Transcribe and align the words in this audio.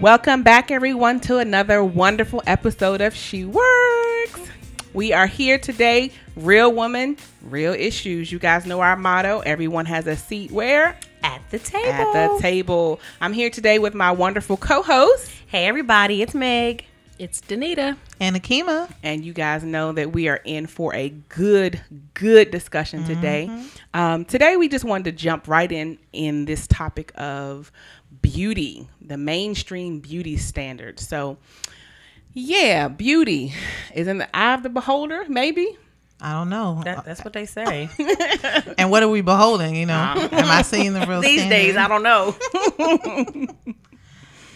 Welcome 0.00 0.42
back, 0.42 0.70
everyone, 0.70 1.20
to 1.20 1.36
another 1.36 1.84
wonderful 1.84 2.42
episode 2.46 3.02
of 3.02 3.14
She 3.14 3.44
Works. 3.44 4.40
We 4.94 5.12
are 5.12 5.26
here 5.26 5.58
today, 5.58 6.12
real 6.36 6.72
woman, 6.72 7.18
real 7.42 7.74
issues. 7.74 8.32
You 8.32 8.38
guys 8.38 8.64
know 8.64 8.80
our 8.80 8.96
motto 8.96 9.40
everyone 9.40 9.84
has 9.84 10.06
a 10.06 10.16
seat 10.16 10.52
where? 10.52 10.96
At 11.22 11.42
the 11.50 11.58
table. 11.58 11.90
At 11.90 12.12
the 12.14 12.38
table. 12.40 12.98
I'm 13.20 13.34
here 13.34 13.50
today 13.50 13.78
with 13.78 13.92
my 13.92 14.10
wonderful 14.10 14.56
co 14.56 14.80
host. 14.80 15.30
Hey, 15.48 15.66
everybody, 15.66 16.22
it's 16.22 16.32
Meg. 16.32 16.86
It's 17.18 17.42
Danita. 17.42 17.98
And 18.18 18.34
Akima. 18.34 18.90
And 19.02 19.22
you 19.22 19.34
guys 19.34 19.62
know 19.62 19.92
that 19.92 20.12
we 20.12 20.28
are 20.28 20.40
in 20.46 20.66
for 20.66 20.94
a 20.94 21.10
good, 21.28 21.78
good 22.14 22.50
discussion 22.50 23.04
today. 23.04 23.48
Mm-hmm. 23.50 23.68
Um, 23.92 24.24
today, 24.24 24.56
we 24.56 24.70
just 24.70 24.86
wanted 24.86 25.04
to 25.04 25.12
jump 25.12 25.46
right 25.46 25.70
in 25.70 25.98
in 26.14 26.46
this 26.46 26.66
topic 26.66 27.12
of 27.16 27.70
beauty, 28.22 28.88
the 29.00 29.16
mainstream 29.16 30.00
beauty 30.00 30.36
standard. 30.36 31.00
So, 31.00 31.38
yeah, 32.32 32.88
beauty 32.88 33.52
is 33.94 34.06
in 34.06 34.18
the 34.18 34.36
eye 34.36 34.54
of 34.54 34.62
the 34.62 34.68
beholder, 34.68 35.24
maybe. 35.28 35.76
I 36.22 36.32
don't 36.34 36.50
know. 36.50 36.82
That, 36.84 37.04
that's 37.06 37.24
what 37.24 37.32
they 37.32 37.46
say. 37.46 37.88
and 38.78 38.90
what 38.90 39.02
are 39.02 39.08
we 39.08 39.22
beholding? 39.22 39.74
You 39.74 39.86
know, 39.86 39.94
am 39.94 40.50
I 40.50 40.62
seeing 40.62 40.92
the 40.92 41.06
real 41.06 41.20
These 41.22 41.40
standard? 41.40 41.56
days, 41.56 41.76
I 41.76 41.88
don't 41.88 42.02
know. 42.02 42.36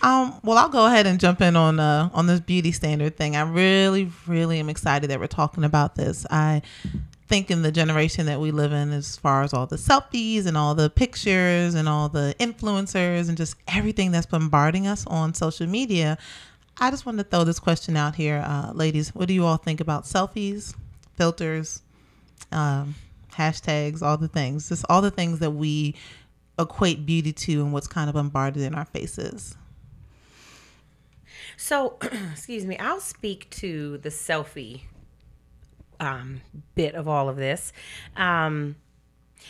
Um, 0.03 0.39
well, 0.45 0.59
I'll 0.59 0.69
go 0.69 0.85
ahead 0.85 1.07
and 1.07 1.19
jump 1.19 1.41
in 1.41 1.57
on 1.57 1.81
uh, 1.81 2.11
on 2.13 2.27
this 2.27 2.39
beauty 2.39 2.73
standard 2.73 3.17
thing. 3.17 3.37
I 3.37 3.41
really, 3.41 4.11
really 4.27 4.59
am 4.59 4.69
excited 4.69 5.09
that 5.09 5.19
we're 5.19 5.29
talking 5.29 5.65
about 5.65 5.95
this. 5.95 6.27
I 6.31 6.61
think 7.27 7.51
in 7.51 7.63
the 7.63 7.73
generation 7.73 8.27
that 8.27 8.41
we 8.41 8.51
live 8.51 8.73
in, 8.73 8.93
as 8.93 9.17
far 9.17 9.43
as 9.43 9.55
all 9.55 9.67
the 9.67 9.77
selfies 9.77 10.47
and 10.47 10.57
all 10.57 10.75
the 10.75 10.91
pictures 10.91 11.75
and 11.75 11.89
all 11.89 12.09
the 12.09 12.35
influencers 12.39 13.29
and 13.29 13.37
just 13.37 13.57
everything 13.69 14.11
that's 14.13 14.27
bombarding 14.27 14.87
us 14.87 15.07
on 15.07 15.35
social 15.35 15.67
media, 15.67 16.19
I 16.79 16.91
just 16.91 17.07
wanted 17.07 17.25
to 17.25 17.29
throw 17.31 17.45
this 17.45 17.59
question 17.59 17.97
out 17.97 18.15
here, 18.15 18.45
uh, 18.47 18.73
ladies. 18.73 19.15
What 19.15 19.29
do 19.29 19.35
you 19.35 19.45
all 19.45 19.57
think 19.57 19.81
about 19.81 20.05
selfies, 20.05 20.75
filters, 21.15 21.83
um, 22.53 22.95
hashtags, 23.33 24.03
all 24.03 24.17
the 24.17 24.29
things, 24.29 24.69
just 24.69 24.85
all 24.89 25.01
the 25.01 25.11
things 25.11 25.39
that 25.39 25.53
we 25.53 25.95
equate 26.59 27.07
beauty 27.07 27.33
to 27.33 27.63
and 27.63 27.73
what's 27.73 27.87
kind 27.87 28.09
of 28.09 28.15
bombarded 28.15 28.63
in 28.63 28.75
our 28.75 28.85
faces? 28.85 29.57
So, 31.57 31.99
excuse 32.33 32.67
me, 32.67 32.77
I'll 32.79 33.01
speak 33.01 33.49
to 33.51 33.99
the 33.99 34.09
selfie 34.09 34.83
um, 36.01 36.41
bit 36.75 36.95
of 36.95 37.09
all 37.09 37.29
of 37.29 37.37
this. 37.37 37.73
Um, 38.17 38.77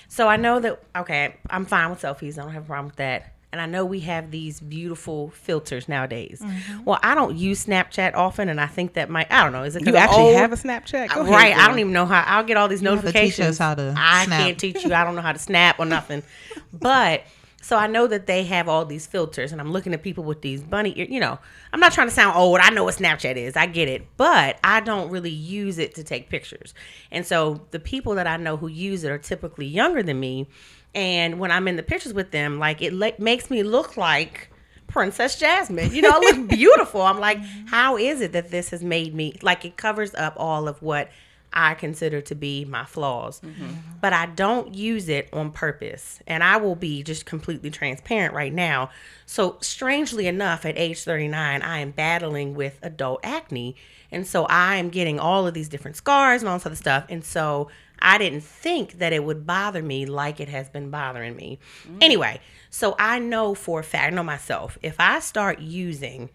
so 0.09 0.29
I 0.29 0.37
know 0.37 0.61
that, 0.61 0.83
okay, 0.97 1.37
I'm 1.51 1.65
fine 1.67 1.91
with 1.91 2.03
selfies. 2.03 2.39
I 2.39 2.43
don't 2.43 2.53
have 2.53 2.65
a 2.65 2.67
problem 2.67 2.87
with 2.87 2.97
that. 2.97 3.31
And 3.53 3.61
I 3.61 3.67
know 3.67 3.85
we 3.85 4.01
have 4.01 4.33
these 4.33 4.59
beautiful 4.59 5.31
filters 5.31 5.89
nowadays. 5.89 6.43
Mm-hmm. 6.45 6.85
Well, 6.85 6.99
I 7.05 7.15
don't 7.15 7.37
use 7.37 7.65
Snapchat 7.67 8.15
often, 8.17 8.49
and 8.49 8.61
I 8.61 8.67
think 8.67 8.95
that 8.95 9.09
might, 9.09 9.31
I 9.31 9.45
don't 9.45 9.53
know, 9.53 9.63
is 9.63 9.77
it 9.77 9.87
You 9.87 9.95
actually 9.95 10.25
old? 10.25 10.35
have 10.37 10.53
a 10.53 10.57
Snapchat? 10.57 11.15
Go 11.15 11.21
ahead, 11.21 11.33
right. 11.33 11.57
I 11.57 11.69
don't 11.69 11.79
even 11.79 11.93
know 11.93 12.05
how. 12.05 12.25
I'll 12.27 12.43
get 12.43 12.57
all 12.57 12.67
these 12.67 12.81
have 12.81 12.91
to 13.03 13.07
teach 13.07 13.13
notifications. 13.15 13.49
us 13.51 13.59
how 13.59 13.77
to 13.77 13.95
I 13.97 14.25
snap. 14.25 14.41
can't 14.41 14.59
teach 14.59 14.85
you. 14.85 14.93
I 14.93 15.05
don't 15.05 15.15
know 15.15 15.23
how 15.23 15.31
to 15.33 15.39
snap 15.39 15.79
or 15.79 15.85
nothing. 15.87 16.23
But 16.73 17.23
so 17.65 17.79
I 17.79 17.87
know 17.87 18.07
that 18.07 18.27
they 18.27 18.45
have 18.45 18.69
all 18.69 18.85
these 18.85 19.07
filters, 19.07 19.51
and 19.51 19.59
I'm 19.59 19.73
looking 19.73 19.95
at 19.95 20.03
people 20.03 20.23
with 20.23 20.43
these 20.43 20.63
bunny 20.63 20.93
ear. 20.99 21.07
You 21.09 21.19
know, 21.19 21.39
I'm 21.73 21.81
not 21.81 21.95
trying 21.95 22.09
to 22.09 22.15
sound 22.15 22.37
old. 22.37 22.61
I 22.61 22.69
know 22.69 22.85
what 22.85 22.97
Snapchat 22.97 23.37
is. 23.37 23.57
I 23.57 23.65
get 23.65 23.89
it, 23.89 24.07
but 24.19 24.59
I 24.63 24.81
don't 24.81 25.11
really 25.11 25.31
use 25.31 25.79
it 25.79 25.95
to 25.95 26.05
take 26.05 26.29
pictures. 26.29 26.75
And 27.11 27.25
so 27.25 27.63
the 27.71 27.81
people 27.81 28.17
that 28.17 28.27
I 28.27 28.37
know 28.37 28.59
who 28.59 28.69
use 28.69 29.03
it 29.03 29.11
are 29.11 29.17
typically 29.17 29.65
younger 29.65 30.03
than 30.03 30.21
me. 30.21 30.47
And 30.95 31.39
when 31.39 31.51
I'm 31.51 31.67
in 31.67 31.77
the 31.77 31.83
pictures 31.83 32.13
with 32.13 32.33
them, 32.33 32.59
like 32.59 32.83
it 32.83 32.93
le- 32.93 33.19
makes 33.19 33.49
me 33.49 33.63
look 33.63 33.97
like 33.97 34.51
Princess 34.87 35.39
Jasmine. 35.39 35.91
You 35.91 36.03
know, 36.03 36.11
I 36.13 36.19
look 36.19 36.49
beautiful. 36.49 37.01
I'm 37.01 37.19
like, 37.19 37.39
how 37.69 37.97
is 37.97 38.21
it 38.21 38.33
that 38.33 38.51
this 38.51 38.69
has 38.73 38.85
made 38.85 39.15
me 39.15 39.39
like 39.41 39.65
it 39.65 39.79
covers 39.79 40.15
up 40.15 40.35
all 40.37 40.69
of 40.69 40.83
what 40.83 41.09
I 41.55 41.75
consider 41.75 42.21
to 42.23 42.35
be 42.35 42.65
my 42.65 42.85
flaws. 42.85 43.41
Mm-hmm. 43.41 43.73
But 44.01 44.13
I 44.13 44.27
don't 44.27 44.75
use 44.75 45.09
it 45.09 45.29
on 45.33 45.51
purpose. 45.53 46.19
And 46.27 46.45
I 46.45 46.59
will 46.59 46.75
be 46.75 47.03
just 47.03 47.25
completely 47.25 47.71
transparent 47.71 48.35
right 48.35 48.53
now. 48.53 48.91
So, 49.25 49.57
strangely 49.63 50.27
enough, 50.27 50.67
at 50.67 50.77
age 50.77 51.03
39, 51.03 51.63
I 51.63 51.79
am 51.79 51.93
battling 51.93 52.55
with 52.55 52.79
adult 52.83 53.21
acne. 53.23 53.77
And 54.11 54.27
so 54.27 54.45
I 54.45 54.77
am 54.77 54.91
getting 54.91 55.19
all 55.19 55.47
of 55.47 55.55
these 55.55 55.69
different 55.69 55.97
scars 55.97 56.43
and 56.43 56.49
all 56.49 56.57
this 56.59 56.67
other 56.67 56.77
stuff. 56.77 57.07
And 57.09 57.25
so 57.25 57.69
I 58.01 58.19
didn't 58.19 58.43
think 58.43 58.99
that 58.99 59.13
it 59.13 59.25
would 59.25 59.47
bother 59.47 59.83
me 59.83 60.07
like 60.07 60.39
it 60.39 60.49
has 60.49 60.69
been 60.69 60.91
bothering 60.91 61.35
me. 61.35 61.59
Mm. 61.89 61.99
Anyway, 62.03 62.41
so 62.71 62.95
I 62.99 63.19
know 63.19 63.55
for 63.55 63.81
a 63.81 63.83
fact, 63.83 64.13
I 64.13 64.15
know 64.15 64.23
myself, 64.23 64.79
if 64.83 64.97
I 65.01 65.21
start 65.21 65.59
using 65.59 66.31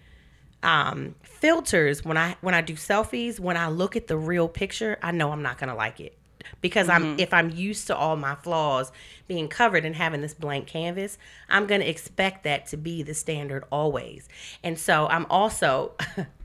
um, 0.64 1.16
filters 1.22 2.04
when 2.04 2.18
I 2.18 2.36
when 2.42 2.54
I 2.54 2.62
do 2.62 2.74
selfies, 2.74 3.40
when 3.40 3.58
I 3.58 3.70
look 3.70 3.96
at 3.96 4.08
the 4.08 4.18
real 4.18 4.48
picture, 4.48 4.98
I 5.02 5.12
know 5.12 5.32
I'm 5.32 5.42
not 5.42 5.58
gonna 5.58 5.76
like 5.76 6.00
it. 6.00 6.16
Because 6.62 6.90
I'm 6.90 7.20
if 7.20 7.34
I'm 7.34 7.50
used 7.52 7.88
to 7.88 7.96
all 7.96 8.16
my 8.16 8.36
flaws 8.36 8.92
being 9.30 9.48
covered 9.48 9.86
and 9.86 9.96
having 9.96 10.20
this 10.20 10.34
blank 10.34 10.68
canvas, 10.68 11.18
I'm 11.48 11.68
gonna 11.68 11.86
expect 11.86 12.44
that 12.44 12.66
to 12.68 12.78
be 12.78 13.04
the 13.04 13.14
standard 13.14 13.64
always. 13.72 14.28
And 14.62 14.78
so 14.78 15.08
I'm 15.08 15.26
also 15.30 15.94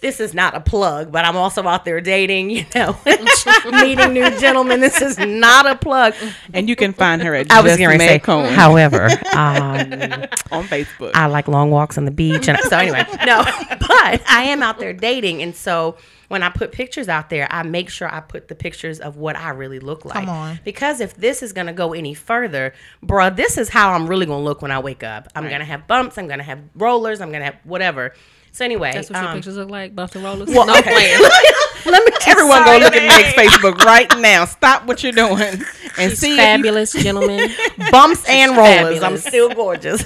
this 0.00 0.20
is 0.20 0.34
not 0.34 0.54
a 0.54 0.60
plug, 0.60 1.12
but 1.12 1.24
I'm 1.24 1.36
also 1.36 1.62
out 1.66 1.84
there 1.84 2.00
dating, 2.00 2.50
you 2.50 2.64
know, 2.74 2.96
meeting 3.70 4.12
new 4.12 4.30
gentlemen. 4.38 4.80
This 4.80 5.00
is 5.00 5.18
not 5.18 5.66
a 5.66 5.76
plug. 5.76 6.14
And 6.52 6.68
you 6.68 6.76
can 6.76 6.92
find 6.92 7.22
her 7.22 7.34
at 7.34 7.50
I 7.50 7.60
was 7.60 7.72
Just 7.72 7.78
going 7.80 7.98
to 7.98 8.04
say, 8.04 8.12
Meg 8.14 8.22
Cohen 8.22 8.52
however, 8.52 9.04
um, 9.34 10.26
on 10.50 10.64
Facebook. 10.64 11.12
I 11.14 11.26
like 11.26 11.48
long 11.48 11.70
walks 11.70 11.98
on 11.98 12.04
the 12.04 12.10
beach. 12.10 12.48
And 12.48 12.58
so 12.60 12.78
anyway, 12.78 13.04
no, 13.26 13.44
but 13.68 14.22
I 14.28 14.44
am 14.48 14.62
out 14.62 14.78
there 14.78 14.92
dating, 14.92 15.42
and 15.42 15.54
so 15.54 15.96
when 16.28 16.44
I 16.44 16.48
put 16.48 16.70
pictures 16.70 17.08
out 17.08 17.28
there, 17.28 17.48
I 17.50 17.64
make 17.64 17.90
sure 17.90 18.12
I 18.12 18.20
put 18.20 18.46
the 18.46 18.54
pictures 18.54 19.00
of 19.00 19.16
what 19.16 19.34
I 19.34 19.50
really 19.50 19.80
look 19.80 20.04
like. 20.04 20.14
Come 20.14 20.28
on. 20.28 20.60
Because 20.62 21.00
if 21.00 21.16
this 21.16 21.42
is 21.42 21.52
gonna 21.52 21.72
go 21.72 21.92
any 21.92 22.14
further, 22.30 22.72
bruh, 23.04 23.34
this 23.34 23.58
is 23.58 23.68
how 23.68 23.92
I'm 23.92 24.06
really 24.06 24.24
gonna 24.24 24.44
look 24.44 24.62
when 24.62 24.70
I 24.70 24.78
wake 24.78 25.02
up. 25.02 25.26
I'm 25.34 25.48
gonna 25.48 25.64
have 25.64 25.88
bumps. 25.88 26.16
I'm 26.16 26.28
gonna 26.28 26.44
have 26.44 26.60
rollers. 26.76 27.20
I'm 27.20 27.32
gonna 27.32 27.46
have 27.46 27.56
whatever. 27.64 28.14
So 28.52 28.64
anyway, 28.64 28.92
That's 28.92 29.10
what 29.10 29.18
your 29.20 29.30
um, 29.30 29.34
pictures 29.36 29.56
look 29.56 29.68
like, 29.68 29.96
bumps 29.96 30.14
and 30.14 30.22
rollers. 30.22 30.48
well, 30.48 30.64
no 30.64 30.78
okay. 30.78 30.92
playing. 30.92 31.20
Let 31.86 32.04
me 32.04 32.12
Everyone 32.28 32.64
go 32.64 32.78
look 32.78 32.94
at 32.94 33.02
Meg. 33.02 33.36
Meg's 33.36 33.52
Facebook 33.52 33.78
right 33.84 34.08
now. 34.20 34.44
Stop 34.44 34.86
what 34.86 35.02
you're 35.02 35.10
doing 35.10 35.60
and 35.98 36.10
She's 36.10 36.20
see 36.20 36.36
fabulous, 36.36 36.92
gentlemen. 36.92 37.50
bumps 37.90 38.24
and 38.28 38.56
rollers. 38.56 39.02
I'm 39.02 39.16
still 39.16 39.52
gorgeous. 39.52 40.04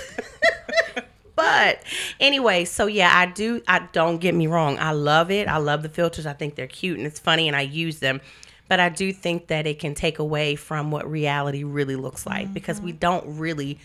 but 1.36 1.82
anyway, 2.20 2.64
so 2.64 2.86
yeah, 2.86 3.10
I 3.12 3.26
do. 3.26 3.60
I 3.68 3.80
don't 3.92 4.16
get 4.16 4.34
me 4.34 4.46
wrong. 4.46 4.78
I 4.78 4.92
love 4.92 5.30
it. 5.30 5.46
I 5.46 5.58
love 5.58 5.82
the 5.82 5.90
filters. 5.90 6.24
I 6.24 6.32
think 6.32 6.54
they're 6.54 6.66
cute 6.66 6.96
and 6.96 7.06
it's 7.06 7.18
funny, 7.18 7.48
and 7.48 7.56
I 7.56 7.62
use 7.62 7.98
them. 7.98 8.22
But 8.68 8.80
I 8.80 8.88
do 8.88 9.12
think 9.12 9.48
that 9.48 9.66
it 9.66 9.78
can 9.78 9.94
take 9.94 10.18
away 10.18 10.56
from 10.56 10.90
what 10.90 11.10
reality 11.10 11.64
really 11.64 11.96
looks 11.96 12.26
like 12.26 12.52
because 12.54 12.80
we 12.80 12.92
mm-hmm. 12.92 12.98
don't 12.98 13.38
really 13.38 13.78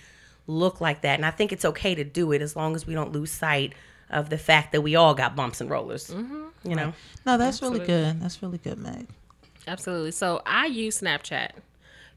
look 0.47 0.79
like 0.79 1.01
that. 1.01 1.15
And 1.15 1.25
I 1.25 1.31
think 1.31 1.51
it's 1.51 1.65
okay 1.65 1.95
to 1.95 2.03
do 2.03 2.31
it 2.31 2.41
as 2.41 2.55
long 2.55 2.75
as 2.75 2.87
we 2.87 2.93
don't 2.93 3.11
lose 3.11 3.31
sight 3.31 3.73
of 4.09 4.29
the 4.29 4.37
fact 4.37 4.71
that 4.71 4.81
we 4.81 4.95
all 4.95 5.13
got 5.13 5.35
bumps 5.35 5.61
and 5.61 5.69
rollers. 5.69 6.09
Mm-hmm. 6.09 6.45
You 6.63 6.75
know. 6.75 6.93
No, 7.25 7.37
that's 7.37 7.61
really 7.61 7.85
good. 7.85 8.21
That's 8.21 8.41
really 8.41 8.57
good, 8.57 8.77
Meg. 8.77 9.07
Absolutely. 9.67 10.11
So 10.11 10.41
I 10.45 10.65
use 10.65 11.01
Snapchat 11.01 11.51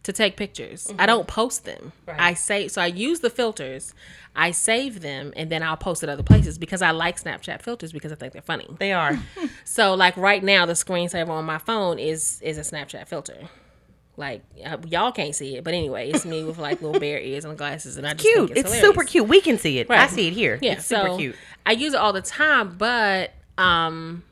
to 0.02 0.12
take 0.12 0.36
pictures. 0.36 0.92
I 0.98 1.06
don't 1.06 1.26
post 1.26 1.64
them. 1.64 1.92
I 2.08 2.34
say 2.34 2.68
so 2.68 2.82
I 2.82 2.86
use 2.86 3.20
the 3.20 3.30
filters. 3.30 3.94
I 4.34 4.50
save 4.50 5.00
them 5.00 5.32
and 5.36 5.50
then 5.50 5.62
I'll 5.62 5.76
post 5.76 6.02
it 6.02 6.08
other 6.08 6.22
places 6.22 6.58
because 6.58 6.80
I 6.82 6.90
like 6.90 7.22
Snapchat 7.22 7.62
filters 7.62 7.92
because 7.92 8.12
I 8.12 8.14
think 8.14 8.32
they're 8.32 8.42
funny. 8.42 8.68
They 8.78 8.92
are. 8.92 9.18
So 9.64 9.94
like 9.94 10.16
right 10.16 10.42
now 10.42 10.66
the 10.66 10.72
screensaver 10.72 11.28
on 11.28 11.44
my 11.44 11.58
phone 11.58 11.98
is 11.98 12.40
is 12.42 12.58
a 12.58 12.62
Snapchat 12.62 13.06
filter. 13.08 13.48
Like 14.16 14.42
uh, 14.64 14.76
y'all 14.88 15.12
can't 15.12 15.34
see 15.34 15.56
it, 15.56 15.64
but 15.64 15.72
anyway, 15.72 16.10
it's 16.10 16.26
me 16.26 16.44
with 16.44 16.58
like 16.58 16.82
little 16.82 17.00
bear 17.00 17.18
ears 17.18 17.46
and 17.46 17.56
glasses, 17.56 17.96
and 17.96 18.06
I 18.06 18.12
just 18.12 18.26
cute. 18.26 18.48
Think 18.48 18.58
It's, 18.58 18.72
it's, 18.72 18.80
super 18.80 19.04
cute. 19.04 19.26
We 19.26 19.40
can 19.40 19.56
see 19.56 19.78
it. 19.78 19.90
I 19.90 20.06
see 20.08 20.28
it 20.28 20.34
here. 20.34 20.58
Yeah, 20.60 20.72
it's 20.72 20.84
super 20.84 21.06
so 21.08 21.16
cute. 21.16 21.36
I 21.64 21.72
use 21.72 21.94
it 21.94 21.96
all 21.96 22.12
the 22.12 22.20
time, 22.20 22.76
but 22.76 23.32
um, 23.56 24.22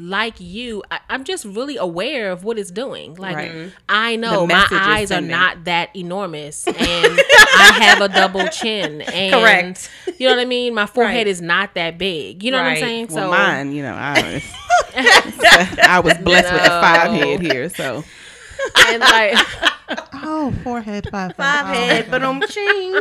like 0.00 0.34
you, 0.38 0.82
I, 0.90 1.00
I'm 1.08 1.24
just 1.24 1.44
really 1.44 1.76
aware 1.76 2.30
of 2.30 2.44
what 2.44 2.58
it's 2.58 2.70
doing. 2.70 3.14
Like 3.14 3.36
Right. 3.36 3.50
Mm-hmm. 3.52 3.68
I 3.88 4.16
know 4.16 4.46
my 4.46 4.66
eyes 4.70 5.10
are 5.10 5.20
not 5.20 5.64
that 5.64 5.94
enormous, 5.96 6.66
and 6.66 6.76
I 6.76 7.78
have 7.82 8.00
a 8.00 8.08
double 8.08 8.46
chin. 8.52 9.00
And, 9.02 9.32
Correct. 9.34 9.90
You 10.18 10.28
know 10.28 10.34
what 10.36 10.40
I 10.42 10.44
mean? 10.46 10.74
My 10.74 10.86
forehead 10.86 11.18
Right. 11.18 11.26
is 11.26 11.40
not 11.40 11.74
that 11.74 11.98
big. 11.98 12.42
You 12.42 12.50
know 12.50 12.58
Right. 12.58 12.64
what 12.64 12.72
I'm 12.74 12.78
saying? 12.88 13.06
Well, 13.10 13.30
mine, 13.30 13.72
you 13.72 13.82
know, 13.82 13.94
I, 13.94 14.42
I 15.82 16.00
was 16.00 16.14
blessed 16.18 16.52
with 16.52 16.62
a 16.62 16.68
five 16.68 17.10
head 17.12 17.40
here, 17.40 17.68
so 17.68 18.04
and 18.88 19.00
like 19.00 19.34
Oh, 20.12 20.52
forehead, 20.64 21.08
five, 21.10 21.34
Five 21.36 21.64
oh. 21.66 21.68
head, 21.72 22.10
but 22.10 22.22
I'm 22.22 22.42
ching. 22.42 22.92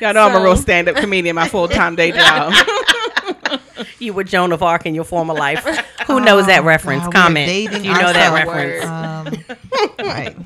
y'all 0.00 0.14
know 0.14 0.28
I'm 0.28 0.36
a 0.40 0.44
real 0.44 0.56
stand 0.56 0.88
up 0.88 0.96
comedian. 0.96 1.34
My 1.34 1.48
full 1.48 1.66
time 1.66 1.96
day 1.96 2.12
job. 2.12 2.52
You 4.00 4.12
were 4.12 4.24
Joan 4.24 4.52
of 4.52 4.62
Arc 4.62 4.86
in 4.86 4.94
your 4.94 5.04
former 5.04 5.34
life. 5.34 5.64
Who 6.06 6.20
knows 6.20 6.46
that 6.46 6.64
reference? 6.64 7.04
God, 7.04 7.12
Comment 7.12 7.46
dating 7.46 7.78
if 7.78 7.84
you 7.84 7.92
know 7.92 8.12
that 8.12 8.32
ourselves. 8.32 8.84
reference. 8.84 8.84
Um, 8.84 9.88
right. 10.06 10.36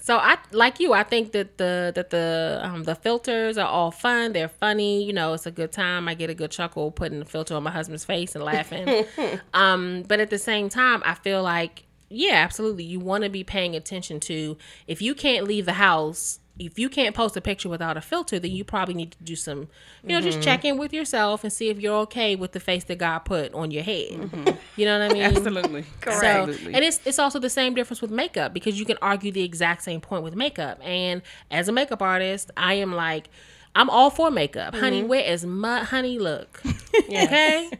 So 0.00 0.18
I 0.18 0.38
like 0.52 0.78
you. 0.78 0.92
I 0.92 1.02
think 1.02 1.32
that 1.32 1.58
the 1.58 1.92
that 1.94 2.10
the 2.10 2.60
um, 2.62 2.84
the 2.84 2.94
filters 2.94 3.58
are 3.58 3.66
all 3.66 3.90
fun. 3.90 4.32
They're 4.32 4.48
funny. 4.48 5.02
You 5.02 5.12
know, 5.12 5.32
it's 5.32 5.46
a 5.46 5.50
good 5.50 5.72
time. 5.72 6.06
I 6.06 6.14
get 6.14 6.30
a 6.30 6.34
good 6.34 6.50
chuckle 6.50 6.90
putting 6.92 7.18
the 7.18 7.24
filter 7.24 7.56
on 7.56 7.62
my 7.62 7.72
husband's 7.72 8.04
face 8.04 8.34
and 8.34 8.44
laughing. 8.44 9.04
um, 9.54 10.04
but 10.06 10.20
at 10.20 10.30
the 10.30 10.38
same 10.38 10.68
time, 10.68 11.02
I 11.04 11.14
feel 11.14 11.42
like 11.42 11.86
yeah, 12.08 12.34
absolutely. 12.34 12.84
You 12.84 13.00
want 13.00 13.24
to 13.24 13.30
be 13.30 13.42
paying 13.42 13.74
attention 13.74 14.20
to 14.20 14.56
if 14.86 15.02
you 15.02 15.14
can't 15.14 15.46
leave 15.46 15.66
the 15.66 15.72
house. 15.72 16.38
If 16.58 16.78
you 16.78 16.88
can't 16.88 17.14
post 17.14 17.36
a 17.36 17.40
picture 17.40 17.68
without 17.68 17.96
a 17.96 18.00
filter, 18.00 18.38
then 18.38 18.50
you 18.50 18.64
probably 18.64 18.94
need 18.94 19.12
to 19.12 19.22
do 19.22 19.36
some, 19.36 19.68
you 20.02 20.10
know, 20.10 20.20
just 20.20 20.38
mm-hmm. 20.38 20.44
check 20.44 20.64
in 20.64 20.78
with 20.78 20.92
yourself 20.92 21.44
and 21.44 21.52
see 21.52 21.68
if 21.68 21.78
you're 21.78 21.96
okay 21.98 22.34
with 22.34 22.52
the 22.52 22.60
face 22.60 22.84
that 22.84 22.96
God 22.96 23.20
put 23.20 23.52
on 23.52 23.70
your 23.70 23.82
head. 23.82 24.12
Mm-hmm. 24.12 24.56
You 24.76 24.86
know 24.86 24.98
what 24.98 25.10
I 25.10 25.14
mean? 25.14 25.22
Absolutely. 25.22 25.84
So, 26.04 26.10
Absolutely. 26.10 26.74
and 26.74 26.84
it's 26.84 27.00
it's 27.04 27.18
also 27.18 27.38
the 27.38 27.50
same 27.50 27.74
difference 27.74 28.00
with 28.00 28.10
makeup 28.10 28.54
because 28.54 28.78
you 28.78 28.86
can 28.86 28.96
argue 29.02 29.32
the 29.32 29.42
exact 29.42 29.82
same 29.82 30.00
point 30.00 30.22
with 30.22 30.34
makeup. 30.34 30.78
And 30.82 31.22
as 31.50 31.68
a 31.68 31.72
makeup 31.72 32.00
artist, 32.00 32.50
I 32.56 32.74
am 32.74 32.94
like, 32.94 33.28
I'm 33.76 33.90
all 33.90 34.08
for 34.08 34.30
makeup, 34.30 34.74
honey. 34.74 35.04
Wear 35.04 35.24
as 35.24 35.44
much, 35.44 35.88
honey. 35.88 36.18
Look, 36.18 36.62
okay, 36.96 37.70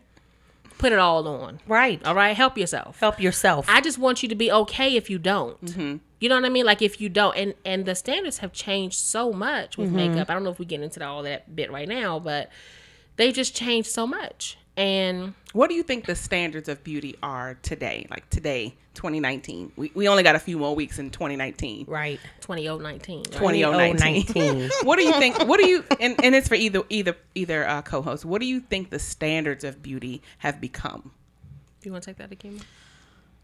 put 0.78 0.92
it 0.92 0.98
all 0.98 1.26
on. 1.26 1.60
Right. 1.66 2.04
All 2.04 2.14
right, 2.14 2.36
help 2.36 2.58
yourself. 2.58 3.00
Help 3.00 3.20
yourself. 3.20 3.66
I 3.68 3.80
just 3.80 3.98
want 3.98 4.22
you 4.22 4.28
to 4.28 4.34
be 4.34 4.50
okay 4.50 4.96
if 4.96 5.10
you 5.10 5.18
don't. 5.18 5.62
Mm-hmm. 5.64 5.96
You 6.20 6.28
know 6.28 6.34
what 6.36 6.44
I 6.44 6.48
mean? 6.48 6.64
Like 6.64 6.82
if 6.82 7.00
you 7.00 7.08
don't, 7.08 7.36
and 7.36 7.54
and 7.64 7.84
the 7.84 7.94
standards 7.94 8.38
have 8.38 8.52
changed 8.52 8.98
so 8.98 9.32
much 9.32 9.76
with 9.76 9.88
mm-hmm. 9.88 9.96
makeup. 9.96 10.30
I 10.30 10.34
don't 10.34 10.44
know 10.44 10.50
if 10.50 10.58
we 10.58 10.64
get 10.64 10.80
into 10.80 11.04
all 11.04 11.22
that 11.24 11.54
bit 11.54 11.70
right 11.70 11.88
now, 11.88 12.18
but 12.18 12.50
they 13.16 13.32
just 13.32 13.54
changed 13.54 13.90
so 13.90 14.06
much. 14.06 14.58
And 14.76 15.32
What 15.52 15.70
do 15.70 15.74
you 15.74 15.82
think 15.82 16.04
the 16.04 16.14
standards 16.14 16.68
of 16.68 16.84
beauty 16.84 17.16
are 17.22 17.56
today? 17.62 18.06
Like 18.10 18.28
today, 18.28 18.74
2019. 18.94 19.72
We, 19.76 19.90
we 19.94 20.08
only 20.08 20.22
got 20.22 20.34
a 20.34 20.38
few 20.38 20.58
more 20.58 20.74
weeks 20.74 20.98
in 20.98 21.10
2019. 21.10 21.86
right. 21.88 22.20
2019. 22.40 23.16
right? 23.18 23.32
2019. 23.32 24.26
2019. 24.26 24.70
what 24.82 24.98
do 24.98 25.04
you 25.04 25.12
think? 25.14 25.38
What 25.46 25.60
do 25.60 25.66
you 25.66 25.84
and, 25.98 26.22
and 26.22 26.34
it's 26.34 26.48
for 26.48 26.56
either 26.56 26.82
either 26.90 27.16
either 27.34 27.66
uh, 27.66 27.82
co-host. 27.82 28.24
What 28.24 28.40
do 28.40 28.46
you 28.46 28.60
think 28.60 28.90
the 28.90 28.98
standards 28.98 29.64
of 29.64 29.82
beauty 29.82 30.22
have 30.38 30.60
become? 30.60 31.12
You 31.82 31.92
want 31.92 32.04
to 32.04 32.10
take 32.10 32.18
that 32.18 32.32
again? 32.32 32.60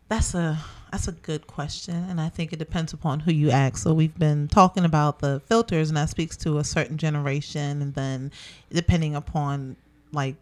That's 0.08 0.34
a 0.34 0.58
that's 0.90 1.08
a 1.08 1.12
good 1.12 1.46
question, 1.46 1.94
and 2.10 2.20
I 2.20 2.28
think 2.28 2.52
it 2.52 2.58
depends 2.58 2.92
upon 2.92 3.20
who 3.20 3.32
you 3.32 3.50
ask. 3.50 3.78
So 3.78 3.94
we've 3.94 4.18
been 4.18 4.48
talking 4.48 4.84
about 4.84 5.20
the 5.20 5.40
filters, 5.46 5.88
and 5.88 5.96
that 5.96 6.10
speaks 6.10 6.36
to 6.38 6.58
a 6.58 6.64
certain 6.64 6.98
generation, 6.98 7.80
and 7.80 7.94
then 7.94 8.30
depending 8.70 9.14
upon 9.14 9.76
like 10.12 10.34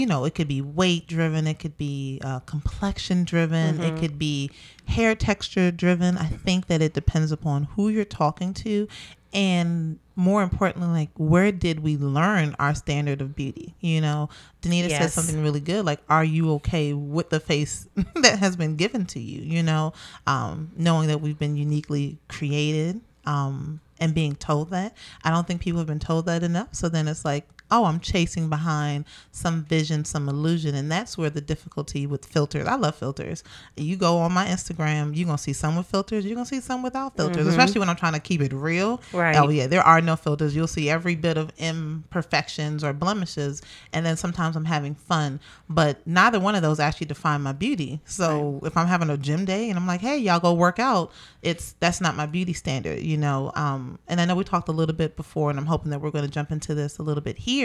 you 0.00 0.06
know, 0.06 0.24
it 0.24 0.34
could 0.34 0.48
be 0.48 0.62
weight 0.62 1.06
driven, 1.06 1.46
it 1.46 1.58
could 1.58 1.76
be 1.76 2.18
uh, 2.24 2.40
complexion 2.40 3.22
driven, 3.22 3.78
it 3.82 4.00
could 4.00 4.18
be 4.18 4.50
hair 4.86 5.14
texture 5.14 5.70
driven. 5.70 6.16
I 6.16 6.24
think 6.24 6.68
that 6.68 6.80
it 6.80 6.94
depends 6.94 7.30
upon 7.30 7.64
who 7.64 7.90
you're 7.90 8.06
talking 8.06 8.54
to, 8.54 8.88
and 9.34 9.98
more 10.16 10.42
importantly, 10.42 10.88
like 10.88 11.10
where 11.18 11.52
did 11.52 11.80
we 11.80 11.98
learn 11.98 12.56
our 12.58 12.74
standard 12.74 13.20
of 13.20 13.36
beauty? 13.36 13.74
You 13.80 14.00
know, 14.00 14.30
Danita 14.62 14.88
said 14.88 15.10
something 15.10 15.42
really 15.42 15.60
good. 15.60 15.84
Like, 15.84 16.00
are 16.08 16.24
you 16.24 16.50
okay 16.54 16.94
with 16.94 17.28
the 17.28 17.38
face 17.38 17.86
that 18.22 18.38
has 18.38 18.56
been 18.56 18.76
given 18.76 19.04
to 19.06 19.20
you? 19.20 19.42
You 19.42 19.62
know, 19.62 19.92
um, 20.26 20.72
knowing 20.78 21.08
that 21.08 21.20
we've 21.20 21.38
been 21.38 21.56
uniquely 21.56 22.18
created. 22.28 23.02
Um, 23.26 23.80
and 24.02 24.14
being 24.14 24.34
told 24.34 24.70
that. 24.70 24.96
I 25.22 25.30
don't 25.30 25.46
think 25.46 25.60
people 25.60 25.78
have 25.78 25.86
been 25.86 25.98
told 25.98 26.24
that 26.24 26.42
enough. 26.42 26.68
So 26.72 26.88
then 26.88 27.06
it's 27.06 27.22
like, 27.22 27.46
oh, 27.70 27.84
I'm 27.84 28.00
chasing 28.00 28.48
behind 28.48 29.04
some 29.32 29.64
vision, 29.64 30.04
some 30.04 30.28
illusion. 30.28 30.74
And 30.74 30.90
that's 30.90 31.16
where 31.16 31.30
the 31.30 31.40
difficulty 31.40 32.06
with 32.06 32.24
filters. 32.24 32.66
I 32.66 32.74
love 32.74 32.96
filters. 32.96 33.44
You 33.76 33.96
go 33.96 34.18
on 34.18 34.32
my 34.32 34.46
Instagram, 34.46 35.16
you're 35.16 35.26
going 35.26 35.36
to 35.36 35.42
see 35.42 35.52
some 35.52 35.76
with 35.76 35.86
filters, 35.86 36.24
you're 36.24 36.34
going 36.34 36.46
to 36.46 36.54
see 36.54 36.60
some 36.60 36.82
without 36.82 37.16
filters, 37.16 37.46
especially 37.46 37.80
when 37.80 37.88
I'm 37.88 37.96
trying 37.96 38.14
to 38.14 38.20
keep 38.20 38.40
it 38.40 38.52
real. 38.52 39.00
Right. 39.12 39.36
Oh, 39.36 39.48
yeah, 39.48 39.66
there 39.66 39.82
are 39.82 40.00
no 40.00 40.16
filters. 40.16 40.56
You'll 40.56 40.66
see 40.66 40.90
every 40.90 41.14
bit 41.14 41.36
of 41.36 41.52
imperfections 41.58 42.82
or 42.82 42.92
blemishes. 42.92 43.62
And 43.92 44.04
then 44.04 44.16
sometimes 44.16 44.56
I'm 44.56 44.64
having 44.64 44.94
fun. 44.94 45.40
But 45.68 46.06
neither 46.06 46.40
one 46.40 46.54
of 46.54 46.62
those 46.62 46.80
actually 46.80 47.06
define 47.06 47.42
my 47.42 47.52
beauty. 47.52 48.00
So 48.04 48.60
if 48.64 48.76
I'm 48.76 48.86
having 48.86 49.10
a 49.10 49.16
gym 49.16 49.44
day 49.44 49.70
and 49.70 49.78
I'm 49.78 49.86
like, 49.86 50.00
hey, 50.00 50.18
y'all 50.18 50.40
go 50.40 50.52
work 50.54 50.78
out, 50.78 51.12
it's 51.42 51.74
that's 51.80 52.00
not 52.00 52.16
my 52.16 52.26
beauty 52.26 52.52
standard, 52.52 53.00
you 53.00 53.16
know. 53.16 53.52
Um, 53.54 53.98
and 54.08 54.20
I 54.20 54.24
know 54.24 54.34
we 54.34 54.44
talked 54.44 54.68
a 54.68 54.72
little 54.72 54.94
bit 54.94 55.16
before, 55.16 55.50
and 55.50 55.58
I'm 55.58 55.66
hoping 55.66 55.90
that 55.90 56.00
we're 56.00 56.10
going 56.10 56.24
to 56.24 56.30
jump 56.30 56.50
into 56.50 56.74
this 56.74 56.98
a 56.98 57.02
little 57.02 57.22
bit 57.22 57.38
here 57.38 57.59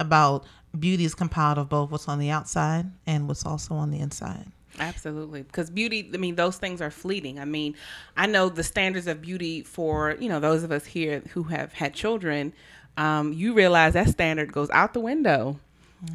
about 0.00 0.44
beauty 0.78 1.04
is 1.04 1.14
compiled 1.14 1.58
of 1.58 1.68
both 1.68 1.90
what's 1.90 2.08
on 2.08 2.18
the 2.18 2.30
outside 2.30 2.86
and 3.06 3.26
what's 3.26 3.44
also 3.44 3.74
on 3.74 3.90
the 3.90 3.98
inside. 3.98 4.46
Absolutely. 4.80 5.42
Because 5.42 5.70
beauty, 5.70 6.10
I 6.12 6.18
mean, 6.18 6.36
those 6.36 6.56
things 6.56 6.80
are 6.80 6.90
fleeting. 6.90 7.40
I 7.40 7.44
mean, 7.44 7.74
I 8.16 8.26
know 8.26 8.48
the 8.48 8.62
standards 8.62 9.06
of 9.06 9.20
beauty 9.20 9.62
for, 9.62 10.16
you 10.20 10.28
know, 10.28 10.40
those 10.40 10.62
of 10.62 10.70
us 10.70 10.84
here 10.84 11.22
who 11.30 11.44
have 11.44 11.72
had 11.72 11.94
children, 11.94 12.52
um, 12.96 13.32
you 13.32 13.54
realize 13.54 13.94
that 13.94 14.08
standard 14.08 14.52
goes 14.52 14.70
out 14.70 14.94
the 14.94 15.00
window 15.00 15.58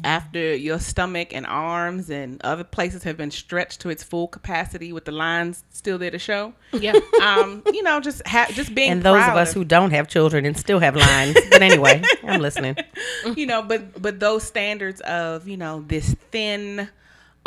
after 0.02 0.54
your 0.54 0.78
stomach 0.78 1.34
and 1.34 1.46
arms 1.46 2.08
and 2.08 2.40
other 2.42 2.64
places 2.64 3.02
have 3.02 3.16
been 3.16 3.30
stretched 3.30 3.80
to 3.80 3.90
its 3.90 4.02
full 4.02 4.26
capacity 4.26 4.92
with 4.92 5.04
the 5.04 5.12
lines 5.12 5.64
still 5.70 5.98
there 5.98 6.10
to 6.10 6.18
show. 6.18 6.54
Yeah. 6.72 6.98
Um, 7.24 7.62
you 7.72 7.82
know, 7.82 8.00
just 8.00 8.26
ha- 8.26 8.48
just 8.50 8.74
being 8.74 8.90
And 8.90 9.02
those 9.02 9.16
of 9.16 9.24
proud 9.24 9.38
us 9.38 9.52
who 9.54 9.64
don't 9.64 9.92
have 9.92 10.08
children 10.08 10.44
and 10.44 10.56
still 10.56 10.78
have 10.78 10.94
lines. 10.94 11.34
But 11.50 11.62
anyway, 11.62 12.02
I'm 12.22 12.40
listening. 12.40 12.76
you 13.36 13.46
know, 13.46 13.62
but 13.62 14.00
but 14.00 14.20
those 14.20 14.42
standards 14.42 15.00
of 15.02 15.48
you 15.48 15.56
know 15.56 15.84
this 15.86 16.14
thin, 16.30 16.88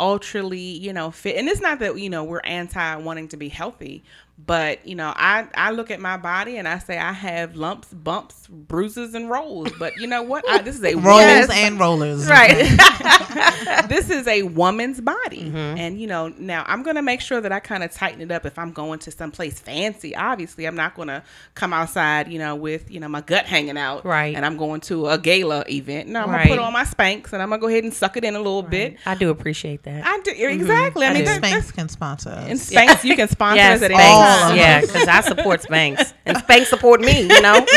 ultrally 0.00 0.80
you 0.80 0.92
know 0.92 1.10
fit, 1.12 1.36
and 1.36 1.48
it's 1.48 1.60
not 1.60 1.78
that 1.78 1.98
you 1.98 2.10
know 2.10 2.24
we're 2.24 2.40
anti 2.40 2.96
wanting 2.96 3.28
to 3.28 3.36
be 3.36 3.48
healthy, 3.48 4.02
but 4.46 4.86
you 4.86 4.94
know 4.94 5.12
I 5.14 5.46
I 5.54 5.70
look 5.72 5.90
at 5.90 6.00
my 6.00 6.16
body 6.16 6.56
and 6.56 6.68
I 6.68 6.78
say 6.78 6.98
I 6.98 7.12
have 7.12 7.56
lumps, 7.56 7.92
bumps, 7.92 8.46
bruises, 8.48 9.14
and 9.14 9.28
rolls. 9.30 9.70
But 9.78 9.96
you 9.98 10.06
know 10.06 10.22
what? 10.22 10.48
I, 10.48 10.62
this 10.62 10.76
is 10.76 10.84
a 10.84 10.94
Rolls 10.98 11.06
woman's- 11.06 11.50
and 11.50 11.78
rollers. 11.80 12.26
right. 12.28 12.56
this 13.88 14.10
is 14.10 14.26
a 14.26 14.42
woman's 14.42 15.00
body, 15.00 15.44
mm-hmm. 15.44 15.56
and 15.56 16.00
you 16.00 16.06
know 16.06 16.28
now 16.28 16.64
I'm 16.66 16.82
gonna 16.82 17.02
make 17.02 17.20
sure 17.20 17.40
that 17.40 17.52
I 17.52 17.60
kind 17.60 17.82
of 17.82 17.92
tighten 17.92 18.20
it 18.20 18.30
up 18.30 18.46
if 18.46 18.58
I'm 18.58 18.72
going 18.72 18.98
to 19.00 19.10
someplace 19.10 19.60
fancy. 19.60 20.14
Obviously, 20.16 20.66
I'm 20.66 20.76
not 20.76 20.94
gonna 20.94 21.22
come 21.54 21.72
outside, 21.72 22.32
you 22.32 22.38
know, 22.38 22.54
with 22.54 22.90
you 22.90 23.00
know 23.00 23.08
my 23.08 23.20
gut 23.20 23.46
hanging 23.46 23.78
out, 23.78 24.04
Right. 24.04 24.34
And 24.34 24.46
I'm 24.46 24.56
going 24.56 24.80
to 24.82 25.08
a 25.08 25.18
gala 25.18 25.64
event. 25.68 26.08
No, 26.08 26.22
I'm 26.22 26.30
gonna 26.30 26.46
put 26.46 26.58
on 26.58 26.72
my 26.72 26.84
Spanx 26.84 27.32
and 27.32 27.42
I'm 27.42 27.50
gonna 27.50 27.60
go 27.60 27.68
ahead 27.68 27.84
and 27.84 27.92
suck 27.92 28.16
it 28.16 28.24
in 28.24 28.34
a 28.34 28.38
little 28.38 28.62
bit. 28.62 28.96
I 29.04 29.14
do 29.14 29.30
appreciate 29.30 29.82
that. 29.82 30.06
I 30.06 30.20
do 30.20 30.32
mm-hmm. 30.32 30.60
exactly. 30.60 31.06
I, 31.06 31.10
I 31.10 31.14
mean, 31.14 31.24
that, 31.24 31.42
Spanx 31.42 31.72
can 31.72 31.88
sponsor 31.88 32.30
us. 32.30 32.48
and 32.48 32.58
Spanx, 32.58 33.04
you 33.04 33.16
can 33.16 33.28
sponsor 33.28 33.56
Yes, 33.56 33.78
us 33.78 33.82
at 33.84 33.90
any 33.90 34.02
All 34.28 34.38
time. 34.40 34.50
of 34.52 34.56
Yeah, 34.56 34.80
because 34.82 35.08
I 35.08 35.20
support 35.22 35.62
Spanx. 35.62 36.12
And 36.26 36.36
Spanx 36.38 36.66
support 36.66 37.00
me, 37.00 37.22
you 37.22 37.40
know? 37.42 37.66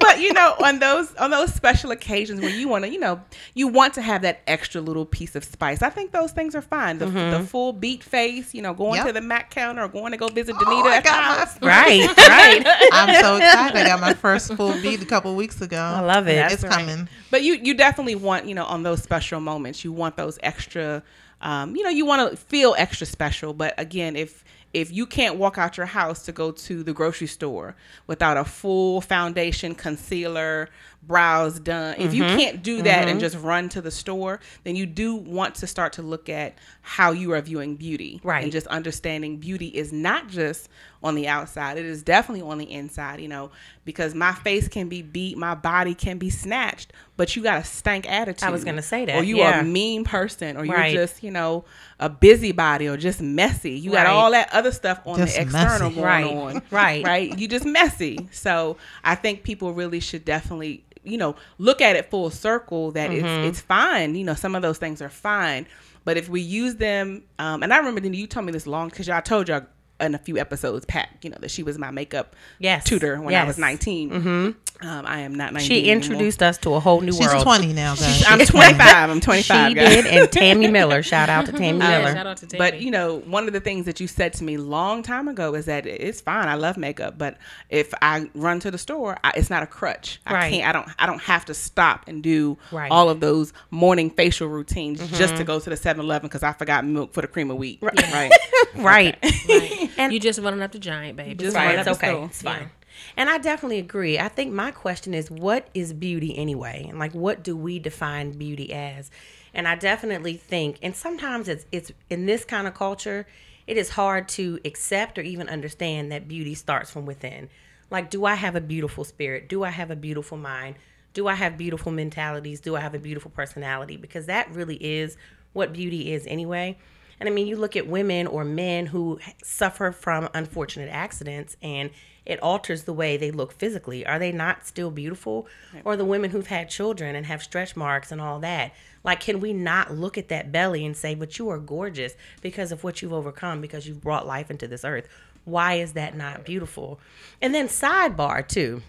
but 0.00 0.20
you 0.20 0.32
know 0.32 0.54
on 0.64 0.78
those 0.80 1.14
on 1.14 1.30
those 1.30 1.52
special 1.54 1.90
occasions 1.92 2.40
where 2.40 2.50
you 2.50 2.66
want 2.68 2.84
to 2.84 2.90
you 2.90 2.98
know 2.98 3.20
you 3.54 3.68
want 3.68 3.94
to 3.94 4.02
have 4.02 4.22
that 4.22 4.40
extra 4.48 4.80
little 4.80 5.06
piece 5.06 5.36
of 5.36 5.44
spice 5.44 5.80
i 5.82 5.88
think 5.88 6.10
those 6.10 6.32
things 6.32 6.54
are 6.56 6.60
fine 6.62 6.98
the, 6.98 7.06
Mm-hmm. 7.06 7.30
the 7.42 7.46
full 7.46 7.72
beat 7.72 8.02
face 8.02 8.52
you 8.54 8.62
know 8.62 8.72
going 8.74 8.96
Yep. 8.96 9.06
to 9.08 9.12
the 9.12 9.20
mac 9.20 9.50
counter 9.50 9.82
or 9.82 9.88
going 9.88 10.10
to 10.12 10.18
go 10.18 10.28
visit 10.28 10.56
Oh, 10.58 10.64
danita 10.64 10.86
I 10.90 10.96
at 10.96 11.04
the 11.04 11.08
got 11.08 11.38
house. 11.38 11.60
my 11.60 11.68
Right, 11.68 12.16
right. 12.16 12.88
I'm 12.92 13.22
so 13.22 13.36
excited. 13.36 13.76
I 13.80 13.86
got 13.86 14.00
my 14.00 14.14
first 14.14 14.52
full 14.54 14.72
beat 14.82 15.02
a 15.02 15.06
couple 15.06 15.34
weeks 15.36 15.60
ago. 15.60 15.78
I 15.78 16.00
love 16.00 16.26
it. 16.28 16.34
That's 16.36 16.54
it's 16.54 16.62
right. 16.64 16.72
coming. 16.72 17.08
But 17.30 17.42
you 17.42 17.54
you 17.54 17.74
definitely 17.74 18.14
want 18.16 18.46
you 18.46 18.54
know 18.54 18.64
on 18.64 18.82
those 18.82 19.02
special 19.02 19.40
moments 19.40 19.84
you 19.84 19.92
want 19.92 20.16
those 20.16 20.38
extra, 20.42 21.02
um, 21.42 21.76
you 21.76 21.82
know 21.82 21.90
you 21.90 22.06
want 22.06 22.30
to 22.30 22.36
feel 22.36 22.74
extra 22.78 23.06
special. 23.06 23.52
But 23.52 23.74
again, 23.78 24.16
if 24.16 24.44
if 24.72 24.90
you 24.90 25.04
can't 25.04 25.36
walk 25.36 25.58
out 25.58 25.76
your 25.76 25.86
house 25.86 26.24
to 26.24 26.32
go 26.32 26.50
to 26.50 26.82
the 26.82 26.94
grocery 26.94 27.26
store 27.26 27.76
without 28.06 28.36
a 28.38 28.44
full 28.44 29.02
foundation, 29.02 29.74
concealer, 29.74 30.70
brows 31.02 31.60
done, 31.60 31.96
if 31.98 32.14
you 32.14 32.22
can't 32.22 32.62
do 32.62 32.80
that 32.82 33.08
and 33.08 33.20
just 33.20 33.36
run 33.38 33.68
to 33.68 33.82
the 33.82 33.90
store, 33.90 34.40
then 34.64 34.74
you 34.74 34.86
do 34.86 35.14
want 35.14 35.56
to 35.56 35.66
start 35.66 35.92
to 35.94 36.02
look 36.02 36.28
at 36.30 36.54
how 36.80 37.10
you 37.12 37.32
are 37.32 37.40
viewing 37.42 37.76
beauty, 37.76 38.20
Right. 38.24 38.44
And 38.44 38.52
just 38.52 38.66
understanding 38.68 39.36
beauty 39.36 39.66
is 39.66 39.92
not 39.92 40.28
just 40.28 40.70
on 41.02 41.16
the 41.16 41.28
outside; 41.28 41.76
it 41.76 41.84
is 41.84 42.02
definitely 42.02 42.42
on 42.42 42.58
the 42.58 42.70
inside. 42.72 43.20
You 43.20 43.28
know, 43.28 43.50
because 43.84 44.14
my 44.14 44.32
face 44.32 44.68
can 44.68 44.88
be 44.88 45.02
beat, 45.02 45.36
my 45.36 45.54
body 45.54 45.94
can 45.94 46.18
be 46.18 46.30
snatched, 46.30 46.92
but 47.16 47.34
you 47.34 47.42
got 47.42 47.60
a 47.60 47.64
stank 47.64 48.08
attitude. 48.10 48.44
I 48.44 48.50
was 48.50 48.64
gonna 48.64 48.82
say 48.82 49.04
that, 49.06 49.16
or 49.16 49.24
you 49.24 49.38
yeah. 49.38 49.58
are 49.58 49.60
a 49.60 49.64
mean 49.64 50.04
person, 50.04 50.56
or 50.56 50.64
Right. 50.64 50.92
you're 50.92 51.02
just 51.06 51.22
you 51.22 51.30
know 51.30 51.64
a 51.98 52.08
busybody, 52.08 52.86
or 52.88 52.96
just 52.96 53.20
messy. 53.20 53.72
You 53.72 53.90
got 53.92 54.06
all 54.06 54.30
that 54.32 54.52
other 54.52 54.72
stuff 54.72 55.00
on 55.06 55.18
Just 55.18 55.34
the 55.36 55.42
external 55.42 55.90
messy. 55.90 55.94
going 55.96 56.04
Right. 56.04 56.24
on, 56.56 56.62
Right. 56.70 57.04
Right? 57.04 57.38
You 57.38 57.48
just 57.48 57.64
messy. 57.66 58.28
So 58.30 58.76
I 59.04 59.14
think 59.16 59.42
people 59.42 59.72
really 59.72 60.00
should 60.00 60.24
definitely 60.24 60.84
you 61.04 61.18
know 61.18 61.34
look 61.58 61.80
at 61.80 61.96
it 61.96 62.08
full 62.10 62.30
circle 62.30 62.92
that 62.92 63.10
Mm-hmm. 63.10 63.26
it's 63.26 63.58
it's 63.58 63.60
fine. 63.60 64.14
You 64.14 64.24
know, 64.24 64.34
some 64.34 64.54
of 64.54 64.62
those 64.62 64.78
things 64.78 65.02
are 65.02 65.08
fine. 65.08 65.66
But 66.04 66.16
if 66.16 66.28
we 66.28 66.40
use 66.40 66.76
them, 66.76 67.22
um, 67.38 67.62
and 67.62 67.72
I 67.72 67.78
remember 67.78 68.00
then 68.00 68.12
you 68.14 68.26
told 68.26 68.46
me 68.46 68.52
this 68.52 68.66
long 68.66 68.88
because 68.88 69.08
I 69.08 69.20
told 69.20 69.48
y'all 69.48 69.66
in 70.02 70.14
a 70.14 70.18
few 70.18 70.38
episodes, 70.38 70.84
Pat, 70.86 71.08
you 71.22 71.30
know, 71.30 71.38
that 71.40 71.50
she 71.50 71.62
was 71.62 71.78
my 71.78 71.90
makeup 71.90 72.34
Yes. 72.58 72.84
tutor 72.84 73.20
when 73.20 73.34
I 73.34 73.44
was 73.44 73.56
Yes. 73.56 73.58
19. 73.58 74.10
Mm-hmm. 74.10 74.50
Um, 74.80 75.06
I 75.06 75.20
am 75.20 75.34
not 75.34 75.52
19 75.52 75.68
She 75.68 75.78
anymore. 75.90 75.92
introduced 75.94 76.42
us 76.42 76.58
to 76.58 76.74
a 76.74 76.80
whole 76.80 77.00
new 77.00 77.16
world. 77.16 77.30
She's 77.32 77.42
20 77.42 77.72
now, 77.72 77.94
guys. 77.94 78.24
I'm 78.26 78.44
25. 78.44 79.10
I'm 79.10 79.14
She 79.16 79.20
25, 79.20 79.74
guys. 79.76 79.88
did, 79.94 80.06
and 80.06 80.32
Tammy 80.32 80.66
Miller. 80.68 81.04
Shout 81.04 81.28
out 81.28 81.46
to 81.46 81.52
Tammy 81.52 81.78
Yeah, 81.78 81.98
Miller. 82.00 82.12
shout 82.14 82.26
out 82.26 82.36
to 82.38 82.46
Tammy. 82.48 82.58
But 82.58 82.80
you 82.80 82.90
know, 82.90 83.18
one 83.20 83.46
of 83.46 83.52
the 83.52 83.60
things 83.60 83.84
that 83.86 84.00
you 84.00 84.08
said 84.08 84.32
to 84.34 84.44
me 84.44 84.56
long 84.56 85.04
time 85.04 85.28
ago 85.28 85.54
is 85.54 85.66
that 85.66 85.86
it's 85.86 86.20
fine. 86.20 86.48
I 86.48 86.54
love 86.54 86.76
makeup, 86.76 87.16
but 87.16 87.38
if 87.70 87.94
I 88.02 88.28
run 88.34 88.58
to 88.60 88.72
the 88.72 88.78
store, 88.78 89.18
I, 89.22 89.32
it's 89.36 89.50
not 89.50 89.62
a 89.62 89.66
crutch. 89.68 90.20
Right. 90.28 90.44
I 90.46 90.50
can't. 90.50 90.68
I 90.68 90.72
don't. 90.72 90.88
I 90.98 91.06
don't 91.06 91.22
have 91.22 91.44
to 91.44 91.54
stop 91.54 92.08
and 92.08 92.20
do 92.22 92.58
Right. 92.72 92.90
all 92.90 93.08
of 93.08 93.20
those 93.20 93.52
morning 93.70 94.10
facial 94.10 94.48
routines 94.48 94.98
just 95.10 95.36
to 95.36 95.44
go 95.44 95.60
to 95.60 95.70
the 95.70 95.76
7-Eleven 95.76 96.26
because 96.28 96.42
I 96.42 96.52
forgot 96.54 96.84
milk 96.84 97.12
for 97.12 97.20
the 97.20 97.28
cream 97.28 97.50
of 97.52 97.56
wheat. 97.56 97.78
Right. 97.82 98.32
right. 98.74 99.16
you 100.12 100.18
just 100.18 100.40
running 100.40 100.60
up 100.62 100.72
the 100.72 100.78
giant, 100.80 101.16
baby. 101.16 101.34
Just 101.34 101.54
Right, 101.54 101.66
run 101.76 101.78
it's 101.78 101.88
up 101.88 101.96
okay. 101.98 102.08
store. 102.10 102.24
It's 102.26 102.42
fine. 102.42 102.70
And 103.16 103.28
I 103.28 103.38
definitely 103.38 103.78
agree. 103.78 104.18
I 104.18 104.28
think 104.28 104.52
my 104.52 104.70
question 104.70 105.14
is 105.14 105.30
what 105.30 105.68
is 105.74 105.92
beauty 105.92 106.36
anyway? 106.36 106.86
And 106.88 106.98
like 106.98 107.12
what 107.12 107.42
do 107.42 107.56
we 107.56 107.78
define 107.78 108.32
beauty 108.32 108.72
as? 108.72 109.10
And 109.54 109.68
I 109.68 109.74
definitely 109.74 110.34
think 110.34 110.78
and 110.82 110.94
sometimes 110.94 111.48
it's 111.48 111.66
it's 111.72 111.92
in 112.10 112.26
this 112.26 112.44
kind 112.44 112.66
of 112.66 112.74
culture, 112.74 113.26
it 113.66 113.76
is 113.76 113.90
hard 113.90 114.28
to 114.30 114.58
accept 114.64 115.18
or 115.18 115.22
even 115.22 115.48
understand 115.48 116.10
that 116.12 116.28
beauty 116.28 116.54
starts 116.54 116.90
from 116.90 117.06
within. 117.06 117.48
Like 117.90 118.10
do 118.10 118.24
I 118.24 118.34
have 118.34 118.56
a 118.56 118.60
beautiful 118.60 119.04
spirit? 119.04 119.48
Do 119.48 119.62
I 119.62 119.70
have 119.70 119.90
a 119.90 119.96
beautiful 119.96 120.38
mind? 120.38 120.76
Do 121.14 121.28
I 121.28 121.34
have 121.34 121.58
beautiful 121.58 121.92
mentalities? 121.92 122.60
Do 122.60 122.74
I 122.74 122.80
have 122.80 122.94
a 122.94 122.98
beautiful 122.98 123.30
personality? 123.30 123.96
Because 123.96 124.26
that 124.26 124.50
really 124.50 124.76
is 124.76 125.16
what 125.52 125.72
beauty 125.72 126.12
is 126.12 126.26
anyway. 126.26 126.78
And 127.22 127.28
I 127.28 127.32
mean, 127.32 127.46
you 127.46 127.54
look 127.54 127.76
at 127.76 127.86
women 127.86 128.26
or 128.26 128.44
men 128.44 128.86
who 128.86 129.20
suffer 129.44 129.92
from 129.92 130.28
unfortunate 130.34 130.88
accidents 130.88 131.56
and 131.62 131.90
it 132.26 132.42
alters 132.42 132.82
the 132.82 132.92
way 132.92 133.16
they 133.16 133.30
look 133.30 133.52
physically. 133.52 134.04
Are 134.04 134.18
they 134.18 134.32
not 134.32 134.66
still 134.66 134.90
beautiful? 134.90 135.46
Or 135.84 135.96
the 135.96 136.04
women 136.04 136.30
who've 136.30 136.48
had 136.48 136.68
children 136.68 137.14
and 137.14 137.24
have 137.26 137.40
stretch 137.40 137.76
marks 137.76 138.10
and 138.10 138.20
all 138.20 138.40
that. 138.40 138.72
Like, 139.04 139.20
can 139.20 139.38
we 139.38 139.52
not 139.52 139.94
look 139.94 140.18
at 140.18 140.30
that 140.30 140.50
belly 140.50 140.84
and 140.84 140.96
say, 140.96 141.14
but 141.14 141.38
you 141.38 141.48
are 141.50 141.60
gorgeous 141.60 142.14
because 142.40 142.72
of 142.72 142.82
what 142.82 143.02
you've 143.02 143.12
overcome, 143.12 143.60
because 143.60 143.86
you've 143.86 144.02
brought 144.02 144.26
life 144.26 144.50
into 144.50 144.66
this 144.66 144.84
earth? 144.84 145.08
Why 145.44 145.74
is 145.74 145.92
that 145.92 146.16
not 146.16 146.44
beautiful? 146.44 146.98
And 147.40 147.54
then, 147.54 147.68
sidebar, 147.68 148.48
too. 148.48 148.82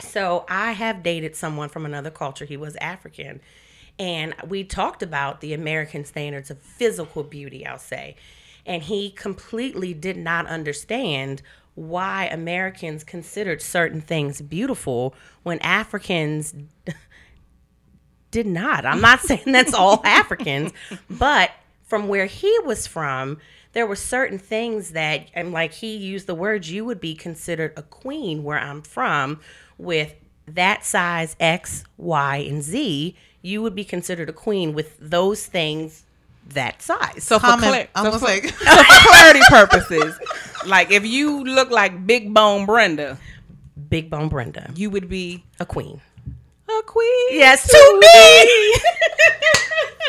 So 0.00 0.46
I 0.48 0.72
have 0.72 1.02
dated 1.02 1.36
someone 1.36 1.68
from 1.68 1.84
another 1.84 2.10
culture. 2.10 2.46
He 2.46 2.56
was 2.56 2.76
African. 2.76 3.42
And 3.98 4.34
we 4.46 4.64
talked 4.64 5.02
about 5.02 5.40
the 5.40 5.52
American 5.54 6.04
standards 6.04 6.50
of 6.50 6.58
physical 6.60 7.22
beauty, 7.22 7.66
I'll 7.66 7.78
say. 7.78 8.16
And 8.64 8.82
he 8.82 9.10
completely 9.10 9.94
did 9.94 10.16
not 10.16 10.46
understand 10.46 11.42
why 11.74 12.26
Americans 12.26 13.04
considered 13.04 13.62
certain 13.62 14.00
things 14.00 14.40
beautiful 14.40 15.14
when 15.42 15.58
Africans 15.60 16.54
did 18.30 18.46
not. 18.46 18.84
I'm 18.84 19.00
not 19.00 19.20
saying 19.22 19.42
that's 19.46 19.74
all 19.74 20.00
Africans, 20.04 20.72
but 21.08 21.50
from 21.84 22.08
where 22.08 22.26
he 22.26 22.56
was 22.64 22.86
from, 22.86 23.38
there 23.72 23.86
were 23.86 23.96
certain 23.96 24.38
things 24.38 24.90
that, 24.90 25.28
and 25.34 25.52
like 25.52 25.72
he 25.72 25.96
used 25.96 26.26
the 26.26 26.34
words, 26.34 26.70
you 26.70 26.84
would 26.84 27.00
be 27.00 27.14
considered 27.14 27.72
a 27.76 27.82
queen 27.82 28.42
where 28.42 28.58
I'm 28.58 28.82
from 28.82 29.40
with 29.76 30.14
that 30.46 30.84
size 30.84 31.36
X, 31.38 31.84
Y, 31.96 32.36
and 32.38 32.62
Z. 32.62 33.16
You 33.42 33.62
would 33.62 33.74
be 33.74 33.84
considered 33.84 34.28
a 34.28 34.32
queen 34.32 34.74
with 34.74 34.96
those 34.98 35.46
things 35.46 36.04
that 36.50 36.82
size. 36.82 37.24
So 37.24 37.38
for, 37.38 37.46
Comment. 37.46 37.72
clar- 37.72 37.88
I 37.94 38.02
so, 38.04 38.10
was 38.10 38.20
for, 38.20 38.26
like- 38.26 38.48
so 38.48 38.54
for 38.76 39.08
clarity 39.08 39.40
purposes, 39.48 40.18
like 40.66 40.90
if 40.90 41.06
you 41.06 41.44
look 41.44 41.70
like 41.70 42.06
Big 42.06 42.32
Bone 42.34 42.66
Brenda, 42.66 43.18
Big 43.90 44.10
Bone 44.10 44.28
Brenda, 44.28 44.70
you 44.74 44.90
would 44.90 45.08
be 45.08 45.44
a 45.60 45.66
queen. 45.66 46.00
a 46.68 46.82
queen. 46.84 47.26
Yes, 47.30 47.66
to 47.68 47.98
me. 48.00 48.74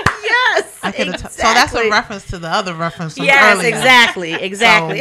yes. 0.24 0.69
I 0.82 0.92
could 0.92 1.08
have. 1.08 1.22
T- 1.22 1.28
so 1.30 1.42
that's 1.44 1.74
a 1.74 1.90
reference 1.90 2.26
to 2.28 2.40
the 2.40 2.48
other 2.48 2.74
reference 2.74 3.16
from 3.18 3.26
Yes, 3.26 3.58
earlier. 3.58 3.68
exactly, 3.76 4.32
So 4.34 4.40
exactly. 4.40 5.00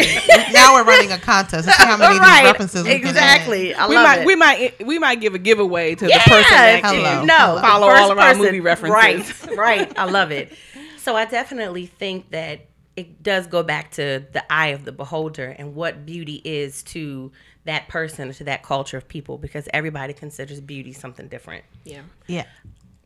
now 0.52 0.74
we're 0.74 0.84
running 0.84 1.12
a 1.12 1.18
contest 1.18 1.68
to 1.68 1.74
see 1.74 1.84
how 1.84 1.96
many 1.96 2.06
of 2.16 2.20
these 2.20 2.20
right, 2.20 2.44
references 2.44 2.84
we 2.84 2.90
can 2.98 3.08
add. 3.08 3.10
exactly. 3.10 3.74
I 3.74 3.88
we 3.88 3.94
love 3.96 4.04
might 4.04 4.18
it. 4.20 4.26
we 4.26 4.36
might 4.36 4.86
we 4.86 4.98
might 4.98 5.20
give 5.20 5.34
a 5.34 5.38
giveaway 5.38 5.94
to 5.94 6.08
Yeah, 6.08 6.18
the 6.18 6.30
person 6.30 6.50
that 6.56 6.80
Hello. 6.84 7.02
can 7.02 7.26
no, 7.26 7.54
the 7.56 7.60
follow 7.60 7.88
all 7.88 8.10
of 8.12 8.18
our 8.18 8.28
person- 8.30 8.42
movie 8.44 8.60
references. 8.60 9.46
Right, 9.46 9.56
right. 9.56 9.98
I 9.98 10.04
love 10.06 10.30
it. 10.30 10.52
So 10.98 11.14
I 11.16 11.24
definitely 11.26 11.86
think 11.86 12.30
that 12.30 12.66
it 12.96 13.22
does 13.22 13.46
go 13.46 13.62
back 13.62 13.92
to 13.92 14.24
the 14.32 14.52
eye 14.52 14.68
of 14.68 14.84
the 14.84 14.90
beholder 14.92 15.54
and 15.56 15.74
what 15.76 16.04
beauty 16.04 16.42
is 16.44 16.82
to 16.82 17.30
that 17.64 17.86
person, 17.88 18.32
to 18.32 18.44
that 18.44 18.62
culture 18.64 18.96
of 18.96 19.06
people, 19.06 19.38
because 19.38 19.68
everybody 19.72 20.12
considers 20.12 20.60
beauty 20.60 20.92
something 20.92 21.28
different. 21.28 21.64
yeah. 21.84 22.00
Yeah, 22.26 22.44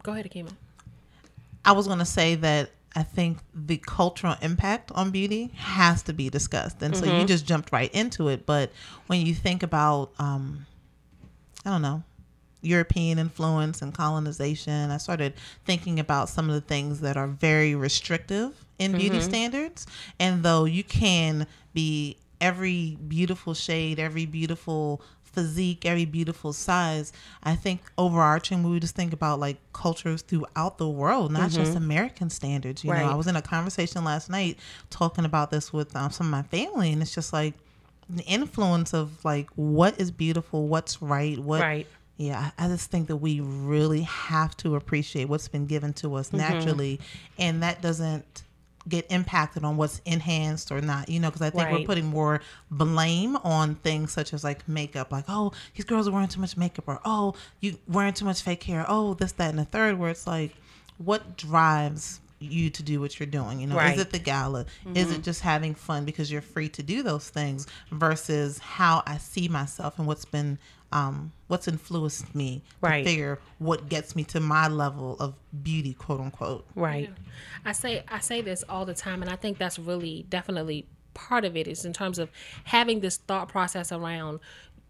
Go 0.03 0.13
ahead, 0.13 0.29
Akima. 0.31 0.51
I 1.65 1.73
was 1.73 1.87
going 1.87 2.01
to 2.01 2.05
say 2.05 2.35
that 2.37 2.71
I 2.95 3.03
think 3.03 3.39
the 3.55 3.79
cultural 3.79 4.35
impact 4.43 4.91
on 4.95 5.11
beauty 5.11 5.53
has 5.57 6.03
to 6.05 6.13
be 6.13 6.29
discussed, 6.29 6.83
and 6.83 6.97
so 6.97 7.07
you 7.07 7.25
just 7.25 7.47
jumped 7.47 7.73
right 7.73 7.93
into 7.95 8.29
it. 8.29 8.45
But 8.45 8.71
when 9.07 9.25
you 9.25 9.35
think 9.35 9.63
about, 9.63 10.13
um, 10.19 10.67
I 11.65 11.71
don't 11.71 11.83
know, 11.83 12.03
European 12.61 13.19
influence 13.19 13.83
and 13.83 13.95
colonization, 13.95 14.91
I 14.91 14.99
started 14.99 15.35
thinking 15.65 15.99
about 15.99 16.29
some 16.29 16.49
of 16.49 16.55
the 16.55 16.61
things 16.61 17.01
that 17.01 17.17
are 17.17 17.27
very 17.27 17.75
restrictive 17.75 18.65
in 18.79 18.93
beauty 18.93 19.21
standards. 19.21 19.87
And 20.19 20.43
though 20.43 20.65
you 20.65 20.85
can 20.85 21.47
be 21.75 22.19
every 22.41 22.99
beautiful 23.09 23.55
shade, 23.55 23.99
every 23.99 24.27
beautiful 24.27 25.01
physique, 25.33 25.85
every 25.87 26.05
beautiful 26.05 26.53
size, 26.53 27.13
I 27.43 27.55
think 27.57 27.81
overarching, 27.99 28.63
we 28.63 28.79
just 28.81 28.95
think 28.95 29.13
about 29.13 29.41
like 29.41 29.57
cultures 29.73 30.23
throughout 30.23 30.79
the 30.79 30.89
world, 30.89 31.33
not 31.33 31.51
just 31.51 31.77
American 31.77 32.31
standards. 32.31 32.85
You 32.85 32.91
know, 32.93 32.97
I 33.13 33.15
was 33.15 33.27
in 33.27 33.37
a 33.37 33.43
conversation 33.43 34.05
last 34.05 34.31
night 34.31 34.59
talking 34.91 35.25
about 35.25 35.51
this 35.51 35.73
with 35.73 35.95
um, 35.97 36.11
some 36.11 36.27
of 36.27 36.31
my 36.31 36.43
family, 36.43 36.93
and 36.93 37.03
it's 37.03 37.15
just 37.15 37.33
like 37.33 37.55
the 38.11 38.23
influence 38.25 38.93
of 38.93 39.25
like 39.25 39.49
what 39.55 39.99
is 40.01 40.11
beautiful, 40.11 40.69
what's 40.69 41.01
right, 41.01 41.39
what 41.39 41.61
Right. 41.63 41.87
yeah, 42.19 42.51
I 42.59 42.67
I 42.67 42.69
just 42.69 42.91
think 42.91 43.09
that 43.09 43.17
we 43.17 43.41
really 43.41 44.03
have 44.03 44.57
to 44.59 44.77
appreciate 44.77 45.29
what's 45.29 45.49
been 45.49 45.67
given 45.67 45.93
to 45.95 46.15
us 46.17 46.33
naturally, 46.33 47.01
and 47.39 47.63
that 47.63 47.81
doesn't 47.81 48.43
get 48.89 49.07
impacted 49.11 49.65
on 49.65 49.77
what's 49.77 50.01
enhanced 50.05 50.73
or 50.73 50.81
not. 50.81 51.09
You 51.09 51.21
know, 51.21 51.29
because 51.31 51.43
I 51.43 51.51
think 51.51 51.71
we're 51.71 51.87
putting 51.87 52.07
more 52.07 52.41
blame 52.71 53.37
on 53.37 53.77
things 53.77 54.13
such 54.13 54.33
as 54.33 54.45
like 54.45 54.69
makeup, 54.69 55.13
like 55.13 55.25
oh 55.29 55.53
these 55.75 55.85
girls 55.85 56.09
are 56.09 56.13
wearing 56.13 56.29
too 56.29 56.41
much 56.41 56.57
makeup, 56.57 56.85
or 56.87 57.01
oh 57.05 57.35
you 57.61 57.79
wearing 57.89 58.15
too 58.15 58.25
much 58.25 58.43
fake 58.43 58.63
hair, 58.65 58.85
oh 58.89 59.15
this 59.15 59.33
that 59.33 59.51
and 59.51 59.59
the 59.59 59.65
third. 59.65 59.99
Where 59.99 60.11
it's 60.11 60.27
like, 60.27 60.55
what 60.99 61.37
drives 61.37 62.21
you 62.43 62.71
to 62.71 62.83
do 62.83 63.01
what 63.01 63.19
you're 63.19 63.27
doing? 63.27 63.61
You 63.61 63.69
know, 63.69 63.77
Right. 63.77 63.95
is 63.95 64.01
it 64.01 64.11
the 64.11 64.19
gala? 64.19 64.67
Is 64.95 65.11
it 65.11 65.15
mm-hmm. 65.15 65.23
just 65.23 65.43
having 65.43 65.75
fun 65.75 66.05
because 66.05 66.31
you're 66.31 66.43
free 66.43 66.69
to 66.71 66.83
do 66.83 67.03
those 67.03 67.29
things 67.29 67.67
versus 67.91 68.59
how 68.59 69.03
I 69.07 69.19
see 69.19 69.49
myself 69.49 69.99
and 69.99 70.07
what's 70.07 70.25
been 70.25 70.59
um, 70.93 71.33
what's 71.49 71.67
influenced 71.69 72.35
me 72.35 72.63
Right. 72.81 73.03
to 73.05 73.11
figure 73.11 73.39
what 73.59 73.89
gets 73.89 74.15
me 74.15 74.25
to 74.25 74.41
my 74.41 74.69
level 74.69 75.17
of 75.19 75.35
beauty, 75.63 75.95
quote 75.95 76.21
unquote. 76.21 76.67
Right. 76.75 77.11
I 77.65 77.73
say 77.73 78.05
I 78.09 78.21
say 78.21 78.41
this 78.41 78.63
all 78.69 78.85
the 78.85 78.95
time, 78.95 79.23
and 79.23 79.31
I 79.31 79.37
think 79.37 79.59
that's 79.59 79.79
really 79.79 80.27
definitely 80.29 80.87
part 81.15 81.45
of 81.45 81.57
it 81.57 81.67
is 81.69 81.85
in 81.85 81.93
terms 81.93 82.19
of 82.19 82.31
having 82.65 83.01
this 83.01 83.17
thought 83.19 83.49
process 83.49 83.93
around. 83.93 84.41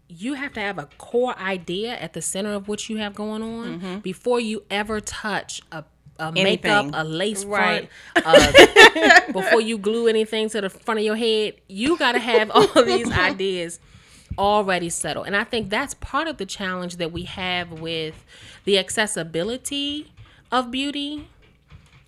You 0.09 0.33
have 0.35 0.53
to 0.53 0.59
have 0.59 0.77
a 0.77 0.87
core 0.97 1.37
idea 1.39 1.93
at 1.95 2.13
the 2.13 2.21
center 2.21 2.53
of 2.53 2.67
what 2.67 2.87
you 2.89 2.97
have 2.97 3.15
going 3.15 3.41
on 3.41 4.01
before 4.01 4.39
you 4.39 4.63
ever 4.69 4.99
touch 4.99 5.61
a, 5.71 5.85
a 6.19 6.31
makeup, 6.31 6.87
a 6.93 7.03
lace 7.03 7.45
Right. 7.45 7.89
front, 8.13 8.27
uh, 8.27 9.21
before 9.33 9.61
you 9.61 9.77
glue 9.77 10.07
anything 10.07 10.49
to 10.49 10.61
the 10.61 10.69
front 10.69 10.99
of 10.99 11.05
your 11.05 11.15
head. 11.15 11.55
You 11.67 11.97
got 11.97 12.11
to 12.11 12.19
have 12.19 12.51
all 12.51 12.83
these 12.83 13.11
ideas 13.17 13.79
already 14.37 14.89
settled. 14.89 15.27
And 15.27 15.35
I 15.35 15.43
think 15.43 15.69
that's 15.69 15.93
part 15.95 16.27
of 16.27 16.37
the 16.37 16.45
challenge 16.45 16.97
that 16.97 17.11
we 17.11 17.23
have 17.23 17.71
with 17.71 18.25
the 18.65 18.77
accessibility 18.77 20.11
of 20.51 20.71
beauty 20.71 21.27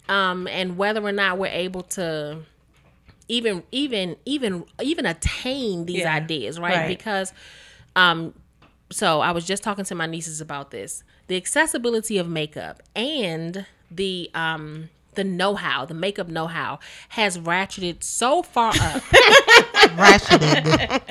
um, 0.09 0.47
and 0.47 0.77
whether 0.77 1.01
or 1.03 1.11
not 1.11 1.37
we're 1.37 1.47
able 1.47 1.83
to 1.83 2.39
even 3.27 3.63
even 3.71 4.15
even 4.25 4.65
even 4.81 5.05
attain 5.05 5.85
these 5.85 6.01
Yeah. 6.01 6.13
ideas, 6.13 6.59
right? 6.59 6.75
Right. 6.81 6.87
Because 6.87 7.33
um 7.95 8.33
so 8.91 9.19
I 9.19 9.31
was 9.31 9.45
just 9.45 9.63
talking 9.63 9.83
to 9.85 9.95
my 9.95 10.05
nieces 10.05 10.41
about 10.41 10.69
this. 10.69 11.03
The 11.27 11.35
accessibility 11.37 12.19
of 12.19 12.27
makeup 12.29 12.83
and 12.95 13.65
the 13.89 14.29
um 14.35 14.89
the 15.15 15.23
know-how, 15.23 15.85
the 15.85 15.93
makeup 15.93 16.27
know-how 16.27 16.77
has 17.09 17.37
ratcheted 17.39 18.03
so 18.03 18.43
far 18.43 18.73
up. 18.75 19.01
Ratcheted. 19.89 21.01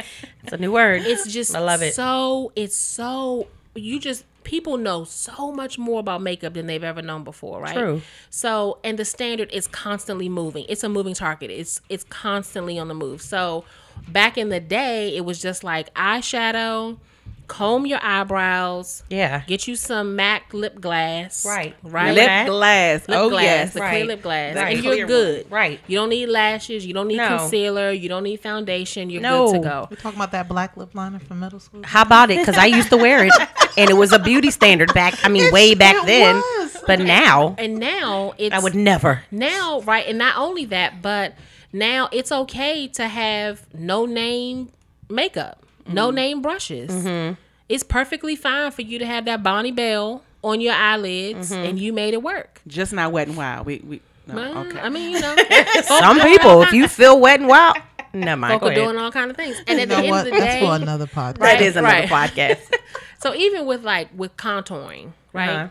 It's 0.42 0.52
a 0.52 0.56
new 0.58 0.72
word. 0.72 1.02
it's 1.04 1.32
just 1.32 1.54
I 1.54 1.60
love 1.60 1.82
it. 1.82 1.94
so 1.94 2.52
it's 2.54 2.76
so 2.76 3.46
you 3.74 3.98
just 3.98 4.24
people 4.44 4.76
know 4.76 5.04
so 5.04 5.50
much 5.50 5.78
more 5.78 6.00
about 6.00 6.20
makeup 6.20 6.52
than 6.52 6.66
they've 6.66 6.84
ever 6.84 7.00
known 7.00 7.24
before 7.24 7.60
right 7.62 7.74
True. 7.74 8.02
so 8.28 8.78
and 8.84 8.98
the 8.98 9.04
standard 9.06 9.50
is 9.52 9.66
constantly 9.66 10.28
moving 10.28 10.66
it's 10.68 10.84
a 10.84 10.88
moving 10.88 11.14
target 11.14 11.50
it's 11.50 11.80
it's 11.88 12.04
constantly 12.04 12.78
on 12.78 12.88
the 12.88 12.94
move 12.94 13.22
so 13.22 13.64
back 14.08 14.36
in 14.36 14.50
the 14.50 14.60
day 14.60 15.16
it 15.16 15.24
was 15.24 15.40
just 15.40 15.64
like 15.64 15.92
eyeshadow 15.94 16.98
comb 17.46 17.86
your 17.86 17.98
eyebrows. 18.02 19.02
Yeah. 19.10 19.42
Get 19.46 19.66
you 19.68 19.76
some 19.76 20.16
MAC 20.16 20.52
lip 20.52 20.80
glass. 20.80 21.44
Right. 21.44 21.74
Right. 21.82 22.14
Lip 22.14 22.26
Lip 22.28 22.46
glass. 22.46 23.08
Lip 23.08 23.18
oh 23.18 23.30
glass, 23.30 23.42
yes. 23.44 23.72
the 23.74 23.80
clear 23.80 24.04
lip 24.04 24.22
glass, 24.22 24.56
Right. 24.56 24.76
and 24.76 24.84
you're 24.84 24.96
one. 24.98 25.06
good. 25.06 25.50
Right. 25.50 25.80
You 25.86 25.96
don't 25.98 26.08
need 26.08 26.26
lashes. 26.26 26.86
You 26.86 26.94
don't 26.94 27.08
need 27.08 27.16
No. 27.18 27.38
concealer. 27.38 27.90
You 27.90 28.08
don't 28.08 28.22
need 28.24 28.40
foundation. 28.40 29.10
You're 29.10 29.22
No. 29.22 29.46
good 29.52 29.62
to 29.62 29.68
go. 29.68 29.88
We're 29.90 29.96
talking 29.96 30.18
about 30.18 30.32
that 30.32 30.48
black 30.48 30.76
lip 30.76 30.94
liner 30.94 31.18
from 31.18 31.40
middle 31.40 31.60
school. 31.60 31.82
How 31.84 32.02
about 32.02 32.30
it? 32.30 32.38
Because 32.38 32.56
I 32.58 32.66
used 32.66 32.90
to 32.90 32.96
wear 32.96 33.24
it, 33.24 33.32
and 33.76 33.90
it 33.90 33.94
was 33.94 34.12
a 34.12 34.18
beauty 34.18 34.50
standard 34.50 34.92
back. 34.94 35.14
I 35.24 35.28
mean, 35.28 35.52
way 35.52 35.74
back 35.74 35.96
it 35.96 36.06
then. 36.06 36.36
was. 36.36 36.76
But 36.86 37.00
now, 37.00 37.54
And 37.58 37.78
now 37.78 38.34
it's 38.36 38.54
I 38.54 38.58
would 38.58 38.74
never. 38.74 39.22
now 39.30 39.80
right, 39.82 40.06
and 40.06 40.18
not 40.18 40.36
only 40.36 40.66
that, 40.66 41.00
but 41.00 41.34
now 41.72 42.08
it's 42.12 42.30
okay 42.30 42.88
to 42.88 43.08
have 43.08 43.62
no 43.72 44.04
name 44.06 44.68
makeup, 45.08 45.63
no 45.86 46.08
Mm-hmm. 46.08 46.14
name 46.14 46.42
brushes. 46.42 47.36
It's 47.68 47.82
perfectly 47.82 48.36
fine 48.36 48.70
for 48.72 48.82
you 48.82 48.98
to 48.98 49.06
have 49.06 49.24
that 49.24 49.42
Bonnie 49.42 49.72
Bell 49.72 50.22
on 50.42 50.60
your 50.60 50.74
eyelids, 50.74 51.50
Mm-hmm. 51.50 51.64
and 51.64 51.78
you 51.78 51.92
made 51.92 52.12
it 52.14 52.22
work. 52.22 52.60
Just 52.66 52.92
not 52.92 53.12
wet 53.12 53.28
and 53.28 53.36
wild. 53.36 53.66
We 53.66 53.78
we 53.86 54.00
no, 54.26 54.34
Well, 54.34 54.58
okay. 54.66 54.80
I 54.80 54.88
mean, 54.88 55.12
you 55.12 55.20
know, 55.20 55.36
Some 55.82 56.20
people, 56.20 56.62
if 56.62 56.72
you 56.72 56.88
feel 56.88 57.18
wet 57.20 57.40
and 57.40 57.48
wild, 57.48 57.76
never 58.12 58.38
mind. 58.40 58.52
folk 58.52 58.62
Go 58.62 58.68
are 58.68 58.74
doing 58.74 58.96
all 58.98 59.10
kind 59.12 59.30
of 59.30 59.36
things, 59.36 59.56
and 59.66 59.76
You 59.78 59.82
at 59.82 59.88
the 59.88 59.96
end 59.96 60.08
what? 60.10 60.26
of 60.26 60.32
the 60.32 60.38
That's 60.38 60.54
day, 60.54 60.60
for 60.60 60.74
another 60.74 61.06
podcast. 61.06 61.38
That 61.38 61.60
is 61.60 61.76
another 61.76 62.06
Right. 62.06 62.08
podcast. 62.08 62.58
so 63.20 63.34
even 63.34 63.66
with 63.66 63.82
like 63.84 64.08
with 64.16 64.36
contouring, 64.36 65.12
right? 65.32 65.48
Uh-huh. 65.50 65.68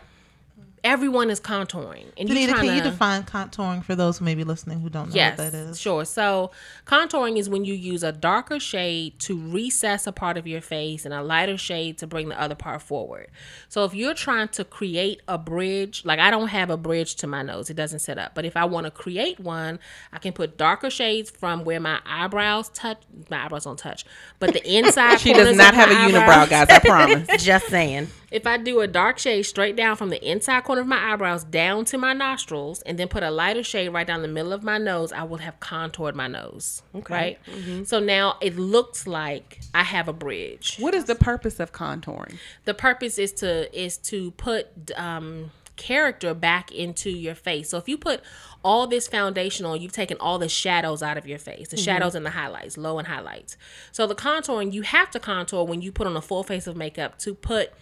Everyone 0.84 1.30
is 1.30 1.40
contouring, 1.40 2.04
and 2.18 2.28
Danita, 2.28 2.54
can 2.56 2.76
you 2.76 2.82
define 2.82 3.22
contouring 3.22 3.82
for 3.82 3.94
those 3.96 4.18
who 4.18 4.24
may 4.26 4.34
be 4.34 4.44
listening 4.44 4.80
who 4.80 4.90
don't 4.90 5.08
know 5.08 5.14
Yes, 5.14 5.38
what 5.38 5.50
that 5.52 5.56
is? 5.58 5.80
sure. 5.80 6.04
So, 6.04 6.50
contouring 6.86 7.38
is 7.38 7.48
when 7.48 7.64
you 7.64 7.72
use 7.72 8.02
a 8.02 8.12
darker 8.12 8.60
shade 8.60 9.18
to 9.20 9.34
recess 9.38 10.06
a 10.06 10.12
part 10.12 10.36
of 10.36 10.46
your 10.46 10.60
face 10.60 11.06
and 11.06 11.14
a 11.14 11.22
lighter 11.22 11.56
shade 11.56 11.96
to 11.98 12.06
bring 12.06 12.28
the 12.28 12.38
other 12.38 12.54
part 12.54 12.82
forward. 12.82 13.28
So, 13.70 13.84
if 13.84 13.94
you're 13.94 14.12
trying 14.12 14.48
to 14.48 14.64
create 14.64 15.22
a 15.26 15.38
bridge, 15.38 16.04
like 16.04 16.18
I 16.20 16.30
don't 16.30 16.48
have 16.48 16.68
a 16.68 16.76
bridge 16.76 17.14
to 17.16 17.26
my 17.26 17.40
nose, 17.42 17.70
it 17.70 17.74
doesn't 17.74 18.00
set 18.00 18.18
up. 18.18 18.34
But 18.34 18.44
if 18.44 18.54
I 18.54 18.66
want 18.66 18.84
to 18.84 18.90
create 18.90 19.40
one, 19.40 19.78
I 20.12 20.18
can 20.18 20.34
put 20.34 20.58
darker 20.58 20.90
shades 20.90 21.30
from 21.30 21.64
where 21.64 21.80
my 21.80 22.00
eyebrows 22.04 22.68
touch. 22.68 23.02
My 23.30 23.46
eyebrows 23.46 23.64
don't 23.64 23.78
touch, 23.78 24.04
but 24.38 24.52
the 24.52 24.62
inside. 24.76 25.18
she 25.20 25.32
does 25.32 25.56
not 25.56 25.72
have 25.72 25.90
a 25.90 25.94
my 25.94 26.10
unibrow, 26.10 26.48
guys. 26.50 26.68
I 26.68 26.78
promise. 26.80 27.26
Just 27.42 27.68
saying. 27.68 28.08
If 28.34 28.48
I 28.48 28.56
do 28.56 28.80
a 28.80 28.88
dark 28.88 29.20
shade 29.20 29.44
straight 29.44 29.76
down 29.76 29.94
from 29.94 30.10
the 30.10 30.20
inside 30.28 30.64
corner 30.64 30.80
of 30.80 30.88
my 30.88 31.12
eyebrows 31.12 31.44
down 31.44 31.84
to 31.86 31.96
my 31.96 32.12
nostrils, 32.12 32.82
and 32.82 32.98
then 32.98 33.06
put 33.06 33.22
a 33.22 33.30
lighter 33.30 33.62
shade 33.62 33.90
right 33.90 34.04
down 34.04 34.22
the 34.22 34.28
middle 34.28 34.52
of 34.52 34.64
my 34.64 34.76
nose, 34.76 35.12
I 35.12 35.22
will 35.22 35.36
have 35.38 35.60
contoured 35.60 36.16
my 36.16 36.26
nose. 36.26 36.82
Right. 37.14 37.38
So 37.86 38.00
now 38.00 38.36
it 38.40 38.56
looks 38.56 39.06
like 39.06 39.60
I 39.72 39.84
have 39.84 40.08
a 40.08 40.12
bridge. 40.12 40.78
What 40.80 40.94
is 40.94 41.04
the 41.04 41.14
purpose 41.14 41.60
of 41.60 41.72
contouring? 41.72 42.34
The 42.64 42.74
purpose 42.74 43.18
is 43.18 43.30
to 43.34 43.72
is 43.72 43.96
to 43.98 44.32
put 44.32 44.90
um, 44.96 45.52
character 45.76 46.34
back 46.34 46.72
into 46.72 47.10
your 47.10 47.36
face. 47.36 47.68
So 47.68 47.78
if 47.78 47.88
you 47.88 47.96
put 47.96 48.20
all 48.64 48.88
this 48.88 49.06
foundation 49.06 49.64
on, 49.64 49.80
you've 49.80 49.92
taken 49.92 50.16
all 50.18 50.40
the 50.40 50.48
shadows 50.48 51.04
out 51.04 51.16
of 51.16 51.28
your 51.28 51.38
face, 51.38 51.68
the 51.68 51.76
shadows 51.76 52.16
and 52.16 52.26
the 52.26 52.30
highlights, 52.30 52.76
low 52.76 52.98
and 52.98 53.06
highlights. 53.06 53.56
So 53.92 54.08
the 54.08 54.14
contouring, 54.16 54.72
you 54.72 54.82
have 54.82 55.12
to 55.12 55.20
contour 55.20 55.64
when 55.64 55.82
you 55.82 55.92
put 55.92 56.08
on 56.08 56.16
a 56.16 56.22
full 56.22 56.42
face 56.42 56.66
of 56.66 56.76
makeup 56.76 57.16
to 57.20 57.34
put 57.34 57.72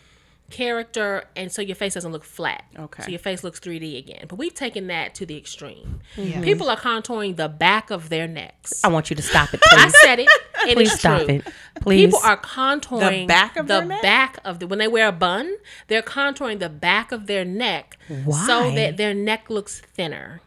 character 0.52 1.24
and 1.34 1.50
so 1.50 1.60
your 1.62 1.74
face 1.74 1.94
doesn't 1.94 2.12
look 2.12 2.22
flat. 2.24 2.64
Okay. 2.78 3.02
So 3.02 3.08
your 3.10 3.18
face 3.18 3.42
looks 3.42 3.58
3D 3.58 3.98
again. 3.98 4.26
But 4.28 4.36
we've 4.38 4.54
taken 4.54 4.86
that 4.86 5.14
to 5.16 5.26
the 5.26 5.36
extreme. 5.36 6.00
Yes. 6.16 6.36
Hmm. 6.36 6.42
People 6.42 6.70
are 6.70 6.76
contouring 6.76 7.36
the 7.36 7.48
back 7.48 7.90
of 7.90 8.08
their 8.08 8.28
necks. 8.28 8.84
I 8.84 8.88
want 8.88 9.10
you 9.10 9.16
to 9.16 9.22
stop 9.22 9.52
it, 9.54 9.60
I 9.72 9.84
please. 9.86 10.00
said 10.02 10.18
it. 10.20 10.28
It 10.68 10.74
Please 10.76 10.92
is 10.92 10.98
stop 11.00 11.22
true. 11.22 11.34
it. 11.36 11.48
Please. 11.80 12.06
People 12.06 12.20
are 12.22 12.36
contouring 12.36 13.22
The 13.22 13.26
back 13.26 13.56
of 13.56 13.66
the 13.66 13.78
their 13.80 13.84
neck? 13.86 14.02
back 14.02 14.38
of 14.44 14.60
the 14.60 14.66
when 14.68 14.78
they 14.78 14.86
wear 14.86 15.08
a 15.08 15.12
bun, 15.12 15.52
they're 15.88 16.02
contouring 16.02 16.60
the 16.60 16.68
back 16.68 17.10
of 17.10 17.26
their 17.26 17.44
neck 17.44 17.98
so 18.46 18.70
that 18.72 18.96
their 18.96 19.12
neck 19.14 19.50
looks 19.50 19.80
thinner. 19.80 20.40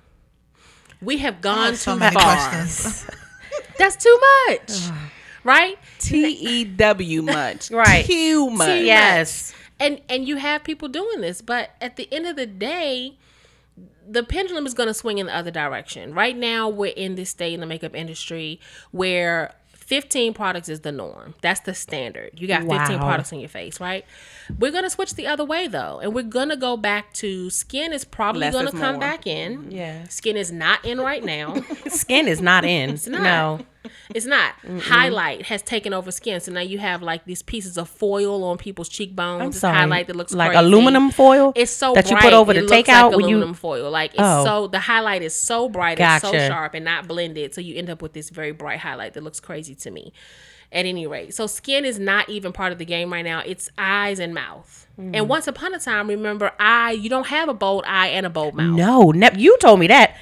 We 1.02 1.18
have 1.18 1.42
gone 1.42 1.72
have 1.74 1.78
so 1.78 1.94
too 2.00 2.10
far. 2.12 2.66
That's 3.78 3.96
too 3.98 4.20
much, 4.48 4.72
right? 5.44 5.78
T 6.00 6.26
E 6.28 6.64
W 6.64 7.22
much. 7.22 7.70
Right. 7.72 8.06
Too 8.06 8.50
much. 8.50 8.68
Too 8.68 8.86
Yes. 8.86 9.54
And 9.80 10.02
and 10.10 10.28
you 10.28 10.38
have 10.38 10.64
people 10.64 10.88
doing 10.88 11.22
this, 11.22 11.42
but 11.42 11.72
at 11.82 11.96
the 11.98 12.08
end 12.14 12.26
of 12.26 12.36
the 12.38 12.46
day, 12.46 13.18
the 14.08 14.24
pendulum 14.24 14.66
is 14.66 14.74
going 14.74 14.88
to 14.88 14.94
swing 14.94 15.18
in 15.18 15.26
the 15.26 15.36
other 15.36 15.52
direction. 15.52 16.14
Right 16.14 16.38
now, 16.38 16.70
we're 16.70 16.94
in 16.96 17.16
this 17.16 17.30
state 17.32 17.54
in 17.54 17.60
the 17.60 17.66
makeup 17.66 17.94
industry 17.96 18.60
where 18.92 19.54
15 19.74 20.34
products 20.34 20.70
is 20.70 20.80
the 20.80 20.92
norm. 20.92 21.36
That's 21.42 21.60
the 21.60 21.76
standard. 21.76 22.40
You 22.40 22.48
got 22.48 22.62
15 22.62 22.72
Wow. 23.00 23.06
products 23.06 23.32
in 23.32 23.40
your 23.40 23.50
face, 23.50 23.80
right? 23.80 24.06
We're 24.58 24.72
going 24.72 24.84
to 24.86 24.90
switch 24.90 25.14
the 25.16 25.28
other 25.28 25.44
way 25.46 25.68
though, 25.68 26.00
and 26.02 26.14
we're 26.16 26.24
going 26.24 26.50
to 26.50 26.56
go 26.56 26.78
back 26.78 27.12
to 27.16 27.50
skin 27.50 27.92
is 27.94 28.06
probably 28.06 28.50
going 28.50 28.66
to 28.68 28.72
come 28.72 28.94
more. 28.94 29.00
back 29.02 29.28
in. 29.28 29.70
Yeah. 29.72 30.08
Skin 30.08 30.38
is 30.38 30.52
not 30.52 30.86
in 30.86 31.00
right 31.02 31.24
now. 31.24 31.56
Skin 31.88 32.28
is 32.28 32.42
not 32.42 32.64
in. 32.64 32.98
not. 33.08 33.22
No. 33.22 33.60
It's 34.14 34.26
not. 34.26 34.54
Highlight 34.84 35.44
has 35.48 35.62
taken 35.62 35.94
over 35.94 36.12
skin. 36.12 36.40
So 36.40 36.52
now 36.52 36.62
you 36.62 36.78
have 36.80 37.02
like 37.02 37.26
these 37.26 37.42
pieces 37.42 37.78
of 37.78 37.90
foil 37.90 38.44
on 38.44 38.58
people's 38.58 38.90
cheekbones. 38.90 39.42
I'm 39.42 39.52
sorry. 39.52 39.76
highlight 39.78 40.08
that 40.08 40.16
looks 40.16 40.34
like 40.34 40.52
crazy. 40.52 40.66
aluminum 40.66 41.12
foil. 41.12 41.54
It's 41.56 41.72
so 41.72 41.94
that 41.94 42.10
you 42.10 42.18
put 42.18 42.34
over 42.34 42.52
it 42.52 42.56
the 42.56 42.62
takeout 42.68 43.10
like 43.10 43.18
when 43.18 43.28
you. 43.28 43.36
aluminum 43.38 43.54
foil. 43.54 43.90
Like 43.92 44.12
it's 44.12 44.22
Oh. 44.22 44.44
so 44.46 44.68
the 44.68 44.80
highlight 44.80 45.22
is 45.22 45.34
so 45.36 45.70
bright, 45.70 46.00
it's 46.00 46.22
so 46.22 46.32
sharp 46.32 46.74
and 46.74 46.86
not 46.86 47.08
blended. 47.08 47.54
So 47.54 47.62
you 47.62 47.76
end 47.76 47.90
up 47.90 48.02
with 48.02 48.14
this 48.14 48.30
very 48.30 48.52
bright 48.52 48.80
highlight 48.80 49.14
that 49.14 49.24
looks 49.24 49.40
crazy 49.40 49.76
to 49.76 49.92
me. 49.92 50.14
At 50.72 50.86
any 50.86 51.06
rate, 51.08 51.34
so 51.34 51.46
skin 51.48 51.86
is 51.86 52.00
not 52.00 52.28
even 52.28 52.52
part 52.52 52.74
of 52.74 52.80
the 52.80 52.86
game 52.86 53.14
right 53.14 53.24
now. 53.24 53.40
It's 53.46 53.70
eyes 53.78 54.20
and 54.20 54.34
mouth. 54.34 54.88
Mm. 55.00 55.16
And 55.16 55.30
once 55.30 55.48
upon 55.48 55.74
a 55.76 55.80
time, 55.80 56.08
remember, 56.08 56.52
eye 56.60 56.92
you 56.92 57.08
don't 57.08 57.28
have 57.28 57.48
a 57.48 57.54
bold 57.54 57.86
eye 57.88 58.08
and 58.08 58.26
a 58.26 58.30
bold 58.32 58.56
mouth. 58.56 58.76
No, 58.76 59.12
ne- 59.12 59.38
you 59.38 59.58
told 59.60 59.80
me 59.80 59.88
that 59.88 60.18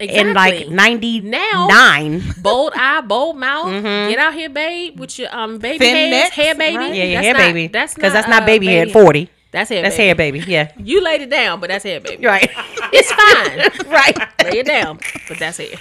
in 0.00 0.34
like 0.34 0.52
Exactly. 0.54 0.74
ninety 0.76 1.20
Now- 1.20 1.66
nine. 1.68 2.22
bold 2.42 2.72
eye, 2.76 3.00
bold 3.00 3.36
mouth. 3.36 3.66
Mm-hmm. 3.66 4.10
Get 4.10 4.18
out 4.18 4.34
here, 4.34 4.48
babe, 4.50 4.98
with 5.00 5.18
your 5.18 5.34
um 5.34 5.58
baby 5.58 5.78
Thin 5.78 5.94
hairs, 5.96 6.10
necks, 6.10 6.36
hair 6.36 6.54
baby. 6.54 6.76
right? 6.76 6.94
Yeah, 6.94 7.04
your 7.04 7.14
That's 7.14 7.24
hair 7.24 7.32
not- 7.34 7.38
baby. 7.40 7.66
That's 7.68 7.94
because 7.94 8.12
that's 8.12 8.28
not 8.28 8.36
not 8.40 8.42
uh, 8.42 8.46
baby 8.46 8.66
hair 8.66 8.86
forty. 8.88 9.30
That's 9.52 9.70
hair. 9.70 9.82
That's 9.82 9.96
baby. 9.96 10.06
hair 10.06 10.14
baby. 10.14 10.38
Yeah. 10.46 10.72
You 10.78 11.02
laid 11.02 11.22
it 11.22 11.30
down, 11.30 11.60
but 11.60 11.68
that's 11.70 11.84
hair, 11.84 12.00
baby. 12.00 12.26
Right. 12.26 12.50
It's 12.92 13.10
fine. 13.12 13.88
right. 13.92 14.16
Lay 14.44 14.58
it 14.60 14.66
down, 14.66 14.98
but 15.28 15.38
that's 15.38 15.58
hair. 15.58 15.76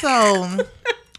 So, 0.00 0.08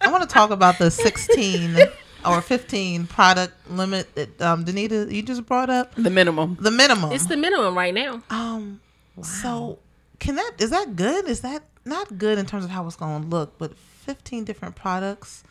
I 0.02 0.12
want 0.12 0.24
to 0.24 0.30
talk 0.34 0.50
about 0.52 0.78
the 0.78 0.92
16 0.92 1.78
or 2.26 2.42
15 2.42 3.08
product 3.08 3.54
limit 3.72 4.14
that 4.16 4.42
um, 4.42 4.66
Danita 4.66 5.10
you 5.12 5.22
just 5.22 5.46
brought 5.46 5.70
up. 5.70 5.96
The 5.96 6.10
minimum. 6.10 6.58
The 6.60 6.72
minimum. 6.72 7.12
It's 7.14 7.28
the 7.28 7.38
minimum 7.38 7.78
right 7.78 7.94
now. 7.94 8.22
um. 8.30 8.82
So, 9.22 9.80
can 10.20 10.36
that 10.36 10.54
is 10.60 10.70
that 10.72 10.96
good? 10.96 11.28
Is 11.28 11.42
that 11.42 11.64
not 11.86 12.18
good 12.18 12.38
in 12.38 12.46
terms 12.46 12.64
of 12.66 12.72
how 12.72 12.86
it's 12.88 12.96
going 12.96 13.24
to 13.24 13.28
look? 13.28 13.58
But 13.58 13.76
15 13.78 14.44
different 14.44 14.76
products. 14.76 15.44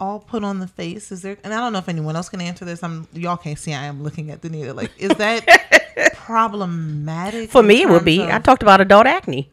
All 0.00 0.18
put 0.18 0.42
on 0.42 0.58
the 0.58 0.66
face. 0.66 1.12
Is 1.12 1.22
there? 1.22 1.36
And 1.44 1.54
I 1.54 1.58
don't 1.60 1.72
know 1.72 1.78
if 1.78 1.88
anyone 1.88 2.16
else 2.16 2.28
can 2.28 2.40
answer 2.40 2.64
this. 2.64 2.82
I'm. 2.82 3.06
Y'all 3.12 3.36
can't 3.36 3.58
see. 3.58 3.72
I 3.72 3.84
am 3.84 4.02
looking 4.02 4.32
at 4.32 4.40
Danita. 4.40 4.74
Like, 4.74 4.90
is 4.98 5.10
that 5.16 5.46
problematic 6.14 7.50
For 7.50 7.62
me, 7.62 7.82
it 7.82 7.88
would 7.88 8.04
be. 8.04 8.20
of- 8.20 8.28
I 8.30 8.38
talked 8.40 8.62
about 8.62 8.80
adult 8.80 9.06
acne. 9.06 9.48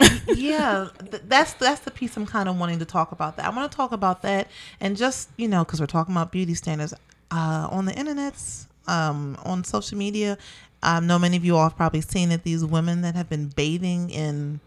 yeah, 0.28 0.88
th- 1.10 1.22
that's 1.26 1.54
that's 1.54 1.80
the 1.80 1.90
piece 1.90 2.16
I'm 2.16 2.26
kind 2.26 2.48
of 2.48 2.56
wanting 2.58 2.78
to 2.78 2.84
talk 2.84 3.10
about. 3.10 3.36
That 3.36 3.46
I 3.46 3.50
want 3.50 3.70
to 3.72 3.76
talk 3.76 3.90
about 3.90 4.22
that, 4.22 4.46
and 4.80 4.96
just 4.96 5.30
you 5.36 5.48
know, 5.48 5.64
because 5.64 5.80
we're 5.80 5.86
talking 5.86 6.14
about 6.14 6.30
beauty 6.30 6.54
standards 6.54 6.94
uh, 7.32 7.66
on 7.68 7.84
the 7.86 7.92
internets, 7.92 8.66
um, 8.86 9.36
on 9.44 9.64
social 9.64 9.98
media. 9.98 10.38
I 10.82 11.00
know 11.00 11.18
many 11.18 11.36
of 11.36 11.44
you 11.44 11.56
all 11.56 11.64
have 11.64 11.76
probably 11.76 12.00
seen 12.00 12.30
it. 12.32 12.44
These 12.44 12.64
women 12.64 13.02
that 13.02 13.14
have 13.14 13.28
been 13.28 13.48
bathing 13.48 14.10
in. 14.10 14.60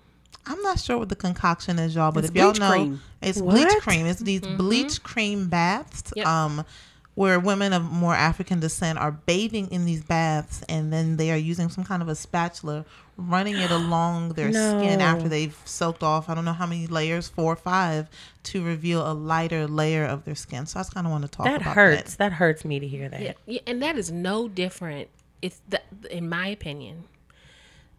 I'm 0.45 0.61
not 0.63 0.79
sure 0.79 0.97
what 0.97 1.09
the 1.09 1.15
concoction 1.15 1.77
is, 1.77 1.93
y'all, 1.93 2.11
but 2.11 2.23
It's 2.23 2.31
if 2.31 2.35
y'all 2.35 2.53
know, 2.53 2.71
cream. 2.71 3.01
it's 3.21 3.39
bleach 3.39 3.69
cream. 3.81 4.05
It's 4.07 4.19
these 4.21 4.41
bleach 4.41 5.03
cream 5.03 5.47
baths. 5.49 6.11
Yep. 6.15 6.25
Um, 6.25 6.65
where 7.13 7.39
women 7.39 7.73
of 7.73 7.83
more 7.83 8.15
African 8.15 8.59
descent 8.61 8.97
are 8.97 9.11
bathing 9.11 9.69
in 9.69 9.85
these 9.85 10.01
baths 10.01 10.63
and 10.69 10.91
then 10.93 11.17
they 11.17 11.29
are 11.29 11.37
using 11.37 11.67
some 11.69 11.83
kind 11.83 12.01
of 12.01 12.07
a 12.07 12.15
spatula 12.15 12.85
running 13.17 13.57
it 13.57 13.69
along 13.69 14.29
their 14.29 14.49
skin 14.51 15.01
after 15.01 15.27
they've 15.27 15.55
soaked 15.65 16.03
off 16.03 16.29
I 16.29 16.33
don't 16.35 16.45
know 16.45 16.53
how 16.53 16.65
many 16.65 16.87
layers, 16.87 17.27
four 17.27 17.51
or 17.51 17.57
five, 17.57 18.07
to 18.43 18.63
reveal 18.63 19.05
a 19.05 19.11
lighter 19.13 19.67
layer 19.67 20.05
of 20.05 20.23
their 20.23 20.35
skin. 20.35 20.65
So 20.65 20.79
I 20.79 20.83
just 20.83 20.93
kind 20.93 21.05
of 21.05 21.11
want 21.11 21.23
to 21.25 21.29
talk 21.29 21.45
That 21.45 21.61
about 21.61 21.75
hurts. 21.75 22.15
that. 22.15 22.29
That. 22.29 22.33
hurts 22.33 22.63
me 22.65 22.79
to 22.79 22.87
hear 22.87 23.09
that. 23.09 23.21
Yeah, 23.21 23.33
yeah, 23.45 23.59
and 23.67 23.81
that 23.83 23.97
is 23.97 24.09
no 24.09 24.47
different. 24.47 25.09
It's 25.41 25.61
the, 25.67 25.81
in 26.09 26.29
my 26.29 26.47
opinion, 26.47 27.05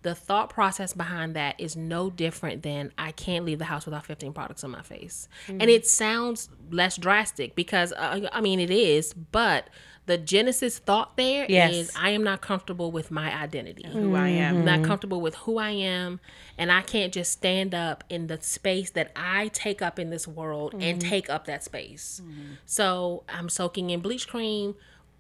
the 0.03 0.15
thought 0.15 0.51
process 0.51 0.93
behind 0.93 1.35
that 1.37 1.61
is 1.61 1.77
no 1.77 2.11
different 2.11 2.63
than 2.63 2.93
I 2.99 3.13
can't 3.13 3.45
leave 3.45 3.59
the 3.59 3.67
house 3.67 3.85
without 3.85 4.05
15 4.05 4.33
products 4.33 4.65
on 4.65 4.71
my 4.71 4.83
face. 4.83 5.29
And 5.49 5.63
mm. 5.63 5.69
it 5.69 5.87
sounds 5.87 6.51
less 6.71 6.97
drastic 6.97 7.55
because 7.55 7.93
uh, 7.93 8.29
I 8.33 8.41
mean 8.41 8.59
it 8.59 8.71
is, 8.71 9.15
but 9.15 9.69
the 10.07 10.19
genesis 10.19 10.79
thought 10.79 11.17
there 11.17 11.45
is 11.45 11.51
Yes. 11.51 11.93
I 11.97 12.11
am 12.11 12.25
not 12.25 12.41
comfortable 12.41 12.91
with 12.91 13.13
my 13.13 13.33
identity. 13.33 13.87
Who 13.89 14.17
I 14.17 14.31
mm-hmm. 14.31 14.39
am. 14.39 14.57
I'm 14.57 14.65
not 14.65 14.83
comfortable 14.83 15.21
with 15.21 15.37
who 15.37 15.59
I 15.59 15.71
am, 15.71 16.19
and 16.59 16.73
I 16.73 16.83
can't 16.83 17.13
just 17.13 17.31
stand 17.31 17.73
up 17.73 18.03
in 18.09 18.27
the 18.27 18.41
space 18.41 18.91
that 18.91 19.13
I 19.15 19.49
take 19.49 19.81
up 19.81 20.01
in 20.01 20.11
this 20.11 20.27
world 20.27 20.73
and 20.75 20.99
mm-hmm. 20.99 21.09
take 21.09 21.31
up 21.31 21.45
that 21.47 21.63
space. 21.63 22.21
Mm-hmm. 22.25 22.55
So 22.67 23.23
I'm 23.29 23.49
soaking 23.49 23.91
in 23.91 24.01
bleach 24.01 24.27
cream 24.27 24.75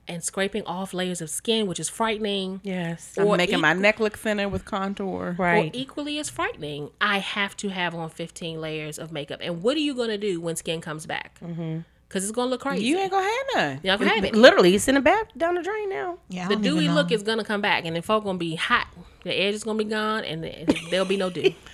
and 0.09 0.23
scraping 0.23 0.65
off 0.65 0.93
layers 0.93 1.21
of 1.21 1.31
skin, 1.31 1.67
which 1.67 1.79
is 1.81 1.88
frightening. 1.88 2.61
Yes. 2.65 3.15
I'm 3.17 3.37
making 3.37 3.59
eat- 3.59 3.62
my 3.62 3.73
neck 3.73 4.01
look 4.01 4.19
thinner 4.19 4.49
with 4.49 4.65
contour. 4.65 5.37
Right. 5.38 5.67
Or 5.67 5.71
equally 5.73 6.19
as 6.19 6.29
frightening, 6.29 6.91
I 7.01 7.19
have 7.19 7.57
to 7.59 7.69
have 7.69 7.95
on 7.95 8.11
15 8.11 8.61
layers 8.61 8.99
of 8.99 9.12
makeup. 9.12 9.41
And 9.43 9.62
what 9.62 9.77
are 9.77 9.81
you 9.81 9.95
going 9.95 10.09
to 10.11 10.19
do 10.19 10.41
when 10.41 10.57
skin 10.57 10.81
comes 10.81 11.07
back? 11.07 11.38
Mm-hmm. 11.41 11.81
Because 12.09 12.25
it's 12.25 12.33
going 12.33 12.49
to 12.49 12.51
look 12.51 12.61
crazy. 12.61 12.85
You 12.85 12.99
ain't 12.99 13.11
gonna 13.11 13.25
have 13.25 13.47
none. 13.55 13.81
Y'all 13.83 13.97
can 13.97 14.07
have 14.07 14.23
it. 14.23 14.35
Literally, 14.35 14.75
it's 14.75 14.87
in 14.87 14.97
the 14.97 15.01
bath 15.01 15.29
down 15.38 15.55
the 15.55 15.62
drain 15.62 15.88
now. 15.88 16.19
Yeah, 16.29 16.47
The 16.47 16.57
dewy 16.57 16.88
look 16.91 17.11
is 17.11 17.23
going 17.23 17.38
to 17.38 17.45
come 17.45 17.62
back, 17.62 17.87
and 17.87 17.97
then 17.97 18.03
folk 18.03 18.25
going 18.25 18.37
to 18.37 18.38
be 18.38 18.55
hot. 18.55 18.87
The 19.25 19.33
edge 19.33 19.55
is 19.55 19.65
going 19.65 19.79
to 19.79 19.85
be 19.85 19.88
gone, 19.88 20.23
and 20.25 20.45
the- 20.45 20.88
there'll 20.91 21.07
be 21.07 21.17
no 21.17 21.31
dew. 21.31 21.55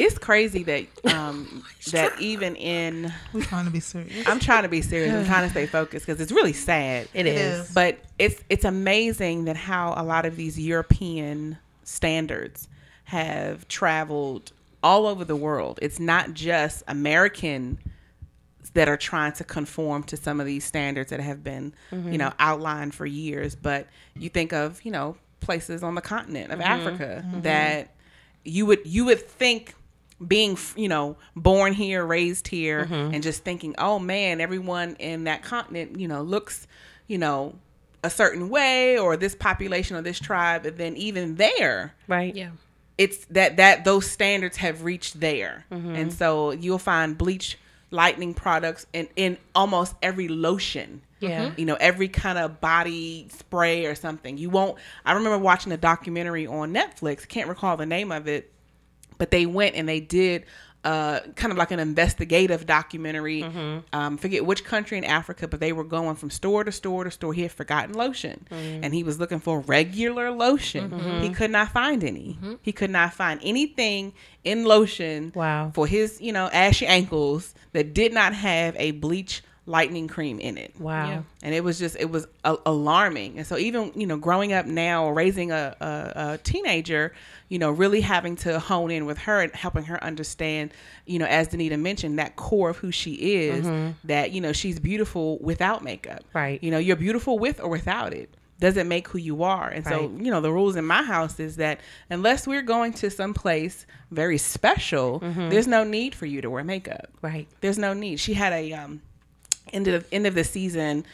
It's 0.00 0.18
crazy 0.18 0.62
that 0.64 0.86
oh 1.04 1.16
um 1.16 1.64
that 1.92 2.20
even 2.20 2.56
in 2.56 3.12
We're 3.32 3.42
trying 3.42 3.64
to 3.66 3.70
be 3.70 3.80
serious. 3.80 4.26
I'm 4.26 4.40
trying 4.40 4.62
to 4.64 4.68
be 4.68 4.82
serious. 4.82 5.14
I'm 5.14 5.26
trying 5.26 5.44
to 5.44 5.50
stay 5.50 5.66
focused 5.66 6.06
because 6.06 6.20
it's 6.20 6.32
really 6.32 6.52
sad. 6.52 7.08
It 7.14 7.26
It 7.26 7.36
is. 7.36 7.68
is. 7.68 7.74
But 7.74 7.98
it's 8.18 8.42
it's 8.48 8.64
amazing 8.64 9.44
that 9.46 9.56
how 9.56 9.94
a 9.96 10.04
lot 10.04 10.26
of 10.26 10.36
these 10.36 10.58
European 10.58 11.58
standards 11.84 12.68
have 13.04 13.66
traveled 13.68 14.52
all 14.82 15.06
over 15.06 15.24
the 15.24 15.36
world. 15.36 15.78
It's 15.82 16.00
not 16.00 16.32
just 16.32 16.82
American 16.88 17.78
that 18.74 18.88
are 18.88 18.96
trying 18.96 19.32
to 19.32 19.44
conform 19.44 20.04
to 20.04 20.16
some 20.16 20.38
of 20.40 20.46
these 20.46 20.64
standards 20.64 21.10
that 21.10 21.20
have 21.20 21.42
been, 21.42 21.74
you 21.90 21.98
mm-hmm. 21.98 22.16
know, 22.16 22.32
outlined 22.38 22.94
for 22.94 23.04
years, 23.04 23.56
but 23.56 23.88
you 24.14 24.28
think 24.28 24.52
of, 24.52 24.80
you 24.84 24.92
know, 24.92 25.16
places 25.40 25.82
on 25.82 25.94
the 25.94 26.00
continent 26.00 26.52
of 26.52 26.60
mm-hmm. 26.60 26.70
Africa 26.70 27.24
mm-hmm. 27.26 27.40
that 27.40 27.94
you 28.44 28.64
would 28.66 28.80
you 28.86 29.04
would 29.04 29.20
think 29.20 29.74
being 30.26 30.58
you 30.76 30.88
know 30.88 31.16
born 31.34 31.72
here 31.72 32.04
raised 32.04 32.48
here 32.48 32.84
mm-hmm. 32.84 33.14
and 33.14 33.22
just 33.22 33.42
thinking 33.42 33.74
oh 33.78 33.98
man 33.98 34.40
everyone 34.40 34.94
in 34.98 35.24
that 35.24 35.42
continent 35.42 35.98
you 35.98 36.06
know 36.06 36.22
looks 36.22 36.66
you 37.06 37.16
know 37.16 37.54
a 38.04 38.10
certain 38.10 38.48
way 38.50 38.98
or 38.98 39.16
this 39.16 39.34
population 39.34 39.96
or 39.96 40.02
this 40.02 40.18
tribe 40.20 40.66
and 40.66 40.76
then 40.78 40.96
even 40.96 41.36
there 41.36 41.94
Right. 42.06 42.34
Yeah. 42.34 42.50
it's 42.98 43.24
that 43.26 43.56
that 43.56 43.84
those 43.84 44.10
standards 44.10 44.58
have 44.58 44.84
reached 44.84 45.20
there 45.20 45.64
mm-hmm. 45.72 45.94
and 45.94 46.12
so 46.12 46.50
you'll 46.52 46.78
find 46.78 47.16
bleach 47.16 47.58
lightning 47.90 48.34
products 48.34 48.86
in 48.92 49.08
in 49.16 49.36
almost 49.54 49.94
every 50.02 50.28
lotion 50.28 51.00
Yeah. 51.20 51.46
Mm-hmm. 51.48 51.60
you 51.60 51.66
know 51.66 51.76
every 51.80 52.08
kind 52.08 52.38
of 52.38 52.60
body 52.60 53.26
spray 53.30 53.86
or 53.86 53.94
something 53.94 54.36
you 54.38 54.50
won't 54.50 54.76
i 55.04 55.12
remember 55.12 55.38
watching 55.38 55.72
a 55.72 55.76
documentary 55.78 56.46
on 56.46 56.72
netflix 56.74 57.26
can't 57.26 57.48
recall 57.48 57.76
the 57.78 57.86
name 57.86 58.12
of 58.12 58.28
it 58.28 58.52
but 59.20 59.30
they 59.30 59.46
went 59.46 59.76
and 59.76 59.88
they 59.88 60.00
did 60.00 60.44
uh, 60.82 61.20
kind 61.36 61.52
of 61.52 61.58
like 61.58 61.70
an 61.72 61.78
investigative 61.78 62.64
documentary. 62.64 63.42
Um, 63.92 64.16
forget 64.16 64.46
which 64.46 64.64
country 64.64 64.96
in 64.96 65.04
Africa, 65.04 65.46
but 65.46 65.60
they 65.60 65.72
were 65.74 65.84
going 65.84 66.16
from 66.16 66.30
store 66.30 66.64
to 66.64 66.72
store 66.72 67.04
to 67.04 67.10
store. 67.10 67.34
He 67.34 67.42
had 67.42 67.52
forgotten 67.52 67.94
lotion, 67.94 68.46
and 68.50 68.94
he 68.94 69.02
was 69.04 69.20
looking 69.20 69.40
for 69.40 69.60
regular 69.60 70.30
lotion. 70.30 71.20
He 71.20 71.28
could 71.28 71.50
not 71.50 71.68
find 71.68 72.02
any. 72.02 72.38
He 72.62 72.72
could 72.72 72.88
not 72.90 73.12
find 73.12 73.38
anything 73.42 74.14
in 74.42 74.64
lotion 74.64 75.32
Wow. 75.34 75.70
for 75.74 75.86
his, 75.86 76.18
you 76.18 76.32
know, 76.32 76.48
ashy 76.50 76.86
ankles 76.86 77.54
that 77.72 77.92
did 77.92 78.14
not 78.14 78.32
have 78.34 78.74
a 78.78 78.92
bleach 78.92 79.42
lightning 79.70 80.08
cream 80.08 80.40
in 80.40 80.58
it 80.58 80.72
Wow. 80.80 81.08
Yeah. 81.08 81.22
and 81.44 81.54
it 81.54 81.62
was 81.62 81.78
just 81.78 81.94
it 81.96 82.10
was 82.10 82.26
a- 82.44 82.56
alarming 82.66 83.38
and 83.38 83.46
so 83.46 83.56
even 83.56 83.92
you 83.94 84.06
know 84.06 84.16
growing 84.16 84.52
up 84.52 84.66
now 84.66 85.04
or 85.04 85.14
raising 85.14 85.52
a, 85.52 85.76
a, 85.80 86.12
a 86.34 86.38
teenager 86.38 87.12
you 87.48 87.58
know 87.58 87.70
really 87.70 88.00
having 88.00 88.34
to 88.36 88.58
hone 88.58 88.90
in 88.90 89.06
with 89.06 89.18
her 89.18 89.40
and 89.40 89.54
helping 89.54 89.84
her 89.84 90.02
understand 90.02 90.72
you 91.06 91.18
know 91.20 91.26
as 91.26 91.48
danita 91.48 91.78
mentioned 91.78 92.18
that 92.18 92.34
core 92.36 92.70
of 92.70 92.78
who 92.78 92.90
she 92.90 93.12
is 93.14 93.94
that 94.04 94.32
you 94.32 94.40
know 94.40 94.52
she's 94.52 94.80
beautiful 94.80 95.38
without 95.38 95.84
makeup 95.84 96.24
Right. 96.32 96.60
you 96.64 96.70
know 96.72 96.78
you're 96.78 96.96
beautiful 96.96 97.38
with 97.38 97.60
or 97.60 97.68
without 97.68 98.12
it 98.12 98.28
doesn't 98.58 98.88
make 98.88 99.08
who 99.08 99.18
you 99.18 99.42
are 99.42 99.68
and 99.68 99.86
so 99.86 100.12
you 100.18 100.30
know 100.30 100.40
the 100.40 100.52
rules 100.52 100.76
in 100.76 100.84
my 100.84 101.02
house 101.02 101.38
is 101.40 101.56
that 101.56 101.80
unless 102.10 102.46
we're 102.46 102.60
going 102.60 102.92
to 102.92 103.08
some 103.10 103.32
place 103.34 103.86
very 104.10 104.36
special 104.36 105.20
there's 105.20 105.66
no 105.68 105.84
need 105.84 106.14
for 106.14 106.26
you 106.26 106.40
to 106.42 106.50
wear 106.50 106.64
makeup 106.64 107.08
Right. 107.22 107.46
there's 107.60 107.78
no 107.78 107.92
need. 107.94 108.18
She 108.20 108.34
had 108.34 108.52
a 108.52 108.72
um, 108.72 109.00
end 109.72 109.88
of 109.88 110.06
end 110.12 110.26
of 110.26 110.34
the 110.34 110.44
season 110.44 111.04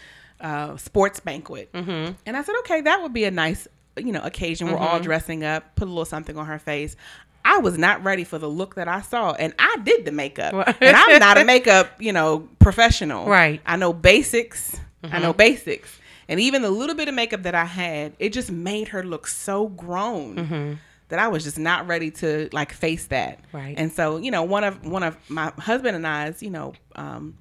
uh, 0.41 0.77
sports 0.77 1.21
banquet, 1.21 1.73
mm-hmm. 1.73 2.13
and 2.27 2.37
I 2.37 2.43
said, 2.43 2.55
okay, 2.61 2.81
that 2.83 3.03
would 3.03 3.13
be 3.13 3.25
a 3.25 3.31
nice 3.31 3.69
you 3.97 4.13
know 4.13 4.23
occasion. 4.23 4.69
We're 4.69 4.79
all 4.79 5.01
dressing 5.01 5.45
up, 5.45 5.75
put 5.77 5.87
a 5.87 5.91
little 5.91 6.05
something 6.05 6.37
on 6.37 6.47
her 6.47 6.59
face. 6.59 6.97
I 7.45 7.59
was 7.59 7.79
not 7.79 8.03
ready 8.03 8.25
for 8.25 8.39
the 8.39 8.49
look 8.49 8.75
that 8.75 8.89
I 8.89 9.03
saw, 9.03 9.33
and 9.33 9.55
I 9.59 9.77
did 9.85 10.05
the 10.05 10.13
makeup, 10.13 10.53
and 10.81 10.97
I'm 10.97 11.19
not 11.19 11.39
a 11.39 11.45
makeup 11.45 12.01
you 12.01 12.13
know 12.13 12.49
professional. 12.59 13.27
Right. 13.27 13.61
I 13.65 13.77
know 13.77 13.93
basics. 13.93 14.79
I 15.03 15.21
know 15.21 15.33
basics. 15.33 16.01
And 16.29 16.41
even 16.41 16.63
the 16.63 16.71
little 16.71 16.97
bit 16.97 17.09
of 17.09 17.15
makeup 17.15 17.45
that 17.45 17.55
I 17.55 17.65
had, 17.65 18.15
it 18.19 18.33
just 18.33 18.51
made 18.51 18.89
her 18.89 19.05
look 19.05 19.29
so 19.29 19.69
grown 19.69 20.81
that 21.09 21.19
I 21.19 21.29
was 21.29 21.45
just 21.45 21.59
not 21.59 21.87
ready 21.87 22.11
to 22.13 22.49
like 22.53 22.73
face 22.73 23.07
that. 23.07 23.41
Right. 23.53 23.75
And 23.79 23.93
so, 23.93 24.17
you 24.17 24.31
know, 24.31 24.43
one 24.43 24.65
of 24.65 24.85
one 24.85 25.03
of 25.03 25.17
my 25.31 25.53
husband 25.59 25.97
and 25.97 26.07
I's, 26.07 26.43
you 26.43 26.51
know, 26.51 26.75
um, 26.97 27.37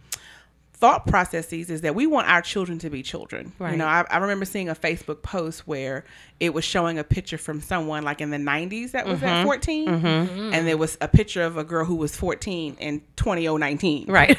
thought 0.76 1.08
processes 1.08 1.70
is 1.70 1.82
that 1.82 1.96
we 1.96 2.06
want 2.06 2.28
our 2.28 2.42
children 2.42 2.78
to 2.80 2.90
be 2.90 3.02
children. 3.02 3.54
Right. 3.58 3.72
You 3.72 3.78
know, 3.78 3.88
I, 3.88 4.06
I 4.10 4.18
remember 4.18 4.46
seeing 4.46 4.68
a 4.68 4.76
Facebook 4.76 5.22
post 5.22 5.66
where 5.66 6.04
it 6.40 6.54
was 6.54 6.66
showing 6.66 7.00
a 7.00 7.04
picture 7.04 7.38
from 7.38 7.62
someone 7.62 8.04
like 8.04 8.20
in 8.20 8.30
the 8.30 8.38
90s 8.38 8.92
that 8.92 9.08
was 9.08 9.24
at 9.24 9.30
mm-hmm. 9.30 9.46
14, 9.46 9.88
mm-hmm. 9.88 10.54
and 10.54 10.68
there 10.68 10.78
was 10.78 10.98
a 11.00 11.08
picture 11.08 11.44
of 11.44 11.58
a 11.58 11.64
girl 11.64 11.86
who 11.86 11.96
was 11.96 12.16
14 12.16 12.76
in 12.80 13.02
2019 13.16 14.08
Right. 14.08 14.38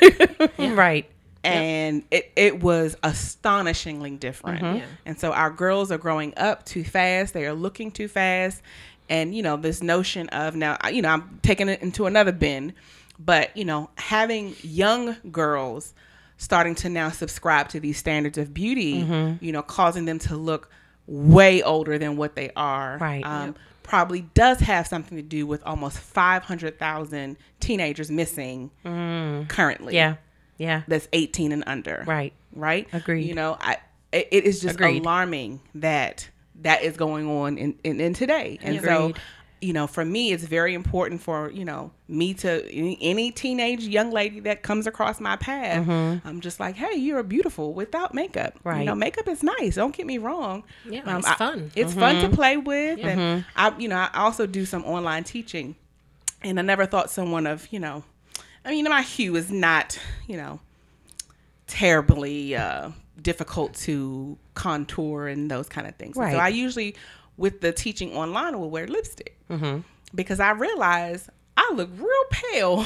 right. 0.59 1.11
and 1.43 2.05
it, 2.11 2.31
it 2.37 2.63
was 2.63 2.97
astonishingly 3.03 4.17
different. 4.17 4.63
Mm-hmm. 4.63 4.77
Yeah. 4.77 4.87
And 5.07 5.19
so 5.19 5.33
our 5.33 5.51
girls 5.51 5.91
are 5.91 5.99
growing 5.99 6.35
up 6.37 6.67
too 6.67 6.85
fast. 6.85 7.33
They 7.33 7.47
are 7.47 7.55
looking 7.55 7.91
too 7.91 8.09
fast. 8.09 8.61
And, 9.09 9.35
you 9.35 9.43
know, 9.43 9.57
this 9.57 9.83
notion 9.83 10.29
of 10.31 10.55
now, 10.55 10.77
you 10.93 11.01
know, 11.01 11.09
I'm 11.09 11.41
taking 11.43 11.69
it 11.69 11.81
into 11.81 12.07
another 12.07 12.33
bin, 12.33 12.75
but, 13.19 13.57
you 13.57 13.65
know, 13.65 13.89
having 13.97 14.55
young 14.63 15.17
girls 15.31 15.95
starting 16.39 16.75
to 16.77 16.89
now 16.89 17.11
subscribe 17.11 17.69
to 17.71 17.81
these 17.81 17.97
standards 17.99 18.37
of 18.39 18.53
beauty, 18.53 19.39
you 19.41 19.53
know, 19.53 19.63
causing 19.63 20.05
them 20.05 20.19
to 20.21 20.37
look 20.37 20.71
way 21.07 21.63
older 21.63 21.99
than 21.99 22.17
what 22.17 22.35
they 22.35 22.51
are. 22.57 22.99
Right. 22.99 23.25
Um, 23.25 23.55
Probably 23.83 24.23
does 24.35 24.59
have 24.61 24.89
something 24.89 25.17
to 25.17 25.23
do 25.23 25.47
with 25.47 25.63
almost 25.65 25.99
500,000 25.99 27.37
teenagers 27.61 28.11
missing 28.11 28.71
currently 28.85 29.95
Yeah. 29.95 30.17
Yeah. 30.59 30.83
that's 30.89 31.09
18 31.13 31.53
and 31.53 31.65
under. 31.67 32.03
Right. 32.07 32.33
Right? 32.53 32.89
Agreed. 32.93 33.27
You 33.27 33.35
know, 33.35 33.57
I 33.61 33.77
it, 34.13 34.29
it 34.33 34.45
is 34.45 34.61
just 34.61 34.77
Agreed. 34.77 35.03
alarming 35.03 35.61
that 35.77 36.29
that 36.63 36.83
is 36.83 36.97
going 36.97 37.29
on 37.29 37.59
in, 37.59 37.79
in, 37.85 38.01
in 38.01 38.15
today. 38.15 38.59
And 38.63 38.81
so, 38.83 39.09
Agreed. 39.11 39.17
You 39.67 39.73
know, 39.73 39.87
for 39.87 40.05
me, 40.05 40.33
it's 40.33 40.45
very 40.45 40.75
important 40.75 41.21
for, 41.21 41.51
you 41.51 41.65
know, 41.65 41.91
me 42.09 42.35
to 42.35 42.51
any, 42.71 42.97
any 43.01 43.31
teenage 43.33 43.83
young 43.87 44.11
lady 44.13 44.39
that 44.41 44.63
comes 44.63 44.87
across 44.87 45.21
my 45.21 45.35
path, 45.37 45.89
I'm 45.89 46.41
just 46.41 46.61
like, 46.61 46.77
hey, 46.77 46.95
you're 46.97 47.23
beautiful 47.25 47.75
without 47.75 48.15
makeup. 48.15 48.55
Right. 48.55 48.55
You 48.55 48.61
Mm-hmm. 48.63 48.69
Right. 48.79 48.85
know, 48.87 48.95
makeup 48.95 49.29
is 49.29 49.43
nice. 49.43 49.75
Don't 49.75 49.95
get 49.97 50.07
me 50.07 50.19
wrong. 50.19 50.63
Yeah, 50.89 51.03
Um, 51.05 51.19
it's 51.19 51.29
I- 51.29 51.35
fun. 51.35 51.73
It's 51.75 51.95
fun 51.95 52.23
to 52.23 52.29
play 52.35 52.57
with. 52.57 53.01
And 53.01 53.45
I, 53.57 53.77
you 53.79 53.89
know, 53.89 53.97
I 53.97 54.11
also 54.15 54.47
do 54.47 54.65
some 54.65 54.85
online 54.85 55.25
teaching. 55.25 55.75
And 56.43 56.59
I 56.61 56.63
never 56.63 56.87
thought 56.87 57.11
someone 57.11 57.47
of, 57.47 57.67
you 57.73 57.81
know, 57.81 58.05
I 58.65 58.71
mean, 58.71 58.85
my 58.85 59.03
hue 59.03 59.35
is 59.37 59.51
not, 59.51 59.99
you 60.29 60.37
know, 60.37 60.61
terribly 61.67 62.55
uh, 62.55 62.91
difficult 63.21 63.75
to 63.75 64.37
contour 64.55 65.27
and 65.27 65.51
those 65.51 65.69
kind 65.69 65.87
of 65.87 65.95
things. 65.97 66.17
Right. 66.17 66.33
So 66.33 66.39
I 66.39 66.49
usually, 66.49 66.95
with 67.37 67.61
the 67.61 67.73
teaching 67.73 68.15
online, 68.15 68.59
will 68.59 68.71
wear 68.71 68.87
lipstick 68.87 69.39
mm-hmm. 69.51 69.81
because 70.15 70.41
I 70.41 70.53
realize 70.53 71.29
I 71.57 71.73
look 71.75 71.91
real 71.97 72.25
pale 72.31 72.75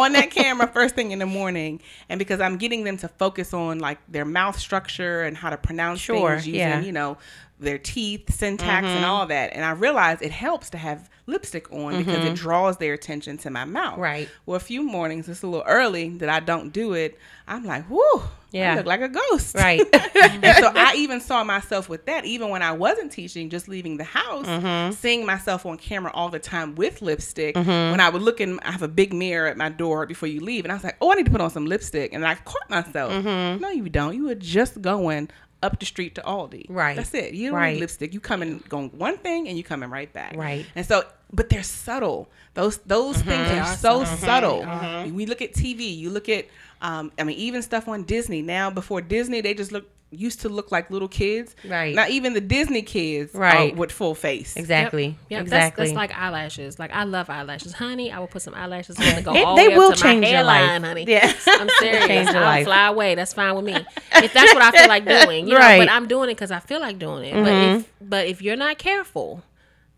on 0.00 0.12
that 0.12 0.30
camera 0.30 0.66
first 0.66 0.94
thing 0.94 1.12
in 1.12 1.20
the 1.20 1.26
morning, 1.26 1.80
and 2.08 2.18
because 2.18 2.40
I'm 2.40 2.56
getting 2.56 2.84
them 2.84 2.96
to 2.98 3.08
focus 3.08 3.54
on 3.54 3.78
like 3.78 3.98
their 4.08 4.24
mouth 4.24 4.58
structure 4.58 5.22
and 5.22 5.36
how 5.36 5.50
to 5.50 5.56
pronounce 5.56 6.00
Sure, 6.00 6.32
things 6.32 6.46
using, 6.48 6.60
yeah. 6.60 6.80
you 6.80 6.92
know, 6.92 7.16
their 7.60 7.78
teeth, 7.78 8.32
syntax, 8.34 8.86
and 8.86 8.96
mm-hmm. 8.96 9.04
all 9.04 9.26
that. 9.26 9.52
And 9.52 9.64
I 9.64 9.70
realize 9.70 10.20
it 10.20 10.32
helps 10.32 10.70
to 10.70 10.78
have 10.78 11.08
lipstick 11.28 11.70
on 11.72 11.98
because 11.98 12.24
it 12.24 12.34
draws 12.34 12.78
their 12.78 12.94
attention 12.94 13.36
to 13.38 13.50
my 13.50 13.64
mouth. 13.64 13.98
Right. 13.98 14.28
Well, 14.46 14.56
a 14.56 14.60
few 14.60 14.82
mornings, 14.82 15.28
it's 15.28 15.42
a 15.42 15.46
little 15.46 15.64
early 15.66 16.08
that 16.18 16.28
I 16.28 16.40
don't 16.40 16.72
do 16.72 16.94
it. 16.94 17.18
I'm 17.46 17.64
like, 17.64 17.88
whoo, 17.88 18.22
Yeah. 18.50 18.72
I 18.72 18.76
look 18.76 18.86
like 18.86 19.00
a 19.02 19.08
ghost. 19.08 19.54
Right. 19.54 19.80
and 19.94 20.56
so 20.56 20.70
I 20.74 20.94
even 20.96 21.20
saw 21.20 21.44
myself 21.44 21.88
with 21.88 22.06
that, 22.06 22.24
even 22.24 22.48
when 22.48 22.62
I 22.62 22.72
wasn't 22.72 23.12
teaching, 23.12 23.48
just 23.50 23.68
leaving 23.68 23.96
the 23.98 24.04
house, 24.04 24.46
Mm-hmm. 24.46 24.92
seeing 24.92 25.24
myself 25.26 25.64
on 25.66 25.76
camera 25.76 26.10
all 26.14 26.28
the 26.30 26.38
time 26.38 26.74
with 26.74 27.02
lipstick. 27.02 27.54
When 27.56 28.00
I 28.00 28.08
would 28.10 28.22
look 28.22 28.40
in, 28.40 28.58
I 28.60 28.72
have 28.72 28.82
a 28.82 28.88
big 28.88 29.12
mirror 29.12 29.46
at 29.48 29.56
my 29.56 29.68
door 29.68 30.06
before 30.06 30.28
you 30.28 30.40
leave, 30.40 30.64
and 30.64 30.72
I 30.72 30.74
was 30.74 30.84
like, 30.84 30.96
oh, 31.00 31.12
I 31.12 31.14
need 31.16 31.26
to 31.26 31.30
put 31.32 31.40
on 31.40 31.50
some 31.50 31.66
lipstick. 31.66 32.12
And 32.12 32.26
I 32.26 32.34
caught 32.36 32.68
myself. 32.70 33.12
Mm-hmm. 33.12 33.60
No, 33.62 33.68
you 33.70 33.88
don't. 33.88 34.14
You 34.14 34.24
were 34.26 34.34
just 34.34 34.80
going 34.82 35.28
up 35.62 35.80
the 35.80 35.86
street 35.86 36.14
to 36.14 36.20
Aldi. 36.22 36.66
Right. 36.68 36.96
That's 36.96 37.12
it. 37.14 37.34
You 37.34 37.48
don't 37.50 37.56
Right. 37.58 37.74
need 37.74 37.80
lipstick. 37.80 38.14
You 38.14 38.20
come 38.20 38.40
coming 38.40 38.62
going 38.68 38.90
one 38.90 39.16
thing 39.18 39.48
and 39.48 39.56
you 39.58 39.64
coming 39.64 39.90
right 39.90 40.12
back. 40.12 40.36
Right. 40.36 40.64
And 40.76 40.86
so, 40.86 41.02
but 41.32 41.48
they're 41.48 41.62
subtle. 41.62 42.28
Those 42.54 42.78
those 42.78 43.16
Mm-hmm. 43.18 43.28
things 43.28 43.48
They 43.48 43.58
are 43.58 43.62
are 43.62 43.76
so 43.76 44.04
subtle. 44.04 44.62
subtle. 44.62 45.10
We 45.12 45.26
look 45.26 45.42
at 45.42 45.52
TV. 45.52 45.96
You 45.96 46.10
look 46.10 46.28
at, 46.28 46.46
um, 46.82 47.12
I 47.18 47.24
mean, 47.24 47.36
even 47.38 47.62
stuff 47.62 47.86
on 47.88 48.04
Disney 48.04 48.42
now. 48.42 48.70
Before 48.70 49.00
Disney, 49.00 49.40
they 49.40 49.54
just 49.54 49.72
look 49.72 49.88
used 50.10 50.40
to 50.40 50.48
look 50.48 50.72
like 50.72 50.90
little 50.90 51.06
kids. 51.06 51.54
Right. 51.68 51.94
Not 51.94 52.08
even 52.08 52.32
the 52.32 52.40
Disney 52.40 52.80
kids 52.80 53.34
Right. 53.34 53.74
are 53.74 53.76
with 53.76 53.92
full 53.92 54.14
face. 54.14 54.56
Exactly. 54.56 55.14
Yep, 55.28 55.42
exactly. 55.42 55.82
That's, 55.84 55.90
that's 55.90 55.96
like 55.96 56.16
eyelashes. 56.18 56.78
Like 56.78 56.90
I 56.94 57.04
love 57.04 57.28
eyelashes, 57.28 57.74
honey. 57.74 58.10
I 58.10 58.18
will 58.18 58.26
put 58.26 58.40
some 58.40 58.54
eyelashes 58.54 58.98
on 58.98 59.04
and 59.04 59.22
go 59.22 59.34
It- 59.34 59.44
all 59.44 59.54
they 59.54 59.64
the 59.64 59.70
way 59.72 59.76
will 59.76 59.90
up 59.90 59.96
to 59.96 60.02
change 60.02 60.22
my 60.22 60.30
your 60.30 60.44
life. 60.44 60.60
hairline, 60.62 60.82
honey. 60.82 61.04
Yes. 61.06 61.44
I'm 61.46 61.68
serious. 61.78 62.06
Change 62.06 62.30
your 62.30 62.40
life. 62.40 62.64
fly 62.64 62.86
away. 62.86 63.14
That's 63.16 63.34
fine 63.34 63.54
with 63.54 63.66
me. 63.66 63.74
If 63.74 64.32
that's 64.32 64.54
what 64.54 64.62
I 64.62 64.70
feel 64.70 64.88
like 64.88 65.04
doing, 65.24 65.46
you 65.46 65.52
know. 65.52 65.60
Right. 65.60 65.72
Mm-hmm. 65.78 65.86
But 65.88 65.92
I'm 65.92 66.08
doing 66.08 66.30
it 66.30 66.34
because 66.36 66.50
I 66.52 66.60
feel 66.60 66.80
like 66.80 66.98
doing 66.98 67.24
it. 67.24 67.34
But 67.44 67.52
if 67.52 67.92
but 68.00 68.26
if 68.28 68.40
you're 68.40 68.56
not 68.56 68.78
careful, 68.78 69.42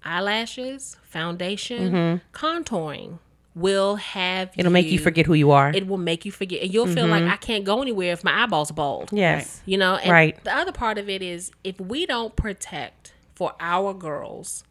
eyelashes, 0.04 0.96
foundation, 1.02 2.20
contouring 2.32 3.18
will 3.54 3.96
have 3.96 4.50
Mm-hmm. 4.50 4.60
It'll 4.60 4.72
make 4.72 4.86
you 4.86 4.98
forget 4.98 5.26
who 5.26 5.34
you 5.34 5.50
are. 5.50 5.70
It 5.74 5.86
will 5.86 5.98
make 5.98 6.24
you 6.24 6.30
forget, 6.32 6.62
and 6.62 6.72
you'll 6.72 6.86
feel 6.86 7.06
like 7.06 7.22
Mm-hmm. 7.22 7.32
I 7.32 7.36
can't 7.36 7.64
go 7.64 7.82
anywhere 7.82 8.12
if 8.12 8.22
my 8.24 8.42
eyeballs 8.44 8.70
bald. 8.70 9.10
yes. 9.12 9.60
You 9.66 9.76
know, 9.78 9.96
and 9.96 10.10
Right. 10.10 10.42
the 10.44 10.54
other 10.54 10.72
part 10.72 10.98
of 10.98 11.08
it 11.08 11.20
is 11.22 11.50
if 11.64 11.78
we 11.80 12.06
don't 12.06 12.34
protect 12.36 13.12
for 13.34 13.52
our 13.60 13.92
girls 13.94 14.64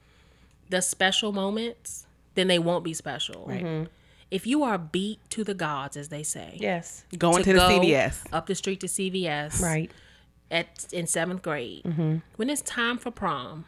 the 0.70 0.82
special 0.82 1.32
moments, 1.32 2.06
then 2.36 2.48
they 2.48 2.60
won't 2.60 2.84
be 2.84 2.94
special. 2.94 3.48
Mm-hmm. 3.50 3.86
If 4.32 4.46
you 4.48 4.64
are 4.64 4.78
beat 4.78 5.20
to 5.32 5.44
the 5.44 5.56
gods, 5.56 5.98
as 5.98 6.10
they 6.10 6.24
say, 6.24 6.56
Yes. 6.60 7.04
Going 7.18 7.44
to, 7.44 7.54
the 7.54 7.60
go 7.60 7.68
CVS. 7.70 8.26
up 8.32 8.46
the 8.46 8.56
street 8.56 8.80
to 8.82 8.88
CVS, 8.88 9.62
Right. 9.62 9.92
at 10.52 10.88
in 10.94 11.06
seventh 11.08 11.42
grade, 11.42 11.84
Mm-hmm. 11.84 12.18
when 12.38 12.50
it's 12.50 12.62
time 12.62 12.98
for 12.98 13.12
prom, 13.12 13.66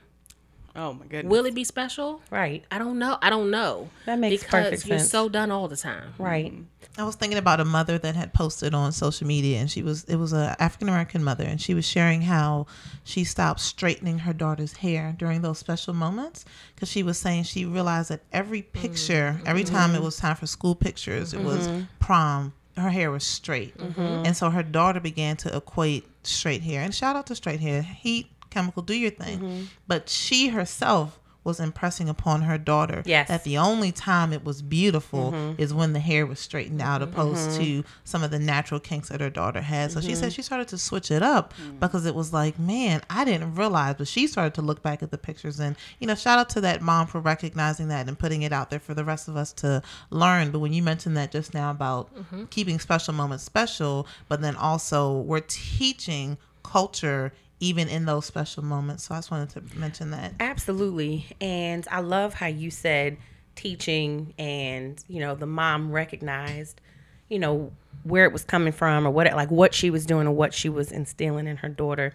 Oh 0.75 0.93
my 0.93 1.05
goodness. 1.05 1.29
will 1.29 1.45
it 1.45 1.53
be 1.53 1.63
special? 1.63 2.21
Right. 2.29 2.63
I 2.71 2.77
don't 2.77 2.97
know. 2.97 3.17
I 3.21 3.29
don't 3.29 3.51
know. 3.51 3.89
That 4.05 4.19
makes 4.19 4.43
because 4.43 4.63
perfect 4.63 4.87
you're 4.87 4.99
sense. 4.99 5.11
so 5.11 5.27
done 5.27 5.51
all 5.51 5.67
the 5.67 5.75
time. 5.75 6.13
Right. 6.17 6.53
I 6.97 7.03
was 7.03 7.15
thinking 7.15 7.37
about 7.37 7.59
a 7.59 7.65
mother 7.65 7.97
that 7.97 8.15
had 8.15 8.33
posted 8.33 8.73
on 8.73 8.91
social 8.91 9.27
media, 9.27 9.59
and 9.59 9.69
she 9.69 9.81
was 9.81 10.03
it 10.05 10.15
was 10.15 10.33
a 10.33 10.55
African 10.59 10.89
American 10.89 11.23
mother, 11.23 11.43
and 11.43 11.61
she 11.61 11.73
was 11.73 11.85
sharing 11.85 12.21
how 12.21 12.67
she 13.03 13.23
stopped 13.23 13.59
straightening 13.59 14.19
her 14.19 14.33
daughter's 14.33 14.73
hair 14.73 15.15
during 15.17 15.41
those 15.41 15.57
special 15.57 15.93
moments 15.93 16.45
because 16.75 16.89
she 16.89 17.03
was 17.03 17.17
saying 17.17 17.43
she 17.43 17.65
realized 17.65 18.09
that 18.09 18.21
every 18.31 18.61
mm-hmm. 18.61 18.81
picture, 18.81 19.35
mm-hmm. 19.37 19.47
every 19.47 19.63
time 19.63 19.95
it 19.95 20.01
was 20.01 20.17
time 20.17 20.35
for 20.35 20.47
school 20.47 20.75
pictures, 20.75 21.33
it 21.33 21.41
was 21.41 21.67
mm-hmm. 21.67 21.83
prom. 21.99 22.53
Her 22.77 22.89
hair 22.89 23.11
was 23.11 23.25
straight, 23.25 23.75
and 23.75 24.35
so 24.35 24.49
her 24.49 24.63
daughter 24.63 25.01
began 25.01 25.35
to 25.37 25.55
equate 25.55 26.07
straight 26.23 26.61
hair. 26.61 26.81
And 26.81 26.95
shout 26.95 27.17
out 27.17 27.27
to 27.27 27.35
straight 27.35 27.59
hair, 27.59 27.81
heat, 27.81 28.27
chemical, 28.51 28.83
do 28.83 28.93
your 28.93 29.11
thing. 29.11 29.39
Mm-hmm. 29.39 29.63
But 29.87 30.09
she 30.09 30.49
herself 30.49 31.19
was 31.43 31.59
impressing 31.59 32.07
upon 32.07 32.43
her 32.43 32.57
daughter 32.57 33.01
Yes. 33.05 33.27
that 33.27 33.43
the 33.43 33.57
only 33.57 33.91
time 33.91 34.31
it 34.31 34.45
was 34.45 34.61
beautiful 34.61 35.31
mm-hmm. 35.31 35.59
is 35.61 35.73
when 35.73 35.93
the 35.93 35.99
hair 35.99 36.25
was 36.25 36.39
straightened 36.39 36.81
out 36.81 37.01
opposed 37.01 37.51
mm-hmm. 37.51 37.63
to 37.63 37.83
some 38.03 38.23
of 38.23 38.29
the 38.29 38.37
natural 38.37 38.79
kinks 38.79 39.09
that 39.09 39.21
her 39.21 39.29
daughter 39.29 39.61
had. 39.61 39.91
So 39.91 40.01
she 40.01 40.13
said 40.13 40.33
she 40.33 40.43
started 40.43 40.67
to 40.69 40.77
switch 40.77 41.09
it 41.09 41.23
up 41.23 41.53
mm. 41.55 41.79
because 41.79 42.05
it 42.05 42.13
was 42.13 42.31
like 42.31 42.59
man 42.59 43.01
i 43.09 43.25
didn't 43.25 43.55
realize 43.55 43.95
but 43.97 44.07
she 44.07 44.27
started 44.27 44.53
to 44.53 44.61
look 44.61 44.83
back 44.83 45.01
at 45.01 45.11
the 45.11 45.17
pictures 45.17 45.59
and 45.59 45.75
you 45.99 46.07
know 46.07 46.15
shout 46.15 46.37
out 46.37 46.49
to 46.49 46.61
that 46.61 46.81
mom 46.81 47.07
for 47.07 47.19
recognizing 47.19 47.87
that 47.87 48.07
and 48.07 48.17
putting 48.19 48.43
it 48.43 48.51
out 48.51 48.69
there 48.69 48.79
for 48.79 48.93
the 48.93 49.03
rest 49.03 49.27
of 49.27 49.35
us 49.35 49.51
to 49.53 49.81
learn. 50.09 50.51
But 50.51 50.59
when 50.59 50.73
you 50.73 50.83
mentioned 50.83 51.17
that 51.17 51.31
just 51.31 51.53
now 51.53 51.71
about 51.71 52.09
keeping 52.49 52.79
special 52.79 53.13
moments 53.13 53.43
special 53.43 54.07
but 54.27 54.41
then 54.41 54.55
also 54.55 55.19
we're 55.21 55.41
teaching 55.41 56.37
culture 56.63 57.33
even 57.61 57.87
in 57.87 58.05
those 58.05 58.25
special 58.25 58.63
moments 58.63 59.03
so 59.05 59.15
i 59.15 59.17
just 59.17 59.31
wanted 59.31 59.49
to 59.49 59.61
mention 59.79 60.11
that 60.11 60.33
Absolutely. 60.39 61.25
And 61.39 61.87
I 61.89 62.01
love 62.01 62.33
how 62.33 62.47
you 62.47 62.69
said 62.71 63.17
teaching 63.55 64.33
and, 64.37 65.03
you 65.07 65.19
know, 65.19 65.35
the 65.35 65.45
mom 65.45 65.91
recognized, 65.91 66.81
you 67.29 67.39
know, 67.39 67.71
where 68.03 68.25
it 68.25 68.33
was 68.33 68.43
coming 68.43 68.73
from 68.73 69.07
or 69.07 69.11
what 69.11 69.27
it, 69.27 69.33
like 69.35 69.51
what 69.51 69.73
she 69.73 69.89
was 69.89 70.05
doing 70.05 70.27
or 70.27 70.31
what 70.31 70.53
she 70.53 70.69
was 70.69 70.91
instilling 70.91 71.47
in 71.47 71.57
her 71.57 71.69
daughter. 71.69 72.13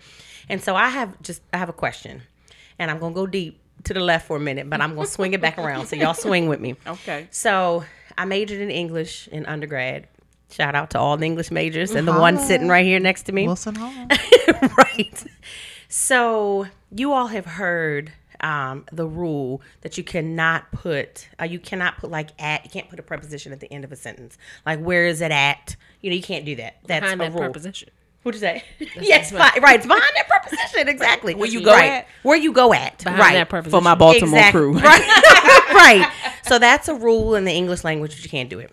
And 0.49 0.63
so 0.63 0.75
I 0.75 0.89
have 0.89 1.21
just 1.23 1.43
I 1.53 1.59
have 1.59 1.69
a 1.69 1.73
question. 1.73 2.23
And 2.79 2.91
I'm 2.91 2.99
going 2.99 3.15
to 3.15 3.21
go 3.21 3.27
deep 3.27 3.59
to 3.85 3.95
the 3.95 4.01
left 4.01 4.27
for 4.27 4.37
a 4.37 4.41
minute, 4.41 4.69
but 4.69 4.81
I'm 4.81 4.95
going 4.95 5.07
to 5.07 5.13
swing 5.13 5.33
it 5.33 5.41
back 5.41 5.59
around. 5.59 5.87
So 5.87 5.97
y'all 5.97 6.15
swing 6.27 6.49
with 6.49 6.61
me. 6.61 6.77
Okay. 6.87 7.29
So 7.31 7.85
I 8.19 8.25
majored 8.27 8.61
in 8.61 8.71
English 8.71 9.29
in 9.29 9.47
undergrad. 9.47 10.09
Shout 10.51 10.75
out 10.75 10.91
to 10.91 10.99
all 10.99 11.17
the 11.17 11.27
English 11.27 11.51
majors 11.51 11.91
and 11.91 12.07
the 12.07 12.13
one 12.13 12.39
sitting 12.39 12.69
right 12.69 12.85
here 12.85 13.01
next 13.01 13.25
to 13.25 13.33
me. 13.33 13.47
wilson 13.47 13.75
hall 13.75 13.93
right. 14.79 15.25
So 15.89 16.67
you 16.91 17.13
all 17.13 17.27
have 17.29 17.47
heard 17.47 18.13
um, 18.41 18.85
the 18.93 19.07
rule 19.07 19.61
that 19.83 19.99
you 19.99 20.05
cannot 20.05 20.71
put, 20.73 21.29
uh, 21.41 21.45
you 21.45 21.59
cannot 21.59 21.99
put 21.99 22.11
like 22.11 22.31
at, 22.41 22.65
you 22.65 22.71
can't 22.71 22.89
put 22.89 22.99
a 22.99 23.03
preposition 23.03 23.53
at 23.53 23.61
the 23.61 23.73
end 23.73 23.85
of 23.85 23.93
a 23.93 23.97
sentence. 23.97 24.39
Like 24.65 24.81
where 24.81 25.07
is 25.07 25.21
it 25.21 25.33
at? 25.33 25.77
You 26.01 26.11
know, 26.11 26.17
you 26.17 26.23
can't 26.23 26.45
do 26.45 26.57
that. 26.57 26.77
That's 26.87 27.03
Behind 27.03 27.21
a 27.21 27.25
that 27.25 27.31
rule. 27.33 27.41
preposition. 27.41 27.91
What'd 28.23 28.41
you 28.41 28.47
say? 28.47 28.65
yes, 29.01 29.31
fi- 29.31 29.59
right. 29.61 29.77
It's 29.77 29.87
behind 29.87 30.03
that 30.17 30.29
preposition. 30.29 30.89
Exactly. 30.89 31.35
Where 31.35 31.49
you 31.49 31.63
go 31.63 31.73
right. 31.73 31.91
at? 31.91 32.07
Where 32.25 32.37
you 32.37 32.53
go 32.53 32.75
at. 32.75 32.99
Behind 33.05 33.21
right. 33.21 33.35
that 33.35 33.49
preposition. 33.49 33.79
For 33.79 33.85
my 33.85 33.95
Baltimore 33.95 34.39
Exact- 34.39 34.53
crew. 34.53 34.75
Right. 34.81 35.73
right. 35.73 36.13
So 36.45 36.59
that's 36.59 36.89
a 36.89 36.95
rule 36.95 37.35
in 37.37 37.45
the 37.45 37.53
English 37.53 37.85
language 37.85 38.17
that 38.17 38.25
you 38.25 38.31
can't 38.31 38.51
do 38.51 38.59
it. 38.59 38.73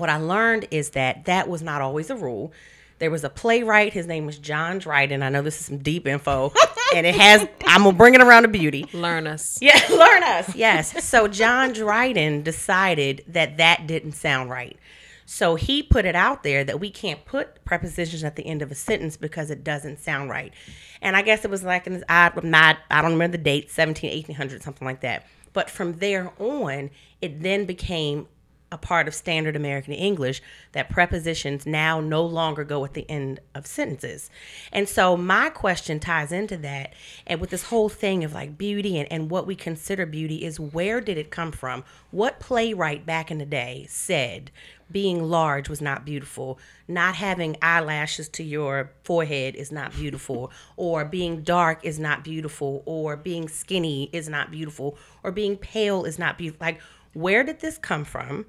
What 0.00 0.10
I 0.10 0.16
learned 0.16 0.66
is 0.70 0.90
that 0.90 1.26
that 1.26 1.48
was 1.48 1.62
not 1.62 1.82
always 1.82 2.10
a 2.10 2.16
rule. 2.16 2.52
There 2.98 3.10
was 3.10 3.22
a 3.22 3.30
playwright. 3.30 3.92
His 3.92 4.06
name 4.06 4.26
was 4.26 4.38
John 4.38 4.78
Dryden. 4.78 5.22
I 5.22 5.28
know 5.28 5.42
this 5.42 5.60
is 5.60 5.66
some 5.66 5.78
deep 5.78 6.06
info, 6.06 6.52
and 6.94 7.06
it 7.06 7.14
has. 7.14 7.46
I'm 7.66 7.84
gonna 7.84 7.96
bring 7.96 8.14
it 8.14 8.20
around 8.20 8.42
to 8.42 8.48
beauty. 8.48 8.86
Learn 8.92 9.26
us. 9.26 9.58
Yeah, 9.62 9.80
learn 9.90 10.22
us. 10.22 10.54
Yes. 10.56 11.04
So 11.04 11.28
John 11.28 11.72
Dryden 11.72 12.42
decided 12.42 13.24
that 13.28 13.58
that 13.58 13.86
didn't 13.86 14.12
sound 14.12 14.50
right. 14.50 14.76
So 15.24 15.54
he 15.54 15.82
put 15.82 16.06
it 16.06 16.16
out 16.16 16.42
there 16.42 16.64
that 16.64 16.80
we 16.80 16.90
can't 16.90 17.24
put 17.24 17.64
prepositions 17.64 18.24
at 18.24 18.34
the 18.34 18.44
end 18.44 18.62
of 18.62 18.72
a 18.72 18.74
sentence 18.74 19.16
because 19.16 19.48
it 19.50 19.62
doesn't 19.62 20.00
sound 20.00 20.28
right. 20.28 20.52
And 21.00 21.14
I 21.14 21.22
guess 21.22 21.44
it 21.44 21.50
was 21.50 21.62
like 21.62 21.86
in 21.86 21.92
this, 21.92 22.02
I'm 22.08 22.32
not, 22.50 22.78
I 22.90 23.00
don't 23.00 23.12
remember 23.12 23.36
the 23.36 23.44
date, 23.44 23.70
17, 23.70 24.10
1800, 24.10 24.60
something 24.60 24.84
like 24.84 25.02
that. 25.02 25.26
But 25.52 25.70
from 25.70 25.98
there 25.98 26.32
on, 26.40 26.90
it 27.22 27.42
then 27.42 27.64
became 27.64 28.26
a 28.72 28.78
part 28.78 29.08
of 29.08 29.14
standard 29.14 29.56
American 29.56 29.92
English 29.92 30.40
that 30.72 30.90
prepositions 30.90 31.66
now 31.66 32.00
no 32.00 32.24
longer 32.24 32.64
go 32.64 32.84
at 32.84 32.94
the 32.94 33.08
end 33.10 33.40
of 33.54 33.66
sentences. 33.66 34.30
And 34.72 34.88
so 34.88 35.16
my 35.16 35.50
question 35.50 35.98
ties 35.98 36.32
into 36.32 36.56
that. 36.58 36.92
And 37.26 37.40
with 37.40 37.50
this 37.50 37.64
whole 37.64 37.88
thing 37.88 38.22
of 38.22 38.32
like 38.32 38.56
beauty 38.56 38.98
and, 38.98 39.10
and 39.10 39.30
what 39.30 39.46
we 39.46 39.56
consider 39.56 40.06
beauty 40.06 40.44
is 40.44 40.60
where 40.60 41.00
did 41.00 41.18
it 41.18 41.30
come 41.30 41.52
from? 41.52 41.84
What 42.10 42.40
playwright 42.40 43.04
back 43.04 43.30
in 43.30 43.38
the 43.38 43.46
day 43.46 43.86
said 43.88 44.50
being 44.90 45.22
large 45.22 45.68
was 45.68 45.80
not 45.80 46.04
beautiful, 46.04 46.58
not 46.88 47.14
having 47.14 47.56
eyelashes 47.62 48.28
to 48.28 48.42
your 48.42 48.90
forehead 49.04 49.54
is 49.54 49.70
not 49.70 49.92
beautiful, 49.92 50.50
or 50.76 51.04
being 51.04 51.42
dark 51.42 51.84
is 51.84 51.98
not 51.98 52.24
beautiful, 52.24 52.82
or 52.86 53.16
being 53.16 53.48
skinny 53.48 54.10
is 54.12 54.28
not 54.28 54.50
beautiful, 54.50 54.98
or 55.22 55.30
being 55.30 55.56
pale 55.56 56.04
is 56.04 56.18
not 56.18 56.36
beautiful. 56.36 56.66
Like, 56.66 56.80
where 57.12 57.44
did 57.44 57.60
this 57.60 57.78
come 57.78 58.04
from? 58.04 58.46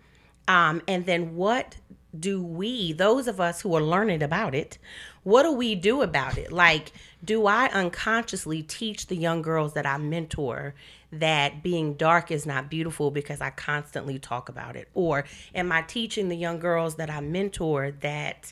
Um, 0.51 0.81
and 0.85 1.05
then 1.05 1.37
what 1.37 1.77
do 2.19 2.43
we, 2.43 2.91
those 2.91 3.29
of 3.29 3.39
us 3.39 3.61
who 3.61 3.73
are 3.73 3.81
learning 3.81 4.21
about 4.21 4.53
it, 4.53 4.77
what 5.23 5.43
do 5.43 5.53
we 5.53 5.75
do 5.75 6.01
about 6.01 6.37
it? 6.37 6.51
Like, 6.51 6.91
do 7.23 7.47
I 7.47 7.67
unconsciously 7.67 8.61
teach 8.61 9.07
the 9.07 9.15
young 9.15 9.41
girls 9.41 9.75
that 9.75 9.85
I 9.85 9.97
mentor 9.97 10.75
that 11.13 11.63
being 11.63 11.93
dark 11.93 12.31
is 12.31 12.45
not 12.45 12.69
beautiful 12.69 13.11
because 13.11 13.39
I 13.39 13.51
constantly 13.51 14.19
talk 14.19 14.49
about 14.49 14.75
it? 14.75 14.89
Or 14.93 15.23
am 15.55 15.71
I 15.71 15.83
teaching 15.83 16.27
the 16.27 16.35
young 16.35 16.59
girls 16.59 16.95
that 16.95 17.09
I 17.09 17.21
mentor 17.21 17.91
that, 18.01 18.51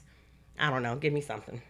I 0.57 0.69
don't 0.69 0.83
know, 0.83 0.95
give 0.95 1.11
me 1.11 1.19
something? 1.19 1.61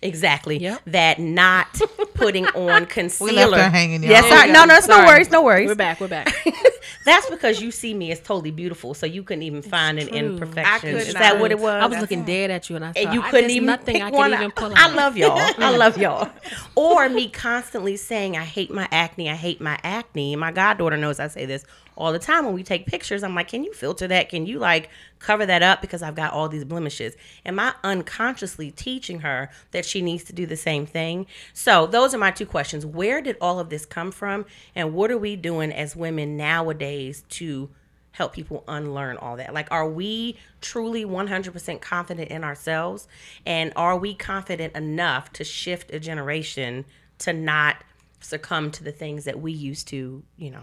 Exactly. 0.00 0.58
Yep. 0.58 0.82
That 0.86 1.18
not 1.18 1.80
putting 2.14 2.46
on 2.54 2.86
concealer. 2.86 3.30
we 3.30 3.36
left 3.36 3.54
her 3.54 3.68
hanging, 3.68 4.02
y'all. 4.02 4.12
Yes, 4.12 4.32
I, 4.32 4.46
no, 4.52 4.64
no, 4.64 4.74
it's 4.76 4.86
no 4.86 5.04
worries, 5.04 5.30
no 5.30 5.42
worries. 5.42 5.68
We're 5.68 5.74
back. 5.74 6.00
We're 6.00 6.08
back. 6.08 6.32
That's 7.04 7.28
because 7.28 7.60
you 7.60 7.70
see 7.70 7.94
me 7.94 8.12
as 8.12 8.20
totally 8.20 8.50
beautiful, 8.50 8.94
so 8.94 9.06
you 9.06 9.22
couldn't 9.22 9.42
even 9.42 9.62
find 9.62 9.98
an 9.98 10.08
true. 10.08 10.16
imperfection. 10.16 10.90
Is 10.90 11.14
not. 11.14 11.20
that 11.20 11.40
what 11.40 11.50
it 11.50 11.58
was? 11.58 11.82
I 11.82 11.86
was 11.86 11.98
looking 11.98 12.24
dead 12.24 12.50
at 12.50 12.68
you, 12.68 12.76
and 12.76 12.84
I 12.84 12.92
thought 12.92 13.04
and 13.04 13.14
you 13.14 13.22
couldn't 13.22 13.50
even 13.50 13.66
nothing 13.66 13.94
pick 13.94 14.02
I 14.02 14.10
could 14.10 14.32
even 14.32 14.50
pull 14.50 14.72
out. 14.72 14.78
I 14.78 14.94
love 14.94 15.16
y'all. 15.16 15.38
I 15.58 15.76
love 15.76 15.98
y'all. 15.98 16.30
Or 16.74 17.08
me 17.08 17.28
constantly 17.28 17.96
saying 17.96 18.36
I 18.36 18.44
hate 18.44 18.70
my 18.70 18.88
acne. 18.90 19.30
I 19.30 19.34
hate 19.34 19.60
my 19.60 19.78
acne. 19.82 20.36
My 20.36 20.52
goddaughter 20.52 20.96
knows 20.96 21.18
I 21.18 21.28
say 21.28 21.46
this 21.46 21.64
all 21.98 22.12
the 22.12 22.18
time 22.18 22.46
when 22.46 22.54
we 22.54 22.62
take 22.62 22.86
pictures. 22.86 23.22
I'm 23.22 23.34
like, 23.34 23.48
can 23.48 23.64
you 23.64 23.74
filter 23.74 24.06
that? 24.08 24.30
Can 24.30 24.46
you 24.46 24.58
like 24.58 24.88
cover 25.18 25.44
that 25.44 25.62
up 25.62 25.82
because 25.82 26.00
I've 26.00 26.14
got 26.14 26.32
all 26.32 26.48
these 26.48 26.64
blemishes? 26.64 27.16
Am 27.44 27.58
I 27.58 27.74
unconsciously 27.84 28.70
teaching 28.70 29.20
her 29.20 29.50
that 29.72 29.84
she 29.84 30.00
needs 30.00 30.24
to 30.24 30.32
do 30.32 30.46
the 30.46 30.56
same 30.56 30.86
thing? 30.86 31.26
So 31.52 31.86
those 31.86 32.14
are 32.14 32.18
my 32.18 32.30
two 32.30 32.46
questions. 32.46 32.86
Where 32.86 33.20
did 33.20 33.36
all 33.40 33.58
of 33.58 33.68
this 33.68 33.84
come 33.84 34.12
from, 34.12 34.46
and 34.74 34.94
what 34.94 35.10
are 35.10 35.18
we 35.18 35.36
doing 35.36 35.72
as 35.72 35.96
women 35.96 36.36
nowadays 36.36 37.24
to 37.30 37.68
help 38.12 38.32
people 38.32 38.64
unlearn 38.68 39.16
all 39.16 39.36
that? 39.36 39.52
Like, 39.52 39.68
are 39.72 39.88
we 39.88 40.38
truly 40.60 41.04
100% 41.04 41.80
confident 41.80 42.30
in 42.30 42.44
ourselves? 42.44 43.08
And 43.44 43.72
are 43.74 43.98
we 43.98 44.14
confident 44.14 44.74
enough 44.76 45.32
to 45.34 45.44
shift 45.44 45.92
a 45.92 45.98
generation 45.98 46.84
to 47.18 47.32
not 47.32 47.82
succumb 48.20 48.70
to 48.72 48.84
the 48.84 48.92
things 48.92 49.24
that 49.24 49.40
we 49.40 49.52
used 49.52 49.88
to, 49.88 50.22
you 50.36 50.50
know, 50.50 50.62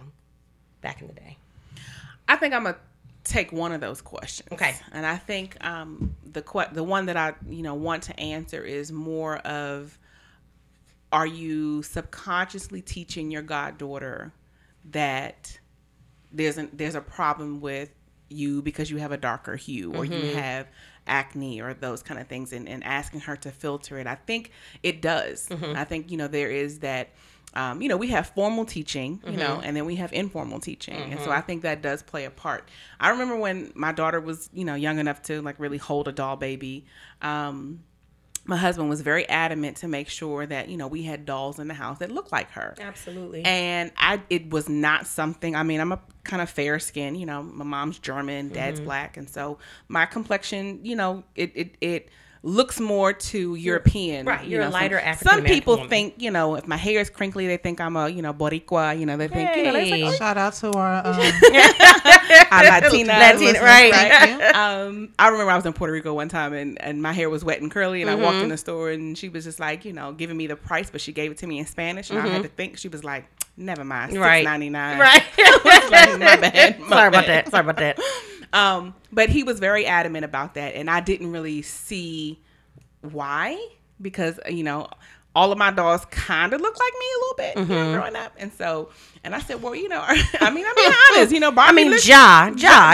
back 0.86 1.02
in 1.02 1.08
the 1.08 1.14
day? 1.14 1.38
I 2.28 2.36
think 2.38 2.54
I'm 2.54 2.68
a 2.68 2.76
take 3.24 3.52
one 3.52 3.72
of 3.72 3.82
those 3.82 4.02
questions. 4.02 4.50
Okay. 4.52 4.76
And 4.92 5.06
I 5.06 5.18
think 5.18 5.58
um, 5.66 6.16
the 6.24 6.44
que- 6.44 6.72
the 6.72 6.84
one 6.84 7.08
that 7.08 7.18
I 7.18 7.34
you 7.50 7.64
know 7.64 7.74
want 7.74 8.04
to 8.04 8.20
answer 8.20 8.64
is 8.64 8.92
more 8.92 9.38
of 9.40 9.98
are 11.12 11.26
you 11.26 11.82
subconsciously 11.82 12.82
teaching 12.82 13.32
your 13.32 13.42
goddaughter 13.42 14.32
that 14.92 15.60
there's 16.32 16.58
a, 16.58 16.68
there's 16.74 16.96
a 16.96 17.02
problem 17.02 17.62
with 17.62 17.90
you 18.30 18.62
because 18.62 18.92
you 18.92 18.98
have 18.98 19.12
a 19.12 19.18
darker 19.18 19.56
hue 19.56 19.94
or 19.94 20.04
you 20.04 20.36
have 20.36 20.68
acne 21.08 21.62
or 21.62 21.74
those 21.74 22.04
kind 22.04 22.20
of 22.20 22.28
things 22.28 22.52
and, 22.52 22.68
and 22.68 22.84
asking 22.84 23.22
her 23.22 23.36
to 23.38 23.52
filter 23.52 23.98
it. 24.00 24.08
I 24.08 24.16
think 24.16 24.52
it 24.84 25.02
does. 25.02 25.48
I 25.76 25.84
think, 25.84 26.12
you 26.12 26.18
know, 26.18 26.28
there 26.28 26.50
is 26.50 26.80
that 26.80 27.10
um, 27.56 27.82
you 27.82 27.88
know, 27.90 27.98
we 27.98 28.10
have 28.10 28.28
formal 28.30 28.66
teaching, 28.66 29.22
you 29.26 29.38
know, 29.38 29.62
and 29.62 29.76
then 29.76 29.86
we 29.86 29.96
have 29.96 30.12
informal 30.14 30.60
teaching. 30.60 31.12
And 31.12 31.22
so 31.22 31.32
I 31.32 31.42
think 31.42 31.62
that 31.64 31.82
does 31.82 32.04
play 32.04 32.26
a 32.26 32.30
part. 32.32 32.70
I 33.00 33.10
remember 33.12 33.38
when 33.38 33.72
my 33.76 33.92
daughter 33.92 34.20
was, 34.20 34.50
you 34.54 34.66
know, 34.66 34.76
young 34.76 35.00
enough 35.00 35.22
to 35.24 35.42
like 35.42 35.60
really 35.60 35.78
hold 35.78 36.08
a 36.08 36.12
doll 36.12 36.36
baby. 36.36 36.86
Um, 37.22 37.84
my 38.48 38.58
husband 38.58 38.90
was 38.90 39.02
very 39.02 39.28
adamant 39.28 39.78
to 39.78 39.88
make 39.88 40.08
sure 40.08 40.46
that, 40.46 40.70
you 40.70 40.78
know, 40.78 40.88
we 40.88 41.02
had 41.04 41.26
dolls 41.26 41.58
in 41.58 41.68
the 41.68 41.74
house 41.74 41.98
that 42.00 42.12
looked 42.12 42.32
like 42.32 42.52
her. 42.52 42.76
Absolutely. 42.80 43.44
And 43.44 43.92
I 43.98 44.22
it 44.30 44.52
was 44.52 44.70
not 44.70 45.08
something 45.08 45.56
I 45.56 45.64
mean, 45.64 45.80
I'm 45.80 45.92
a 45.92 46.00
kind 46.24 46.42
of 46.42 46.50
fair 46.50 46.78
skin, 46.78 47.16
you 47.16 47.26
know, 47.26 47.42
my 47.42 47.66
mom's 47.66 47.98
German, 48.00 48.50
dad's 48.50 48.80
Mm-hmm. 48.80 48.86
black, 48.86 49.18
and 49.18 49.28
so 49.30 49.58
my 49.88 50.06
complexion, 50.06 50.82
you 50.84 50.96
know, 50.96 51.24
it 51.36 51.54
it, 51.56 51.76
it 51.82 52.10
looks 52.46 52.80
more 52.80 53.12
to 53.12 53.56
European. 53.56 54.26
right, 54.26 54.46
you 54.46 54.52
you're 54.58 54.66
a 54.66 54.70
lighter 54.70 55.00
some, 55.00 55.08
African 55.08 55.32
Some 55.32 55.44
people 55.46 55.74
woman. 55.76 55.90
think, 55.90 56.14
you 56.18 56.30
know, 56.30 56.56
if 56.56 56.68
my 56.68 56.78
hair 56.78 57.02
is 57.02 57.10
crinkly, 57.10 57.48
they 57.48 57.58
think 57.58 57.82
I'm 57.82 57.96
a, 57.98 58.08
you 58.08 58.22
know, 58.22 58.34
Boricua, 58.34 58.98
you 58.98 59.06
know, 59.06 59.18
they 59.18 59.28
think, 59.28 59.56
you 59.56 59.64
know, 59.64 59.74
they 59.74 59.90
Hey. 59.90 60.02
think, 60.02 60.16
Shout 60.16 60.38
out 60.38 60.54
to 60.56 60.72
our 60.74 61.06
um, 61.06 61.16
I'm 62.30 62.82
Latina. 62.84 63.14
Latina, 63.14 63.38
listeners, 63.52 63.62
right. 63.62 64.56
Um, 64.56 65.14
I 65.20 65.28
remember 65.30 65.52
I 65.52 65.56
was 65.56 65.66
in 65.66 65.74
Puerto 65.74 65.92
Rico 65.94 66.14
one 66.14 66.30
time 66.30 66.54
and, 66.54 66.82
and 66.82 67.02
my 67.02 67.12
hair 67.14 67.30
was 67.30 67.44
wet 67.44 67.62
and 67.62 67.70
curly 67.70 68.02
and 68.02 68.10
I 68.10 68.16
walked 68.16 68.36
Mm-hmm. 68.36 68.44
in 68.44 68.50
the 68.50 68.58
store 68.58 68.90
and 68.92 69.18
she 69.18 69.30
was 69.30 69.44
just 69.44 69.60
like, 69.60 69.86
you 69.86 69.94
know, 69.94 70.12
giving 70.14 70.38
me 70.38 70.48
the 70.48 70.56
price, 70.56 70.90
but 70.90 71.02
she 71.02 71.12
gave 71.12 71.32
it 71.32 71.38
to 71.40 71.48
me 71.48 71.60
in 71.60 71.66
Spanish 71.66 72.10
and 72.10 72.20
I 72.20 72.28
had 72.28 72.44
to 72.44 72.50
think. 72.50 72.78
She 72.78 72.88
was 72.88 73.04
like, 73.04 73.26
never 73.58 73.84
mind, 73.84 74.12
six 74.12 74.20
Mm-hmm. 74.20 74.28
Right. 74.30 74.44
ninety 74.44 74.70
nine. 74.70 75.00
right. 75.00 75.24
Like, 75.38 76.20
my 76.20 76.36
bad. 76.42 76.80
my 76.80 76.88
Sorry 76.90 77.08
about 77.08 77.26
that. 77.28 77.50
Sorry 77.52 77.62
about 77.62 77.78
that. 77.78 78.00
Um, 78.54 78.96
but 79.12 79.30
he 79.30 79.44
was 79.44 79.60
very 79.60 79.86
adamant 79.86 80.24
about 80.26 80.54
that, 80.54 80.76
and 80.76 80.90
I 80.90 81.02
didn't 81.02 81.32
really 81.32 81.62
see 81.62 82.40
why 83.02 83.58
because 84.02 84.40
you 84.50 84.64
know 84.64 84.88
all 85.36 85.52
of 85.52 85.58
my 85.58 85.70
dolls 85.72 86.06
kind 86.06 86.54
of 86.54 86.62
look 86.62 86.78
like 86.80 86.94
me 87.00 87.06
a 87.06 87.20
little 87.20 87.36
bit 87.36 87.56
Mm-hmm. 87.56 87.92
know, 87.92 87.98
growing 88.00 88.16
up, 88.16 88.34
and 88.38 88.52
so 88.54 88.90
and 89.24 89.36
I 89.36 89.40
said, 89.40 89.62
well, 89.62 89.76
you 89.76 89.90
know, 89.90 90.02
I 90.06 90.50
mean, 90.52 90.66
I'm 90.68 90.76
being 90.76 90.92
honest, 91.12 91.34
you 91.34 91.40
know, 91.40 91.52
Barbie. 91.52 91.70
I 91.70 91.74
mean, 91.74 91.90
looks- 91.92 92.08
Ja, 92.08 92.48
Ja, 92.56 92.94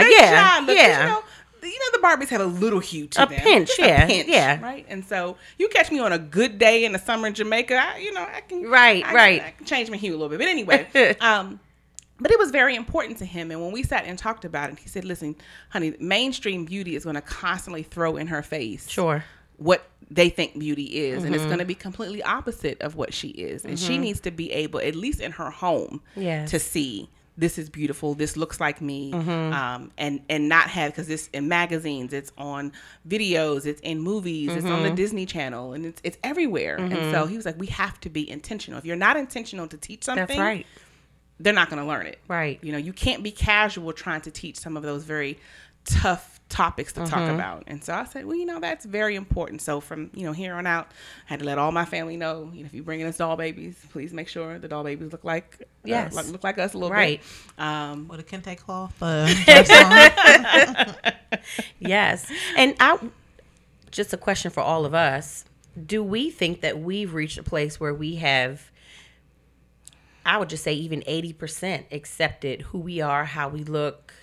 Ja 0.60 0.66
look- 0.66 0.76
yeah. 0.76 1.02
You 1.02 1.08
know, 1.08 1.22
the- 1.60 1.68
you 1.68 1.78
know, 1.78 1.90
the 1.92 1.98
Barbies 2.04 2.28
have 2.30 2.40
a 2.40 2.44
little 2.46 2.80
hue 2.80 3.06
to 3.06 3.22
A 3.22 3.26
them, 3.26 3.38
pinch, 3.40 3.68
Just 3.68 3.78
yeah, 3.78 4.02
a 4.04 4.06
pinch, 4.08 4.28
yeah. 4.28 4.60
right. 4.60 4.84
And 4.88 5.04
so 5.04 5.36
you 5.58 5.68
catch 5.68 5.92
me 5.92 6.00
on 6.00 6.12
a 6.12 6.18
good 6.18 6.58
day 6.58 6.84
in 6.84 6.90
the 6.92 6.98
summer 6.98 7.28
in 7.28 7.34
Jamaica, 7.34 7.76
I, 7.76 7.98
you 7.98 8.12
know, 8.12 8.22
I 8.22 8.40
can 8.40 8.68
Right, 8.68 9.04
I, 9.06 9.14
right. 9.14 9.42
I 9.44 9.50
can 9.52 9.64
change 9.66 9.88
my 9.88 9.96
hue 9.96 10.10
a 10.10 10.16
little 10.18 10.28
bit, 10.28 10.38
but 10.38 10.48
anyway, 10.48 11.16
um. 11.20 11.60
But 12.20 12.30
it 12.30 12.38
was 12.38 12.52
very 12.52 12.76
important 12.76 13.18
to 13.18 13.24
him. 13.24 13.50
And 13.50 13.60
when 13.60 13.72
we 13.72 13.82
sat 13.82 14.04
and 14.04 14.16
talked 14.16 14.44
about 14.44 14.70
it, 14.70 14.78
he 14.78 14.86
said, 14.88 15.04
listen, 15.04 15.34
honey, 15.70 15.96
mainstream 15.98 16.64
beauty 16.64 16.94
is 16.94 17.02
going 17.02 17.16
to 17.16 17.20
constantly 17.20 17.82
throw 17.82 18.16
in 18.16 18.28
her 18.28 18.42
face 18.42 18.88
Sure. 18.88 19.24
what 19.56 19.84
they 20.14 20.28
think 20.28 20.58
beauty 20.58 20.84
is. 20.84 21.24
And 21.24 21.34
it's 21.34 21.40
Mm-hmm. 21.42 21.48
going 21.48 21.58
to 21.60 21.64
be 21.64 21.74
completely 21.74 22.22
opposite 22.22 22.80
of 22.82 22.96
what 22.96 23.14
she 23.14 23.28
is. 23.28 23.64
And 23.64 23.78
she 23.78 23.98
needs 23.98 24.20
to 24.20 24.30
be 24.30 24.52
able, 24.52 24.80
at 24.80 24.94
least 24.94 25.20
in 25.20 25.32
her 25.32 25.50
home, 25.50 26.02
Yes. 26.16 26.50
to 26.50 26.58
see 26.58 27.08
this 27.38 27.56
is 27.56 27.70
beautiful. 27.70 28.14
This 28.14 28.36
looks 28.36 28.60
like 28.60 28.82
me, 28.82 29.10
Mm-hmm. 29.10 29.52
um, 29.54 29.90
and 29.96 30.20
and 30.28 30.50
not 30.50 30.68
have 30.68 30.92
because 30.92 31.08
it's 31.08 31.28
in 31.28 31.48
magazines, 31.48 32.12
it's 32.12 32.30
on 32.36 32.72
videos, 33.08 33.64
it's 33.64 33.80
in 33.80 34.00
movies, 34.00 34.52
it's 34.52 34.66
on 34.66 34.82
the 34.82 34.88
Mm-hmm. 34.88 34.96
Disney 34.96 35.24
Channel, 35.26 35.72
and 35.72 35.86
it's 35.86 36.00
it's 36.04 36.18
everywhere. 36.22 36.76
And 36.76 36.92
so 37.10 37.24
he 37.24 37.36
was 37.36 37.46
like, 37.46 37.58
we 37.58 37.68
have 37.68 37.98
to 38.02 38.10
be 38.10 38.28
intentional. 38.30 38.78
If 38.78 38.84
you're 38.84 38.96
not 38.96 39.16
intentional 39.16 39.66
to 39.68 39.78
teach 39.78 40.04
something, 40.04 40.26
That's 40.26 40.38
right. 40.38 40.66
they're 41.40 41.54
not 41.54 41.70
going 41.70 41.80
to 41.80 41.88
learn 41.88 42.06
it. 42.06 42.18
Right. 42.28 42.58
You 42.62 42.72
know, 42.72 42.78
you 42.78 42.92
can't 42.92 43.22
be 43.22 43.30
casual 43.30 43.94
trying 43.94 44.20
to 44.22 44.30
teach 44.30 44.58
some 44.58 44.76
of 44.76 44.82
those 44.82 45.04
very 45.04 45.38
tough 45.86 46.31
topics 46.52 46.92
to 46.92 47.00
talk 47.06 47.20
Mm-hmm. 47.20 47.34
about. 47.34 47.64
And 47.66 47.82
so 47.82 47.94
I 47.94 48.04
said, 48.04 48.26
well, 48.26 48.36
you 48.36 48.44
know, 48.46 48.60
that's 48.60 48.84
very 48.84 49.16
important. 49.16 49.62
So 49.62 49.80
from, 49.80 50.10
you 50.14 50.24
know, 50.24 50.32
here 50.32 50.54
on 50.54 50.66
out, 50.66 50.88
I 51.26 51.30
had 51.30 51.40
to 51.40 51.44
let 51.46 51.58
all 51.58 51.72
my 51.72 51.84
family 51.84 52.16
know, 52.16 52.50
you 52.52 52.60
know, 52.60 52.66
if 52.66 52.74
you 52.74 52.82
bring 52.82 53.00
in 53.00 53.06
us 53.06 53.16
doll 53.16 53.36
babies, 53.36 53.76
please 53.90 54.12
make 54.12 54.28
sure 54.28 54.58
the 54.58 54.68
doll 54.68 54.84
babies 54.84 55.10
look 55.12 55.24
like, 55.24 55.56
uh, 55.60 55.64
Yes. 55.84 56.14
like, 56.14 56.26
look 56.28 56.44
like 56.44 56.58
us 56.58 56.74
a 56.74 56.78
little 56.78 56.90
Right. 56.92 57.20
bit. 57.56 57.64
Um, 57.64 58.06
with 58.08 58.20
a 58.20 58.22
kente 58.22 58.56
cloth. 58.58 58.94
Uh. 59.02 59.26
Yes. 61.80 62.30
And 62.56 62.74
I 62.78 62.98
just 63.90 64.12
a 64.12 64.16
question 64.16 64.50
for 64.50 64.60
all 64.60 64.84
of 64.84 64.94
us. 64.94 65.44
Do 65.86 66.02
we 66.02 66.30
think 66.30 66.60
that 66.60 66.78
we've 66.78 67.12
reached 67.14 67.38
a 67.38 67.42
place 67.42 67.80
where 67.80 67.94
we 67.94 68.16
have 68.16 68.70
I 70.24 70.38
would 70.38 70.48
just 70.48 70.62
say 70.62 70.72
even 70.74 71.00
80% 71.02 71.86
accepted 71.90 72.62
who 72.62 72.78
we 72.78 73.00
are, 73.00 73.24
how 73.24 73.48
we 73.48 73.64
look, 73.64 74.14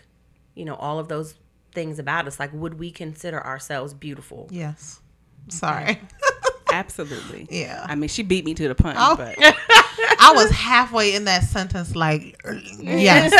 you 0.55 0.63
know, 0.63 0.75
all 0.75 0.97
of 0.97 1.09
those 1.09 1.35
things 1.71 1.99
about 1.99 2.27
us. 2.27 2.39
Like 2.39 2.51
would 2.53 2.79
we 2.79 2.91
consider 2.91 3.43
ourselves 3.45 3.93
beautiful? 3.93 4.47
yes. 4.51 4.99
Sorry. 5.47 5.99
absolutely. 6.71 7.47
Yeah. 7.49 7.83
I 7.89 7.95
mean, 7.95 8.07
she 8.09 8.21
beat 8.21 8.45
me 8.45 8.53
to 8.53 8.67
the 8.67 8.75
punch, 8.75 8.97
Oh. 8.99 9.15
but 9.15 9.35
I 9.39 10.33
was 10.35 10.51
halfway 10.51 11.15
in 11.15 11.25
that 11.25 11.43
sentence, 11.43 11.95
like, 11.95 12.39
yes. 12.79 13.33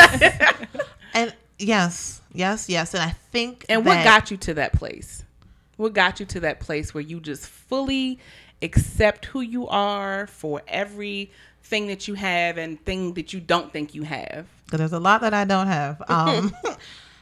and 1.14 1.32
yes, 1.58 2.20
yes, 2.32 2.68
yes. 2.68 2.94
And 2.94 3.02
I 3.04 3.10
think. 3.10 3.64
And 3.68 3.84
what 3.86 4.02
got 4.02 4.30
you 4.32 4.36
to 4.38 4.54
that 4.54 4.72
place? 4.72 5.24
What 5.76 5.92
got 5.92 6.18
you 6.18 6.26
to 6.26 6.40
that 6.40 6.58
place 6.60 6.92
where 6.92 7.00
you 7.02 7.20
just 7.20 7.46
fully 7.46 8.18
accept 8.60 9.26
who 9.26 9.40
you 9.40 9.68
are 9.68 10.26
for 10.26 10.62
everything 10.66 11.86
that 11.86 12.08
you 12.08 12.14
have 12.14 12.58
and 12.58 12.84
thing 12.84 13.14
that 13.14 13.32
you 13.32 13.38
don't 13.40 13.72
think 13.72 13.94
you 13.94 14.02
have? 14.02 14.46
'cause 14.68 14.78
There's 14.78 14.92
a 14.92 14.98
lot 15.00 15.20
that 15.20 15.32
I 15.34 15.44
don't 15.44 15.68
have. 15.68 16.02
Um, 16.08 16.52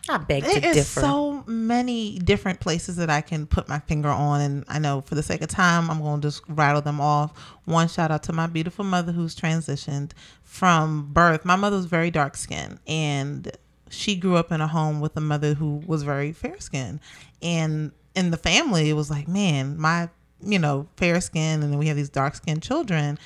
I 0.08 0.18
beg 0.18 0.44
to 0.44 0.60
There 0.60 0.70
is 0.70 0.88
so 0.88 1.44
many 1.46 2.18
different 2.18 2.60
places 2.60 2.96
that 2.96 3.10
I 3.10 3.20
can 3.20 3.46
put 3.46 3.68
my 3.68 3.78
finger 3.80 4.08
on, 4.08 4.40
and 4.40 4.64
I 4.68 4.78
know 4.78 5.00
for 5.02 5.14
the 5.14 5.22
sake 5.22 5.42
of 5.42 5.48
time, 5.48 5.90
I'm 5.90 6.00
going 6.00 6.20
to 6.20 6.28
just 6.28 6.42
rattle 6.48 6.80
them 6.80 7.00
off. 7.00 7.38
One 7.64 7.88
shout 7.88 8.10
out 8.10 8.22
to 8.24 8.32
my 8.32 8.46
beautiful 8.46 8.84
mother 8.84 9.12
who's 9.12 9.34
transitioned 9.34 10.12
from 10.42 11.12
birth. 11.12 11.44
My 11.44 11.56
mother 11.56 11.76
was 11.76 11.86
very 11.86 12.10
dark 12.10 12.36
skinned, 12.36 12.78
and 12.86 13.50
she 13.90 14.16
grew 14.16 14.36
up 14.36 14.52
in 14.52 14.60
a 14.60 14.68
home 14.68 15.00
with 15.00 15.16
a 15.16 15.20
mother 15.20 15.54
who 15.54 15.82
was 15.86 16.02
very 16.02 16.32
fair 16.32 16.58
skinned. 16.58 17.00
And 17.42 17.92
in 18.14 18.30
the 18.30 18.36
family, 18.36 18.90
it 18.90 18.94
was 18.94 19.10
like, 19.10 19.28
man, 19.28 19.78
my 19.78 20.08
you 20.40 20.58
know 20.58 20.88
fair 20.96 21.20
skin, 21.20 21.62
and 21.62 21.72
then 21.72 21.78
we 21.78 21.88
have 21.88 21.96
these 21.96 22.10
dark 22.10 22.34
skinned 22.34 22.62
children. 22.62 23.18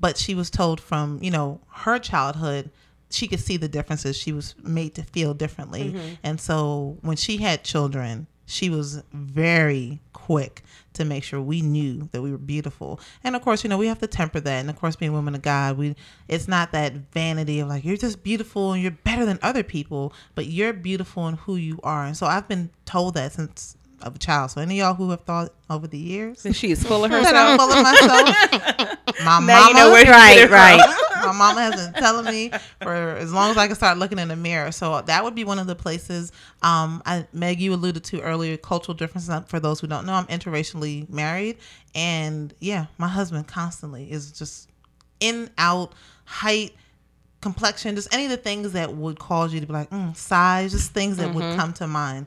But 0.00 0.18
she 0.18 0.34
was 0.34 0.50
told 0.50 0.80
from 0.80 1.18
you 1.22 1.30
know 1.30 1.60
her 1.68 1.98
childhood 1.98 2.70
she 3.14 3.28
could 3.28 3.40
see 3.40 3.56
the 3.56 3.68
differences. 3.68 4.16
She 4.16 4.32
was 4.32 4.54
made 4.62 4.94
to 4.96 5.02
feel 5.02 5.34
differently. 5.34 5.92
Mm-hmm. 5.92 6.14
And 6.22 6.40
so 6.40 6.98
when 7.02 7.16
she 7.16 7.38
had 7.38 7.64
children, 7.64 8.26
she 8.46 8.68
was 8.68 9.02
very 9.12 10.00
quick 10.12 10.62
to 10.94 11.04
make 11.04 11.24
sure 11.24 11.40
we 11.40 11.62
knew 11.62 12.08
that 12.12 12.22
we 12.22 12.30
were 12.30 12.38
beautiful. 12.38 13.00
And 13.22 13.34
of 13.34 13.42
course, 13.42 13.64
you 13.64 13.70
know, 13.70 13.78
we 13.78 13.86
have 13.86 14.00
to 14.00 14.06
temper 14.06 14.40
that. 14.40 14.60
And 14.60 14.70
of 14.70 14.78
course, 14.78 14.96
being 14.96 15.12
women 15.12 15.34
of 15.34 15.42
God, 15.42 15.78
we 15.78 15.96
it's 16.28 16.46
not 16.48 16.72
that 16.72 16.92
vanity 17.12 17.60
of 17.60 17.68
like 17.68 17.84
you're 17.84 17.96
just 17.96 18.22
beautiful 18.22 18.72
and 18.72 18.82
you're 18.82 18.90
better 18.90 19.24
than 19.24 19.38
other 19.42 19.62
people, 19.62 20.12
but 20.34 20.46
you're 20.46 20.72
beautiful 20.72 21.26
in 21.28 21.34
who 21.36 21.56
you 21.56 21.80
are. 21.82 22.04
And 22.04 22.16
so 22.16 22.26
I've 22.26 22.48
been 22.48 22.70
told 22.84 23.14
that 23.14 23.32
since 23.32 23.76
of 24.02 24.16
a 24.16 24.18
child. 24.18 24.50
So 24.50 24.60
any 24.60 24.80
of 24.80 24.84
y'all 24.86 24.94
who 24.94 25.10
have 25.10 25.22
thought 25.22 25.52
over 25.70 25.86
the 25.86 25.98
years 25.98 26.42
That 26.42 26.54
she 26.54 26.70
is 26.70 26.82
full 26.84 27.04
of 27.04 27.10
that 27.12 27.34
I'm 27.34 27.58
herself. 27.58 27.60
full 27.60 27.72
of 27.72 27.82
myself. 27.82 28.98
My 29.24 29.38
Now 29.40 29.40
mama, 29.40 29.68
you 29.68 29.74
know 29.74 29.90
where 29.92 30.04
to 30.04 30.10
get 30.10 30.50
right, 30.50 30.78
right. 30.78 31.24
my 31.24 31.32
mama 31.32 31.60
has 31.62 31.76
been 31.76 31.92
telling 32.02 32.24
me 32.26 32.50
for 32.82 32.92
as 32.92 33.32
long 33.32 33.50
as 33.52 33.56
I 33.56 33.66
can 33.68 33.76
start 33.76 33.96
looking 33.96 34.18
in 34.18 34.28
the 34.28 34.36
mirror. 34.36 34.72
So 34.72 35.00
that 35.02 35.22
would 35.24 35.34
be 35.34 35.44
one 35.44 35.58
of 35.58 35.66
the 35.66 35.74
places. 35.76 36.32
Um, 36.62 37.00
I, 37.06 37.26
Meg, 37.32 37.60
you 37.60 37.72
alluded 37.72 38.02
to 38.04 38.20
earlier 38.22 38.56
cultural 38.56 38.94
differences. 38.94 39.32
For 39.46 39.60
those 39.60 39.80
who 39.80 39.86
don't 39.86 40.04
know, 40.04 40.14
I'm 40.14 40.26
interracially 40.26 41.08
married, 41.08 41.58
and 41.94 42.52
yeah, 42.60 42.86
my 42.98 43.08
husband 43.08 43.46
constantly 43.46 44.10
is 44.10 44.32
just 44.32 44.68
in, 45.20 45.48
out, 45.56 45.92
height, 46.24 46.74
complexion, 47.40 47.94
just 47.94 48.12
any 48.12 48.24
of 48.24 48.30
the 48.30 48.36
things 48.36 48.72
that 48.72 48.94
would 48.94 49.18
cause 49.18 49.54
you 49.54 49.60
to 49.60 49.66
be 49.66 49.72
like 49.72 49.90
mm, 49.90 50.14
size, 50.16 50.72
just 50.72 50.92
things 50.92 51.18
that 51.18 51.32
would 51.34 51.56
come 51.56 51.72
to 51.74 51.86
mind. 51.86 52.26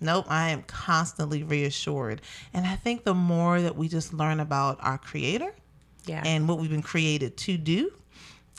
Nope, 0.00 0.26
I 0.28 0.50
am 0.50 0.62
constantly 0.62 1.42
reassured. 1.42 2.20
And 2.54 2.66
I 2.66 2.76
think 2.76 3.04
the 3.04 3.14
more 3.14 3.60
that 3.60 3.76
we 3.76 3.88
just 3.88 4.12
learn 4.14 4.40
about 4.40 4.78
our 4.80 4.98
creator 4.98 5.52
Yeah. 6.06 6.22
and 6.24 6.48
what 6.48 6.58
we've 6.58 6.70
been 6.70 6.82
created 6.82 7.36
to 7.38 7.56
do, 7.58 7.92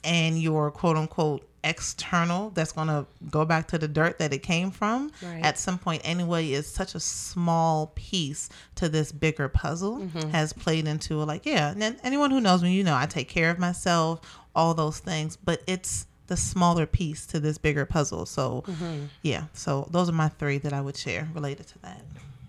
and 0.04 0.42
your 0.42 0.72
quote 0.72 0.98
unquote 0.98 1.48
external 1.64 2.50
that's 2.52 2.72
going 2.72 2.88
to 2.88 3.06
go 3.30 3.46
back 3.46 3.68
to 3.68 3.78
the 3.78 3.88
dirt 3.88 4.18
that 4.18 4.34
it 4.34 4.40
came 4.42 4.72
from 4.72 5.12
Right. 5.22 5.44
at 5.44 5.60
some 5.60 5.78
point 5.78 6.02
anyway 6.04 6.52
is 6.52 6.66
such 6.66 6.96
a 6.96 7.00
small 7.00 7.92
piece 7.94 8.50
to 8.76 8.90
this 8.90 9.12
bigger 9.12 9.48
puzzle 9.48 10.00
mm-hmm. 10.00 10.30
has 10.30 10.54
played 10.54 10.88
into 10.88 11.18
like 11.24 11.46
yeah 11.46 11.70
and 11.70 11.80
then 11.80 11.98
anyone 12.04 12.32
who 12.32 12.42
knows 12.42 12.64
me 12.64 12.74
you 12.74 12.84
know 12.84 12.96
i 12.96 13.06
take 13.06 13.30
care 13.30 13.52
of 13.52 13.60
myself 13.60 14.22
all 14.56 14.74
those 14.74 14.98
things 14.98 15.38
but 15.38 15.62
it's 15.68 16.08
the 16.32 16.38
smaller 16.38 16.86
piece 16.86 17.26
to 17.26 17.42
this 17.42 17.58
bigger 17.58 17.86
puzzle. 17.86 18.26
So 18.26 18.64
Mm-hmm. 18.66 19.06
yeah, 19.22 19.44
so 19.54 19.88
those 19.92 20.08
are 20.08 20.14
my 20.14 20.30
three 20.30 20.60
that 20.60 20.72
I 20.72 20.80
would 20.80 20.96
share 20.96 21.28
related 21.34 21.68
to 21.68 21.80
that. 21.80 22.02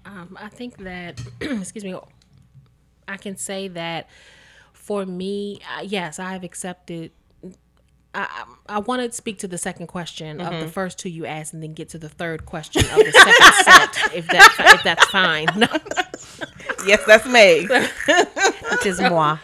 Um, 0.06 0.38
I 0.40 0.48
think 0.48 0.76
that, 0.78 1.20
excuse 1.40 1.82
me, 1.84 1.96
I 3.08 3.16
can 3.16 3.36
say 3.36 3.66
that 3.68 4.08
for 4.72 5.04
me, 5.04 5.60
uh, 5.76 5.82
yes, 5.82 6.20
I 6.20 6.32
have 6.32 6.44
accepted. 6.44 7.10
I, 8.14 8.44
I, 8.68 8.76
I 8.76 8.78
want 8.80 9.02
to 9.02 9.10
speak 9.16 9.38
to 9.40 9.48
the 9.48 9.58
second 9.58 9.86
question 9.88 10.40
of 10.40 10.60
the 10.60 10.68
first 10.68 10.98
two 10.98 11.08
you 11.08 11.24
asked, 11.26 11.52
and 11.54 11.62
then 11.62 11.72
get 11.72 11.88
to 11.90 11.98
the 11.98 12.08
third 12.08 12.46
question 12.46 12.82
of 12.84 12.98
the 12.98 13.12
second 13.12 13.52
set, 13.64 14.14
if 14.14 14.26
that 14.28 14.54
if 14.76 14.82
that's 14.84 15.04
fine. 15.06 15.48
Yes, 16.84 17.00
that's 17.06 17.26
me. 17.26 17.66
Which 18.72 18.86
is 18.86 19.00
moi. 19.00 19.38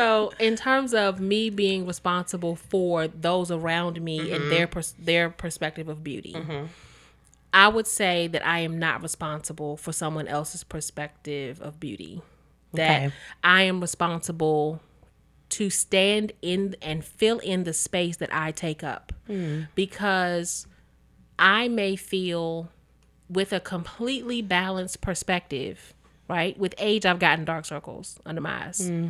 So, 0.00 0.32
in 0.38 0.56
terms 0.56 0.94
of 0.94 1.20
me 1.20 1.50
being 1.50 1.86
responsible 1.86 2.56
for 2.56 3.06
those 3.06 3.50
around 3.50 4.00
me 4.00 4.32
and 4.32 4.42
mm-hmm. 4.42 4.50
their 4.50 4.66
pers- 4.66 4.94
their 4.98 5.30
perspective 5.30 5.88
of 5.88 6.02
beauty, 6.02 6.32
mm-hmm. 6.32 6.66
I 7.52 7.68
would 7.68 7.86
say 7.86 8.26
that 8.28 8.46
I 8.46 8.60
am 8.60 8.78
not 8.78 9.02
responsible 9.02 9.76
for 9.76 9.92
someone 9.92 10.26
else's 10.28 10.64
perspective 10.64 11.60
of 11.60 11.78
beauty. 11.78 12.22
That 12.72 13.06
Okay. 13.06 13.14
I 13.42 13.62
am 13.62 13.80
responsible 13.80 14.80
to 15.50 15.68
stand 15.68 16.32
in 16.40 16.76
and 16.80 17.04
fill 17.04 17.40
in 17.40 17.64
the 17.64 17.74
space 17.74 18.16
that 18.18 18.32
I 18.32 18.52
take 18.52 18.84
up 18.84 19.12
hmm. 19.26 19.62
because 19.74 20.66
I 21.38 21.68
may 21.68 21.96
feel 21.96 22.70
with 23.28 23.52
a 23.52 23.60
completely 23.60 24.42
balanced 24.42 25.00
perspective, 25.00 25.92
right? 26.28 26.56
With 26.56 26.74
age, 26.78 27.04
I've 27.04 27.18
gotten 27.18 27.44
dark 27.44 27.64
circles 27.64 28.18
under 28.24 28.40
my 28.40 28.66
eyes. 28.66 28.88
Hmm. 28.88 29.08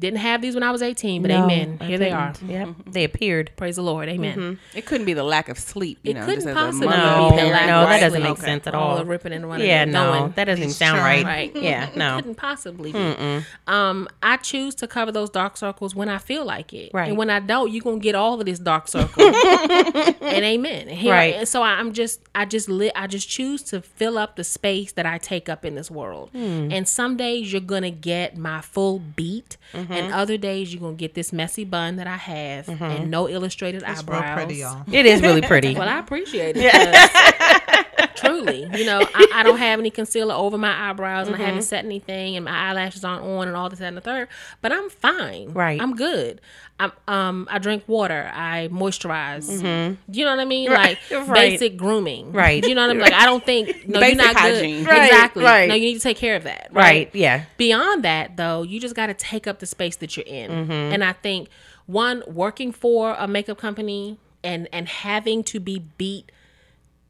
Didn't 0.00 0.18
have 0.18 0.42
these 0.42 0.54
when 0.54 0.64
I 0.64 0.72
was 0.72 0.82
18, 0.82 1.22
but 1.22 1.28
No, 1.28 1.44
amen. 1.44 1.78
I 1.80 1.84
Here 1.84 1.98
they 1.98 2.10
are. 2.10 2.32
didn't. 2.32 2.50
Yep, 2.50 2.68
they 2.86 3.04
appeared. 3.04 3.52
Praise 3.56 3.76
the 3.76 3.82
Lord. 3.82 4.08
Amen. 4.08 4.58
It 4.74 4.86
couldn't 4.86 5.06
be 5.06 5.14
the 5.14 5.22
lack 5.22 5.48
of 5.48 5.56
sleep. 5.56 5.98
You 6.02 6.10
It 6.10 6.14
know, 6.14 6.20
couldn't 6.26 6.34
just 6.36 6.46
as 6.48 6.52
a 6.52 6.54
possibly 6.54 6.88
No, 6.88 7.30
be 7.30 7.36
the 7.36 7.42
lack 7.46 7.66
no, 7.66 7.82
of 7.82 7.88
that 7.88 8.00
doesn't 8.00 8.20
sleep. 8.22 8.28
make 8.36 8.44
sense 8.44 8.66
at 8.66 8.74
All 8.74 8.90
all. 8.90 8.96
the 8.96 9.04
ripping 9.04 9.32
and 9.32 9.48
running. 9.48 9.68
Yeah, 9.68 9.82
and 9.82 9.92
no, 9.92 10.12
going. 10.12 10.32
that 10.32 10.44
doesn't 10.46 10.62
even 10.62 10.74
sound 10.74 10.98
right. 10.98 11.24
Right. 11.24 11.54
Yeah, 11.64 11.88
It 11.90 11.96
no. 11.96 12.16
couldn't 12.16 12.34
possibly 12.34 12.92
be. 12.92 13.44
Um, 13.68 14.08
I 14.22 14.36
choose 14.38 14.74
to 14.76 14.88
cover 14.88 15.12
those 15.12 15.30
dark 15.30 15.56
circles 15.56 15.94
when 15.94 16.08
I 16.08 16.18
feel 16.18 16.44
like 16.44 16.72
it. 16.74 16.90
Right. 16.92 17.08
And 17.08 17.16
when 17.16 17.30
I 17.30 17.38
don't, 17.38 17.70
you're 17.70 17.82
gonna 17.84 17.98
get 17.98 18.16
all 18.16 18.38
of 18.40 18.44
this 18.46 18.58
dark 18.58 18.88
circle. 18.94 19.22
and 19.24 20.16
amen. 20.44 20.88
And 20.88 20.98
here, 20.98 21.12
Right. 21.12 21.34
And 21.36 21.48
so 21.48 21.62
I'm 21.62 21.92
just 21.92 22.20
I 22.34 22.44
just 22.46 22.68
lit 22.68 22.92
I 22.96 23.06
just 23.06 23.28
choose 23.28 23.62
to 23.64 23.80
fill 23.80 24.18
up 24.18 24.34
the 24.36 24.44
space 24.44 24.90
that 24.92 25.06
I 25.06 25.18
take 25.18 25.48
up 25.48 25.64
in 25.64 25.76
this 25.76 25.90
world. 25.90 26.30
Hmm. 26.32 26.68
And 26.72 26.88
some 26.88 27.16
days 27.16 27.52
you're 27.52 27.60
gonna 27.60 27.90
get 27.92 28.36
my 28.36 28.60
full 28.60 28.98
beat, 28.98 29.56
Mm-hmm. 29.72 29.83
And 29.90 30.12
other 30.12 30.36
days 30.36 30.72
you're 30.72 30.80
gonna 30.80 30.94
get 30.94 31.14
this 31.14 31.32
messy 31.32 31.64
bun 31.64 31.96
that 31.96 32.06
I 32.06 32.16
have 32.16 32.66
Mm-hmm. 32.66 32.84
and 32.84 33.10
no 33.10 33.28
illustrated 33.28 33.82
It's 33.86 34.02
real 34.04 34.16
eyebrows. 34.16 34.34
pretty, 34.36 34.54
y'all. 34.60 34.82
It 34.92 35.06
is 35.06 35.20
really 35.22 35.42
pretty. 35.52 35.74
Well, 35.74 35.88
I 35.88 35.98
appreciate 35.98 36.56
it. 36.58 36.72
because 36.72 37.84
Truly, 38.16 38.68
you 38.76 38.84
know, 38.84 39.00
I, 39.14 39.28
I 39.34 39.42
don't 39.42 39.58
have 39.58 39.78
any 39.80 39.90
concealer 39.90 40.34
over 40.34 40.56
my 40.58 40.90
eyebrows, 40.90 41.26
and 41.26 41.34
I 41.34 41.38
Mm-hmm. 41.38 41.46
haven't 41.46 41.62
set 41.62 41.84
anything, 41.84 42.36
and 42.36 42.44
my 42.44 42.52
eyelashes 42.70 43.04
aren't 43.04 43.24
on, 43.24 43.48
and 43.48 43.56
all 43.56 43.68
this 43.68 43.78
that, 43.80 43.86
and 43.88 43.96
the 43.96 44.00
third. 44.00 44.28
But 44.62 44.72
I'm 44.72 44.88
fine. 44.90 45.52
Right. 45.52 45.80
I'm 45.80 45.94
good. 45.96 46.40
I'm 46.80 46.92
um. 47.08 47.46
I 47.50 47.58
drink 47.58 47.84
water. 47.86 48.30
I 48.34 48.68
moisturize. 48.72 49.96
You 50.08 50.24
know 50.24 50.30
what 50.30 50.40
I 50.40 50.44
mean? 50.44 50.70
Like 50.70 50.98
Mm-hmm. 51.08 51.30
Right. 51.34 51.50
basic 51.50 51.76
grooming. 51.76 52.32
Right. 52.32 52.64
You 52.66 52.74
know 52.74 52.82
what 52.82 52.90
I 52.90 52.94
mean? 52.94 53.02
Like 53.02 53.12
I 53.12 53.26
don't 53.26 53.44
think 53.44 53.88
no, 53.88 54.00
Basic 54.00 54.16
you're 54.16 54.26
not 54.26 54.36
hygiene. 54.36 54.84
good. 54.84 54.90
Right, 54.90 55.04
Exactly. 55.06 55.44
right. 55.44 55.68
No, 55.68 55.74
you 55.74 55.86
need 55.86 55.94
to 55.94 56.00
take 56.00 56.16
care 56.16 56.36
of 56.36 56.44
that. 56.44 56.68
right. 56.72 57.10
Yeah. 57.14 57.44
Beyond 57.56 58.04
that, 58.04 58.36
though, 58.36 58.62
you 58.62 58.80
just 58.80 58.94
got 58.96 59.06
to 59.06 59.14
take 59.14 59.46
up 59.46 59.58
the 59.60 59.66
space 59.66 59.96
that 59.96 60.16
you're 60.16 60.26
in. 60.26 60.50
Mm-hmm. 60.50 60.70
And 60.72 61.04
I 61.04 61.12
think 61.12 61.48
one 61.86 62.22
working 62.26 62.72
for 62.72 63.14
a 63.18 63.26
makeup 63.28 63.58
company 63.58 64.18
and 64.42 64.68
and 64.72 64.88
having 64.88 65.42
to 65.44 65.60
be 65.60 65.78
beat 65.98 66.30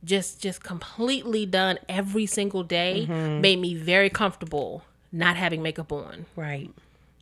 just 0.04 0.40
just 0.42 0.62
completely 0.62 1.46
done 1.46 1.78
every 1.88 2.26
single 2.26 2.62
day 2.62 3.06
Mm-hmm. 3.08 3.40
made 3.40 3.58
me 3.58 3.74
very 3.74 4.10
comfortable 4.10 4.82
not 5.12 5.36
having 5.36 5.62
makeup 5.62 5.92
on 5.92 6.26
Right. 6.36 6.70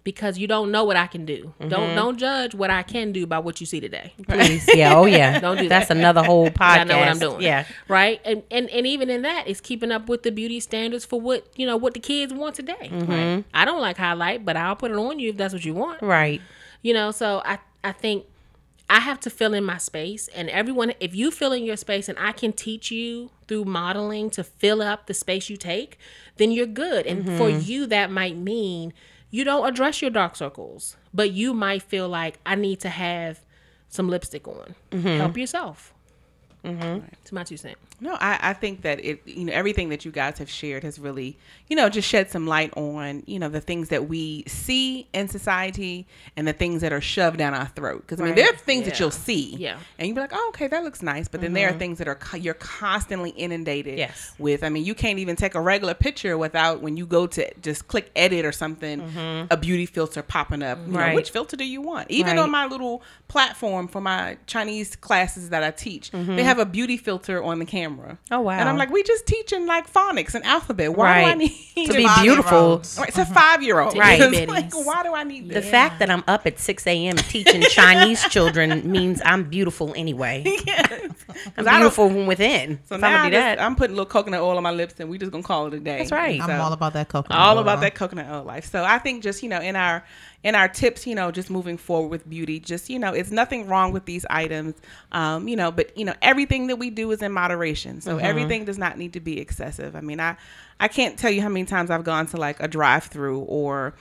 because 0.04 0.36
you 0.38 0.46
don't 0.48 0.70
know 0.72 0.82
what 0.84 0.96
I 0.96 1.06
can 1.06 1.24
do. 1.24 1.52
Mm-hmm. 1.60 1.68
Don't 1.68 1.94
don't 1.94 2.18
judge 2.18 2.54
what 2.54 2.70
I 2.70 2.82
can 2.82 3.12
do 3.12 3.26
by 3.26 3.38
what 3.38 3.60
you 3.60 3.66
see 3.66 3.78
today. 3.80 4.14
Please. 4.28 4.68
Yeah. 4.74 4.96
Oh, 4.96 5.04
yeah. 5.04 5.38
Don't 5.44 5.56
do 5.58 5.64
that. 5.68 5.68
That's 5.68 5.88
that. 5.88 5.96
another 5.96 6.22
whole 6.24 6.48
podcast. 6.62 6.78
I 6.80 6.84
know 6.84 6.98
what 6.98 7.08
I'm 7.08 7.18
doing. 7.18 7.42
Yeah. 7.42 7.66
Right. 7.88 8.20
And, 8.24 8.42
and 8.50 8.68
and 8.70 8.86
even 8.86 9.10
in 9.10 9.22
that, 9.22 9.46
it's 9.46 9.60
keeping 9.60 9.92
up 9.92 10.08
with 10.08 10.22
the 10.24 10.30
beauty 10.32 10.58
standards 10.60 11.04
for 11.04 11.20
what 11.20 11.46
you 11.56 11.66
know 11.66 11.76
what 11.76 11.94
the 11.94 12.00
kids 12.00 12.32
want 12.32 12.54
today. 12.56 12.88
Right. 12.90 13.44
I 13.54 13.64
don't 13.64 13.80
like 13.80 13.96
highlight, 13.98 14.44
but 14.44 14.56
I'll 14.56 14.74
put 14.76 14.90
it 14.90 14.96
on 14.96 15.18
you 15.20 15.30
if 15.30 15.36
that's 15.36 15.52
what 15.54 15.64
you 15.64 15.74
want. 15.74 16.02
Right. 16.02 16.40
You 16.82 16.94
know. 16.94 17.10
So 17.12 17.42
I 17.44 17.58
I 17.84 17.92
think 17.92 18.24
I 18.92 19.00
have 19.00 19.20
to 19.20 19.30
fill 19.30 19.54
in 19.54 19.64
my 19.64 19.78
space, 19.78 20.28
and 20.28 20.50
everyone, 20.50 20.92
if 21.00 21.14
you 21.14 21.30
fill 21.30 21.52
in 21.52 21.64
your 21.64 21.78
space, 21.78 22.10
and 22.10 22.18
I 22.18 22.32
can 22.32 22.52
teach 22.52 22.90
you 22.90 23.30
through 23.48 23.64
modeling 23.64 24.28
to 24.32 24.44
fill 24.44 24.82
up 24.82 25.06
the 25.06 25.14
space 25.14 25.48
you 25.48 25.56
take, 25.56 25.98
then 26.36 26.50
you're 26.50 26.66
good. 26.66 27.06
And 27.06 27.38
for 27.38 27.48
you, 27.48 27.86
that 27.86 28.10
might 28.10 28.36
mean 28.36 28.92
you 29.30 29.44
don't 29.44 29.66
address 29.66 30.02
your 30.02 30.10
dark 30.10 30.36
circles, 30.36 30.98
but 31.14 31.30
you 31.32 31.54
might 31.54 31.82
feel 31.82 32.06
like 32.06 32.38
I 32.44 32.54
need 32.54 32.80
to 32.80 32.90
have 32.90 33.40
some 33.88 34.10
lipstick 34.10 34.46
on. 34.46 34.74
Help 34.92 35.38
yourself. 35.38 35.94
Mm-hmm. 36.62 37.06
To 37.24 37.34
my 37.34 37.44
two 37.44 37.56
cents. 37.56 37.78
No, 38.02 38.16
I, 38.20 38.36
I 38.42 38.52
think 38.52 38.82
that 38.82 39.02
it, 39.04 39.22
you 39.26 39.44
know, 39.44 39.52
everything 39.52 39.90
that 39.90 40.04
you 40.04 40.10
guys 40.10 40.38
have 40.38 40.50
shared 40.50 40.82
has 40.82 40.98
really, 40.98 41.38
you 41.68 41.76
know, 41.76 41.88
just 41.88 42.08
shed 42.08 42.32
some 42.32 42.48
light 42.48 42.76
on, 42.76 43.22
you 43.26 43.38
know, 43.38 43.48
the 43.48 43.60
things 43.60 43.90
that 43.90 44.08
we 44.08 44.42
see 44.48 45.06
in 45.12 45.28
society 45.28 46.08
and 46.36 46.48
the 46.48 46.52
things 46.52 46.80
that 46.80 46.92
are 46.92 47.00
shoved 47.00 47.36
down 47.38 47.54
our 47.54 47.68
throat. 47.68 48.00
Because 48.00 48.20
I 48.20 48.24
mean, 48.24 48.34
there 48.34 48.50
are 48.50 48.56
things 48.56 48.86
that 48.86 48.98
you'll 48.98 49.12
see, 49.12 49.54
Yeah. 49.54 49.78
and 49.98 50.08
you'll 50.08 50.16
be 50.16 50.20
like, 50.20 50.32
oh, 50.34 50.46
okay, 50.48 50.66
that 50.66 50.82
looks 50.82 51.00
nice. 51.00 51.28
But 51.28 51.42
then 51.42 51.52
there 51.52 51.68
are 51.68 51.70
mm-hmm. 51.70 51.78
things 51.78 51.98
that 51.98 52.08
are 52.08 52.16
co- 52.16 52.38
you're 52.38 52.54
constantly 52.54 53.30
inundated 53.30 53.98
Yes. 53.98 54.34
with. 54.36 54.64
I 54.64 54.68
mean, 54.68 54.84
you 54.84 54.96
can't 54.96 55.20
even 55.20 55.36
take 55.36 55.54
a 55.54 55.60
regular 55.60 55.94
picture 55.94 56.36
without 56.36 56.82
when 56.82 56.96
you 56.96 57.06
go 57.06 57.28
to 57.28 57.54
just 57.60 57.86
click 57.86 58.10
edit 58.16 58.44
or 58.44 58.50
something, 58.52 59.00
mm-hmm. 59.00 59.46
a 59.48 59.56
beauty 59.56 59.86
filter 59.86 60.22
popping 60.24 60.64
up. 60.64 60.78
You 60.84 60.92
know, 60.92 60.98
Right. 60.98 61.14
which 61.14 61.30
filter 61.30 61.56
do 61.56 61.64
you 61.64 61.80
want? 61.80 62.10
Even 62.10 62.36
Right. 62.36 62.42
on 62.42 62.50
my 62.50 62.66
little 62.66 63.00
platform 63.28 63.86
for 63.86 64.00
my 64.00 64.38
Chinese 64.46 64.96
classes 64.96 65.50
that 65.50 65.62
I 65.62 65.70
teach, 65.70 66.10
they 66.10 66.18
mm-hmm. 66.18 66.38
have 66.38 66.58
a 66.58 66.66
beauty 66.66 66.96
filter 66.96 67.40
on 67.40 67.60
the 67.60 67.64
camera. 67.64 67.91
Oh, 68.30 68.40
wow. 68.40 68.52
And 68.58 68.68
I'm 68.68 68.76
like, 68.76 68.90
we 68.90 69.02
just 69.02 69.26
teaching 69.26 69.66
like 69.66 69.92
phonics 69.92 70.34
and 70.34 70.44
alphabet. 70.44 70.94
Why 70.96 71.24
do 71.24 71.30
I 71.30 71.34
need 71.34 71.50
To 71.86 71.92
be 71.94 72.06
beautiful. 72.22 72.78
Right, 72.98 73.08
it's 73.08 73.18
a 73.18 73.26
five 73.26 73.62
year 73.62 73.80
old. 73.80 73.96
Right. 73.96 74.48
like, 74.48 74.72
why 74.74 75.02
do 75.02 75.14
I 75.14 75.24
need 75.24 75.48
The 75.48 75.54
this? 75.54 75.70
fact 75.70 75.98
that 76.00 76.10
I'm 76.10 76.24
up 76.26 76.46
at 76.46 76.58
6 76.58 76.86
a.m. 76.86 77.16
teaching 77.16 77.62
Chinese 77.70 78.22
children 78.28 78.90
means 78.90 79.20
I'm 79.24 79.44
beautiful 79.44 79.92
anyway. 79.96 80.44
I'm 81.56 81.64
don't- 81.64 81.74
beautiful 81.76 82.08
from 82.08 82.26
within. 82.26 82.78
So 82.86 82.94
if 82.96 83.00
now 83.00 83.08
I'm 83.08 83.12
I 83.14 83.16
gonna 83.18 83.30
do 83.30 83.36
just, 83.36 83.44
that. 83.44 83.60
I'm 83.62 83.76
putting 83.76 83.94
a 83.94 83.96
little 83.96 84.10
coconut 84.10 84.40
oil 84.40 84.56
on 84.56 84.62
my 84.62 84.70
lips, 84.70 84.94
and 85.00 85.08
we 85.08 85.18
just 85.18 85.32
gonna 85.32 85.42
call 85.42 85.66
it 85.68 85.74
a 85.74 85.80
day. 85.80 85.98
That's 85.98 86.12
right. 86.12 86.40
I'm 86.40 86.60
all 86.60 86.72
about 86.72 86.92
that 86.94 87.08
coconut. 87.08 87.38
Oil. 87.38 87.44
All 87.44 87.54
oil. 87.56 87.62
about 87.62 87.80
that 87.80 87.94
coconut 87.94 88.26
oil 88.30 88.44
life. 88.44 88.66
So 88.70 88.84
I 88.84 88.98
think 88.98 89.22
just 89.22 89.42
you 89.42 89.48
know 89.48 89.60
in 89.60 89.76
our 89.76 90.04
in 90.44 90.54
our 90.56 90.68
tips, 90.68 91.06
you 91.06 91.14
know, 91.14 91.30
just 91.30 91.50
moving 91.50 91.76
forward 91.76 92.08
with 92.08 92.28
beauty, 92.28 92.58
just 92.58 92.90
you 92.90 92.98
know, 92.98 93.12
it's 93.12 93.30
nothing 93.30 93.66
wrong 93.68 93.92
with 93.92 94.04
these 94.06 94.26
items, 94.28 94.74
um, 95.12 95.46
you 95.46 95.54
know, 95.56 95.70
but 95.70 95.96
you 95.96 96.04
know 96.04 96.14
everything 96.20 96.66
that 96.66 96.76
we 96.76 96.90
do 96.90 97.10
is 97.12 97.22
in 97.22 97.32
moderation. 97.32 97.81
So 98.00 98.16
mm-hmm. 98.16 98.24
everything 98.24 98.64
does 98.64 98.78
not 98.78 98.98
need 98.98 99.14
to 99.14 99.20
be 99.20 99.40
excessive. 99.40 99.96
I 99.96 100.00
mean, 100.00 100.20
I 100.20 100.36
I 100.80 100.88
can't 100.88 101.18
tell 101.18 101.30
you 101.30 101.42
how 101.42 101.48
many 101.48 101.64
times 101.64 101.90
I've 101.90 102.04
gone 102.04 102.26
to 102.28 102.36
like 102.36 102.60
a 102.60 102.68
drive 102.68 103.04
through 103.04 103.40
or 103.40 103.94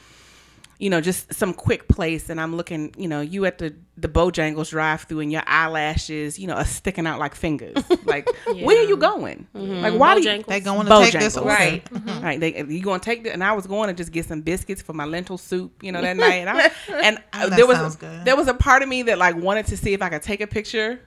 you 0.82 0.89
know, 0.89 0.99
just 0.99 1.32
some 1.32 1.53
quick 1.53 1.88
place, 1.88 2.27
and 2.27 2.41
I'm 2.41 2.55
looking, 2.55 2.95
you 2.97 3.07
know, 3.07 3.21
you 3.21 3.45
at 3.45 3.59
the 3.59 3.75
the 3.97 4.07
Bojangles 4.07 4.71
drive 4.71 5.03
through, 5.03 5.19
and 5.19 5.32
your 5.32 5.43
eyelashes, 5.45 6.39
you 6.39 6.47
know, 6.47 6.55
are 6.55 6.65
sticking 6.65 7.05
out 7.05 7.19
like 7.19 7.36
fingers. 7.36 7.77
Like, 8.03 8.27
where 8.45 8.77
are 8.77 8.88
you 8.88 8.97
going? 8.97 9.47
Mm-hmm. 9.55 9.82
Like, 9.84 9.93
why 9.93 10.15
do 10.15 10.21
you? 10.21 10.43
They 10.43 10.59
going 10.59 10.86
to 10.86 10.99
take 10.99 11.13
this 11.13 11.38
Bojangles. 11.38 11.41
order. 11.43 11.47
Right. 11.47 11.86
Mm-hmm. 11.86 12.23
Right, 12.25 12.39
they 12.39 12.65
you 12.65 12.82
gonna 12.82 12.99
take 12.99 13.23
the 13.23 13.32
and 13.32 13.43
I 13.43 13.53
was 13.53 13.67
going 13.67 13.88
to 13.88 13.93
just 13.93 14.11
get 14.11 14.25
some 14.25 14.41
biscuits 14.41 14.82
for 14.82 14.93
my 14.93 15.05
lentil 15.05 15.38
soup, 15.38 15.84
you 15.84 15.91
know, 15.91 16.01
that 16.01 16.17
night. 16.17 16.47
And, 16.47 16.49
I, 16.49 16.71
and 16.89 17.23
I- 17.32 17.47
that 17.47 17.55
there 17.55 17.67
was 17.67 17.77
sounds 17.77 17.95
good. 17.95 18.25
there 18.25 18.36
was 18.36 18.47
a 18.47 18.55
part 18.55 18.82
of 18.82 18.89
me 18.89 19.03
that 19.03 19.19
like 19.19 19.36
wanted 19.36 19.67
to 19.67 19.77
see 19.77 19.93
if 19.93 20.01
I 20.01 20.09
could 20.09 20.23
take 20.23 20.41
a 20.41 20.47
picture 20.47 20.99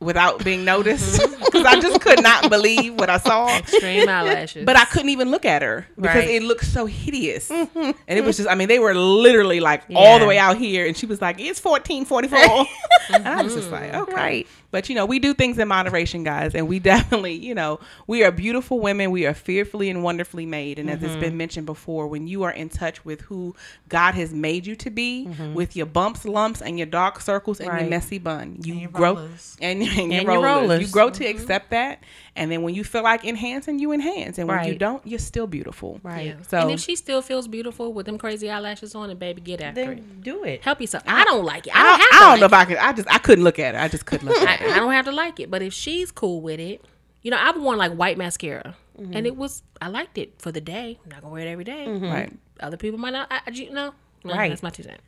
without 0.00 0.42
being 0.42 0.64
noticed 0.64 1.20
mm-hmm. 1.20 1.44
because 1.44 1.64
I 1.64 1.78
just 1.78 2.00
could 2.00 2.22
not 2.22 2.48
believe 2.48 2.94
what 2.94 3.10
I 3.10 3.18
saw. 3.18 3.54
Extreme 3.56 4.08
eyelashes. 4.08 4.64
But 4.64 4.76
I 4.76 4.84
couldn't 4.86 5.10
even 5.10 5.30
look 5.30 5.44
at 5.44 5.62
her 5.62 5.86
because 5.94 6.16
Right. 6.16 6.30
it 6.30 6.42
looked 6.42 6.64
so 6.64 6.86
hideous. 6.86 7.50
Mm-hmm. 7.50 7.90
and 8.08 8.18
it 8.18 8.24
was 8.24 8.38
just, 8.38 8.48
I 8.48 8.54
mean, 8.54 8.68
they 8.68 8.78
were 8.78 8.94
literally 8.94 9.60
like 9.60 9.82
all 9.94 10.18
the 10.18 10.26
way 10.26 10.38
out 10.38 10.56
here. 10.56 10.86
And 10.86 10.96
she 10.96 11.06
was 11.06 11.20
like, 11.20 11.38
it's 11.38 11.62
1444. 11.62 12.66
and 13.14 13.28
I 13.28 13.42
was 13.42 13.54
just 13.54 13.70
like, 13.70 13.92
mm-hmm. 13.92 14.02
okay. 14.02 14.14
Right. 14.14 14.46
But, 14.70 14.88
you 14.88 14.94
know, 14.94 15.06
we 15.06 15.18
do 15.18 15.34
things 15.34 15.58
in 15.58 15.68
moderation, 15.68 16.24
guys. 16.24 16.54
And 16.54 16.68
we 16.68 16.78
definitely, 16.90 17.34
you 17.34 17.54
know, 17.54 17.80
we 18.06 18.22
are 18.24 18.30
beautiful 18.30 18.80
women. 18.80 19.10
We 19.10 19.26
are 19.26 19.34
fearfully 19.34 19.90
and 19.90 20.02
wonderfully 20.02 20.46
made. 20.46 20.78
And 20.78 20.90
as 20.90 21.02
it's 21.02 21.12
mm-hmm. 21.12 21.20
been 21.20 21.36
mentioned 21.36 21.66
before, 21.66 22.06
when 22.06 22.26
you 22.26 22.42
are 22.44 22.52
in 22.52 22.68
touch 22.68 23.04
with 23.04 23.22
who 23.22 23.54
God 23.88 24.14
has 24.14 24.32
made 24.32 24.66
you 24.66 24.76
to 24.76 24.90
be, 24.90 25.26
mm-hmm. 25.28 25.54
with 25.54 25.76
your 25.76 25.86
bumps, 25.86 26.24
lumps, 26.24 26.62
and 26.62 26.78
your 26.78 26.86
dark 26.86 27.20
circles 27.20 27.60
and 27.60 27.78
your 27.78 27.88
messy 27.88 28.18
bun, 28.18 28.58
you 28.62 28.74
your 28.74 28.90
grow. 28.90 29.14
rollers. 29.14 29.56
And 29.60 29.82
and 29.82 29.92
your 29.92 30.02
And 30.02 30.12
your 30.12 30.42
rollers. 30.42 30.60
rollers. 30.68 30.80
You 30.82 30.88
grow 30.88 31.10
to 31.10 31.24
mm-hmm. 31.24 31.38
accept 31.38 31.70
that, 31.70 32.02
and 32.36 32.50
then 32.50 32.62
when 32.62 32.74
you 32.74 32.84
feel 32.84 33.02
like 33.02 33.24
enhancing, 33.24 33.78
you 33.78 33.92
enhance, 33.92 34.38
and 34.38 34.48
when 34.48 34.64
you 34.66 34.76
don't, 34.76 35.04
you're 35.06 35.18
still 35.18 35.46
beautiful. 35.46 36.00
Right. 36.02 36.26
Yeah. 36.28 36.42
So- 36.48 36.58
and 36.58 36.70
if 36.70 36.80
she 36.80 36.96
still 36.96 37.22
feels 37.22 37.48
beautiful 37.48 37.92
with 37.92 38.06
them 38.06 38.18
crazy 38.18 38.50
eyelashes 38.50 38.94
on, 38.94 39.10
and 39.10 39.18
baby, 39.18 39.40
get 39.40 39.60
after 39.60 39.80
it. 39.80 39.86
Then 39.86 40.20
do 40.20 40.44
it. 40.44 40.62
Help 40.62 40.80
yourself. 40.80 41.02
I, 41.06 41.24
don't 41.24 41.44
like 41.44 41.66
it. 41.66 41.74
I 41.76 41.80
I 41.80 41.82
don't 41.82 41.90
don't, 41.90 42.00
have 42.00 42.08
I 42.12 42.18
don't 42.20 42.40
know 42.40 42.46
like 42.46 42.52
if 42.52 42.52
I 42.52 42.64
could. 42.64 42.76
I 42.78 42.92
just 42.92 43.14
I 43.14 43.18
couldn't 43.18 43.44
look 43.44 43.58
at 43.58 43.74
it. 43.74 43.78
I 43.78 43.88
just 43.88 44.06
couldn't 44.06 44.28
look 44.28 44.38
at 44.42 44.60
I, 44.60 44.64
it. 44.64 44.70
I 44.72 44.78
don't 44.78 44.92
have 44.92 45.04
to 45.06 45.12
like 45.12 45.40
it. 45.40 45.50
But 45.50 45.62
if 45.62 45.72
she's 45.72 46.10
cool 46.12 46.40
with 46.40 46.60
it, 46.60 46.84
you 47.22 47.30
know, 47.30 47.38
I've 47.40 47.60
worn 47.60 47.78
like 47.78 47.92
white 47.92 48.16
mascara, 48.18 48.76
Mm-hmm. 48.98 49.16
and 49.16 49.26
it 49.26 49.34
was 49.34 49.62
I 49.80 49.88
liked 49.88 50.18
it 50.18 50.34
for 50.42 50.52
the 50.52 50.60
day. 50.60 50.98
I'm 51.04 51.10
not 51.10 51.22
gonna 51.22 51.32
wear 51.32 51.46
it 51.46 51.50
every 51.50 51.64
day. 51.64 51.86
Right. 51.88 52.32
Other 52.60 52.76
people 52.76 52.98
might 52.98 53.14
not. 53.14 53.28
I, 53.30 53.40
I- 53.46 53.50
you 53.50 53.70
know, 53.72 53.94
No, 54.24 54.34
Right. 54.34 54.50
That's 54.50 54.62
my 54.62 54.68
two 54.68 54.82
cents. 54.82 55.00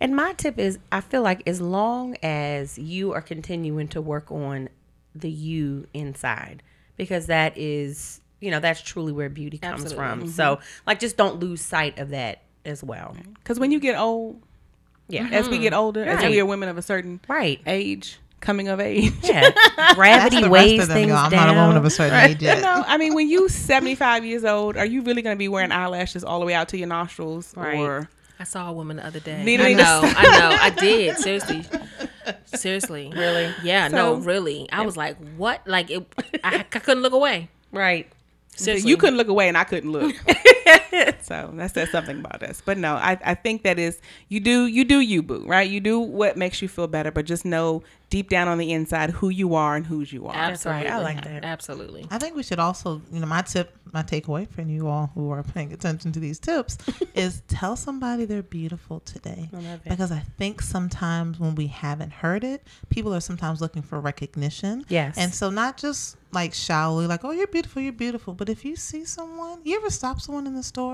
And 0.00 0.16
my 0.16 0.32
tip 0.32 0.58
is 0.58 0.80
I 0.90 1.00
feel 1.00 1.22
like 1.22 1.46
as 1.46 1.60
long 1.60 2.16
as 2.24 2.76
you 2.76 3.12
are 3.12 3.20
continuing 3.20 3.86
to 3.88 4.00
work 4.00 4.32
on 4.32 4.68
the 5.20 5.30
you 5.30 5.86
inside, 5.94 6.62
because 6.96 7.26
that 7.26 7.56
is, 7.56 8.20
you 8.40 8.50
know, 8.50 8.60
that's 8.60 8.80
truly 8.82 9.12
where 9.12 9.28
beauty 9.28 9.58
comes 9.58 9.82
Absolutely. 9.82 9.96
from. 9.96 10.20
Mm-hmm. 10.20 10.28
So, 10.30 10.60
like, 10.86 11.00
just 11.00 11.16
don't 11.16 11.40
lose 11.40 11.60
sight 11.60 11.98
of 11.98 12.10
that 12.10 12.42
as 12.64 12.82
well. 12.84 13.16
Because 13.34 13.58
when 13.58 13.70
you 13.72 13.80
get 13.80 13.98
old, 13.98 14.40
Yeah. 15.08 15.28
as 15.32 15.48
we 15.48 15.58
get 15.58 15.72
older, 15.72 16.04
as 16.04 16.24
we 16.24 16.40
are 16.40 16.46
women 16.46 16.68
of 16.68 16.78
a 16.78 16.82
certain 16.82 17.20
Right. 17.28 17.60
age, 17.66 18.18
coming 18.40 18.68
of 18.68 18.80
age. 18.80 19.12
Yeah. 19.22 19.50
Gravity 19.94 20.42
the 20.42 20.48
weighs 20.50 20.86
them, 20.88 20.94
things 20.96 21.08
y'all. 21.08 21.18
I'm 21.18 21.30
down. 21.30 21.46
not 21.48 21.56
a 21.56 21.60
woman 21.60 21.76
of 21.76 21.84
a 21.84 21.90
certain 21.90 22.18
age 22.18 22.40
You 22.42 22.48
yet. 22.48 22.62
know, 22.62 22.84
I 22.86 22.96
mean, 22.98 23.14
when 23.14 23.28
you 23.28 23.48
75 23.48 24.24
years 24.24 24.44
old, 24.44 24.76
are 24.76 24.84
you 24.86 25.02
really 25.02 25.22
going 25.22 25.34
to 25.34 25.38
be 25.38 25.48
wearing 25.48 25.72
eyelashes 25.72 26.22
all 26.24 26.38
the 26.40 26.46
way 26.46 26.54
out 26.54 26.68
to 26.70 26.78
your 26.78 26.86
nostrils? 26.88 27.54
Right. 27.56 27.78
Or 27.78 28.08
I 28.38 28.44
saw 28.44 28.68
a 28.68 28.72
woman 28.72 28.98
the 28.98 29.06
other 29.06 29.20
day. 29.20 29.42
Neither 29.42 29.64
I 29.64 29.68
did 29.68 29.76
know, 29.78 30.00
I 30.04 30.38
know, 30.38 30.58
I 30.60 30.70
did. 30.70 31.16
Seriously, 31.18 31.64
seriously, 32.46 33.12
Really? 33.16 33.52
Yeah, 33.62 33.88
no, 33.88 34.14
really. 34.14 34.68
I 34.70 34.84
was 34.84 34.96
like, 34.96 35.16
what? 35.36 35.66
Like, 35.66 35.90
it, 35.90 36.06
I, 36.44 36.58
I 36.58 36.62
couldn't 36.62 37.02
look 37.02 37.12
away. 37.12 37.48
Right. 37.72 38.08
Seriously, 38.56 38.88
you 38.88 38.96
couldn't 38.96 39.16
look 39.16 39.28
away 39.28 39.48
and 39.48 39.56
I 39.56 39.64
couldn't 39.64 39.92
look. 39.92 40.14
so 41.22 41.50
that 41.54 41.74
says 41.74 41.90
something 41.90 42.18
about 42.20 42.42
us. 42.42 42.62
But 42.64 42.78
no, 42.78 42.94
I, 42.94 43.18
I 43.24 43.34
think 43.34 43.62
that 43.62 43.78
is 43.78 44.00
you 44.28 44.40
do 44.40 44.66
you 44.66 44.84
do 44.84 45.00
you 45.00 45.22
boo, 45.22 45.44
right? 45.46 45.68
You 45.68 45.80
do 45.80 46.00
what 46.00 46.36
makes 46.36 46.62
you 46.62 46.68
feel 46.68 46.86
better, 46.86 47.10
but 47.10 47.26
just 47.26 47.44
know 47.44 47.82
deep 48.08 48.28
down 48.28 48.46
on 48.46 48.58
the 48.58 48.72
inside 48.72 49.10
who 49.10 49.28
you 49.28 49.54
are 49.54 49.74
and 49.74 49.84
whose 49.86 50.12
you 50.12 50.26
are. 50.26 50.34
Absolutely, 50.34 50.84
right. 50.84 50.92
I 50.92 50.98
like 50.98 51.24
that. 51.24 51.44
Absolutely. 51.44 52.06
I 52.10 52.18
think 52.18 52.36
we 52.36 52.42
should 52.42 52.60
also, 52.60 53.02
you 53.12 53.18
know, 53.18 53.26
my 53.26 53.42
tip, 53.42 53.76
my 53.92 54.02
takeaway 54.02 54.48
for 54.48 54.62
you 54.62 54.86
all 54.86 55.10
who 55.14 55.30
are 55.30 55.42
paying 55.42 55.72
attention 55.72 56.12
to 56.12 56.20
these 56.20 56.38
tips 56.38 56.78
is 57.14 57.42
tell 57.48 57.74
somebody 57.74 58.24
they're 58.24 58.42
beautiful 58.42 59.00
today. 59.00 59.48
love 59.52 59.80
it. 59.84 59.88
Because 59.88 60.12
I 60.12 60.20
think 60.38 60.62
sometimes 60.62 61.40
when 61.40 61.56
we 61.56 61.66
haven't 61.66 62.12
heard 62.12 62.44
it, 62.44 62.64
people 62.90 63.12
are 63.14 63.20
sometimes 63.20 63.60
looking 63.60 63.82
for 63.82 64.00
recognition. 64.00 64.84
Yes. 64.88 65.16
And 65.18 65.34
so 65.34 65.50
not 65.50 65.76
just 65.76 66.16
like 66.32 66.54
shallowly, 66.54 67.06
like, 67.06 67.24
oh, 67.24 67.30
you're 67.32 67.46
beautiful, 67.46 67.82
you're 67.82 67.92
beautiful. 67.92 68.34
But 68.34 68.48
if 68.48 68.64
you 68.64 68.76
see 68.76 69.04
someone, 69.04 69.60
you 69.64 69.76
ever 69.76 69.90
stop 69.90 70.20
someone 70.20 70.46
in 70.46 70.54
the 70.54 70.62
store 70.62 70.85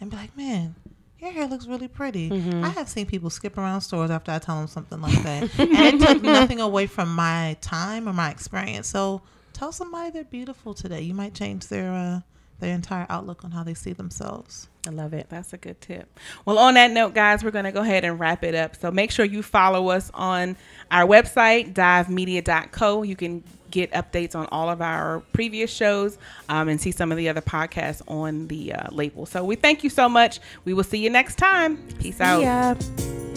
and 0.00 0.10
be 0.10 0.16
like, 0.16 0.36
man, 0.36 0.74
your 1.18 1.30
hair 1.30 1.46
looks 1.46 1.66
really 1.66 1.88
pretty. 1.88 2.30
Mm-hmm. 2.30 2.64
I 2.64 2.68
have 2.70 2.88
seen 2.88 3.06
people 3.06 3.30
skip 3.30 3.56
around 3.56 3.80
stores 3.80 4.10
after 4.10 4.32
I 4.32 4.38
tell 4.38 4.58
them 4.58 4.66
something 4.66 5.00
like 5.00 5.22
that. 5.22 5.58
and 5.58 6.02
it 6.02 6.06
took 6.06 6.22
nothing 6.22 6.60
away 6.60 6.86
from 6.86 7.14
my 7.14 7.56
time 7.60 8.08
or 8.08 8.12
my 8.12 8.30
experience. 8.30 8.88
So 8.88 9.22
tell 9.52 9.72
somebody 9.72 10.10
they're 10.10 10.24
beautiful 10.24 10.74
today. 10.74 11.00
You 11.00 11.14
might 11.14 11.34
change 11.34 11.68
their 11.68 11.92
uh, 11.92 12.20
their 12.60 12.74
entire 12.74 13.06
outlook 13.08 13.44
on 13.44 13.50
how 13.50 13.62
they 13.62 13.74
see 13.74 13.92
themselves. 13.92 14.68
I 14.86 14.90
love 14.90 15.12
it. 15.12 15.26
That's 15.28 15.52
a 15.52 15.56
good 15.56 15.80
tip. 15.80 16.08
Well, 16.44 16.58
on 16.58 16.74
that 16.74 16.90
note, 16.90 17.12
guys, 17.14 17.42
we're 17.42 17.50
going 17.50 17.64
to 17.64 17.72
go 17.72 17.80
ahead 17.80 18.04
and 18.04 18.20
wrap 18.20 18.44
it 18.44 18.54
up. 18.54 18.76
So 18.76 18.90
make 18.90 19.10
sure 19.10 19.24
you 19.24 19.42
follow 19.42 19.88
us 19.88 20.10
on 20.14 20.56
our 20.90 21.06
website, 21.06 21.74
divemedia.co. 21.74 23.02
You 23.02 23.16
can 23.16 23.42
get 23.76 23.92
updates 23.92 24.34
on 24.34 24.46
all 24.50 24.68
of 24.70 24.80
our 24.80 25.20
previous 25.32 25.70
shows 25.70 26.18
um, 26.48 26.68
and 26.68 26.80
see 26.80 26.90
some 26.90 27.12
of 27.12 27.18
the 27.18 27.28
other 27.28 27.42
podcasts 27.42 28.02
on 28.08 28.48
the 28.48 28.72
uh, 28.72 28.88
label. 28.90 29.26
So 29.26 29.44
we 29.44 29.54
thank 29.56 29.84
you 29.84 29.90
so 29.90 30.08
much. 30.08 30.40
We 30.64 30.72
will 30.72 30.84
see 30.84 30.98
you 30.98 31.10
next 31.10 31.36
time. 31.36 31.76
Peace 31.98 32.20
out. 32.20 32.40
Yeah. 32.40 33.35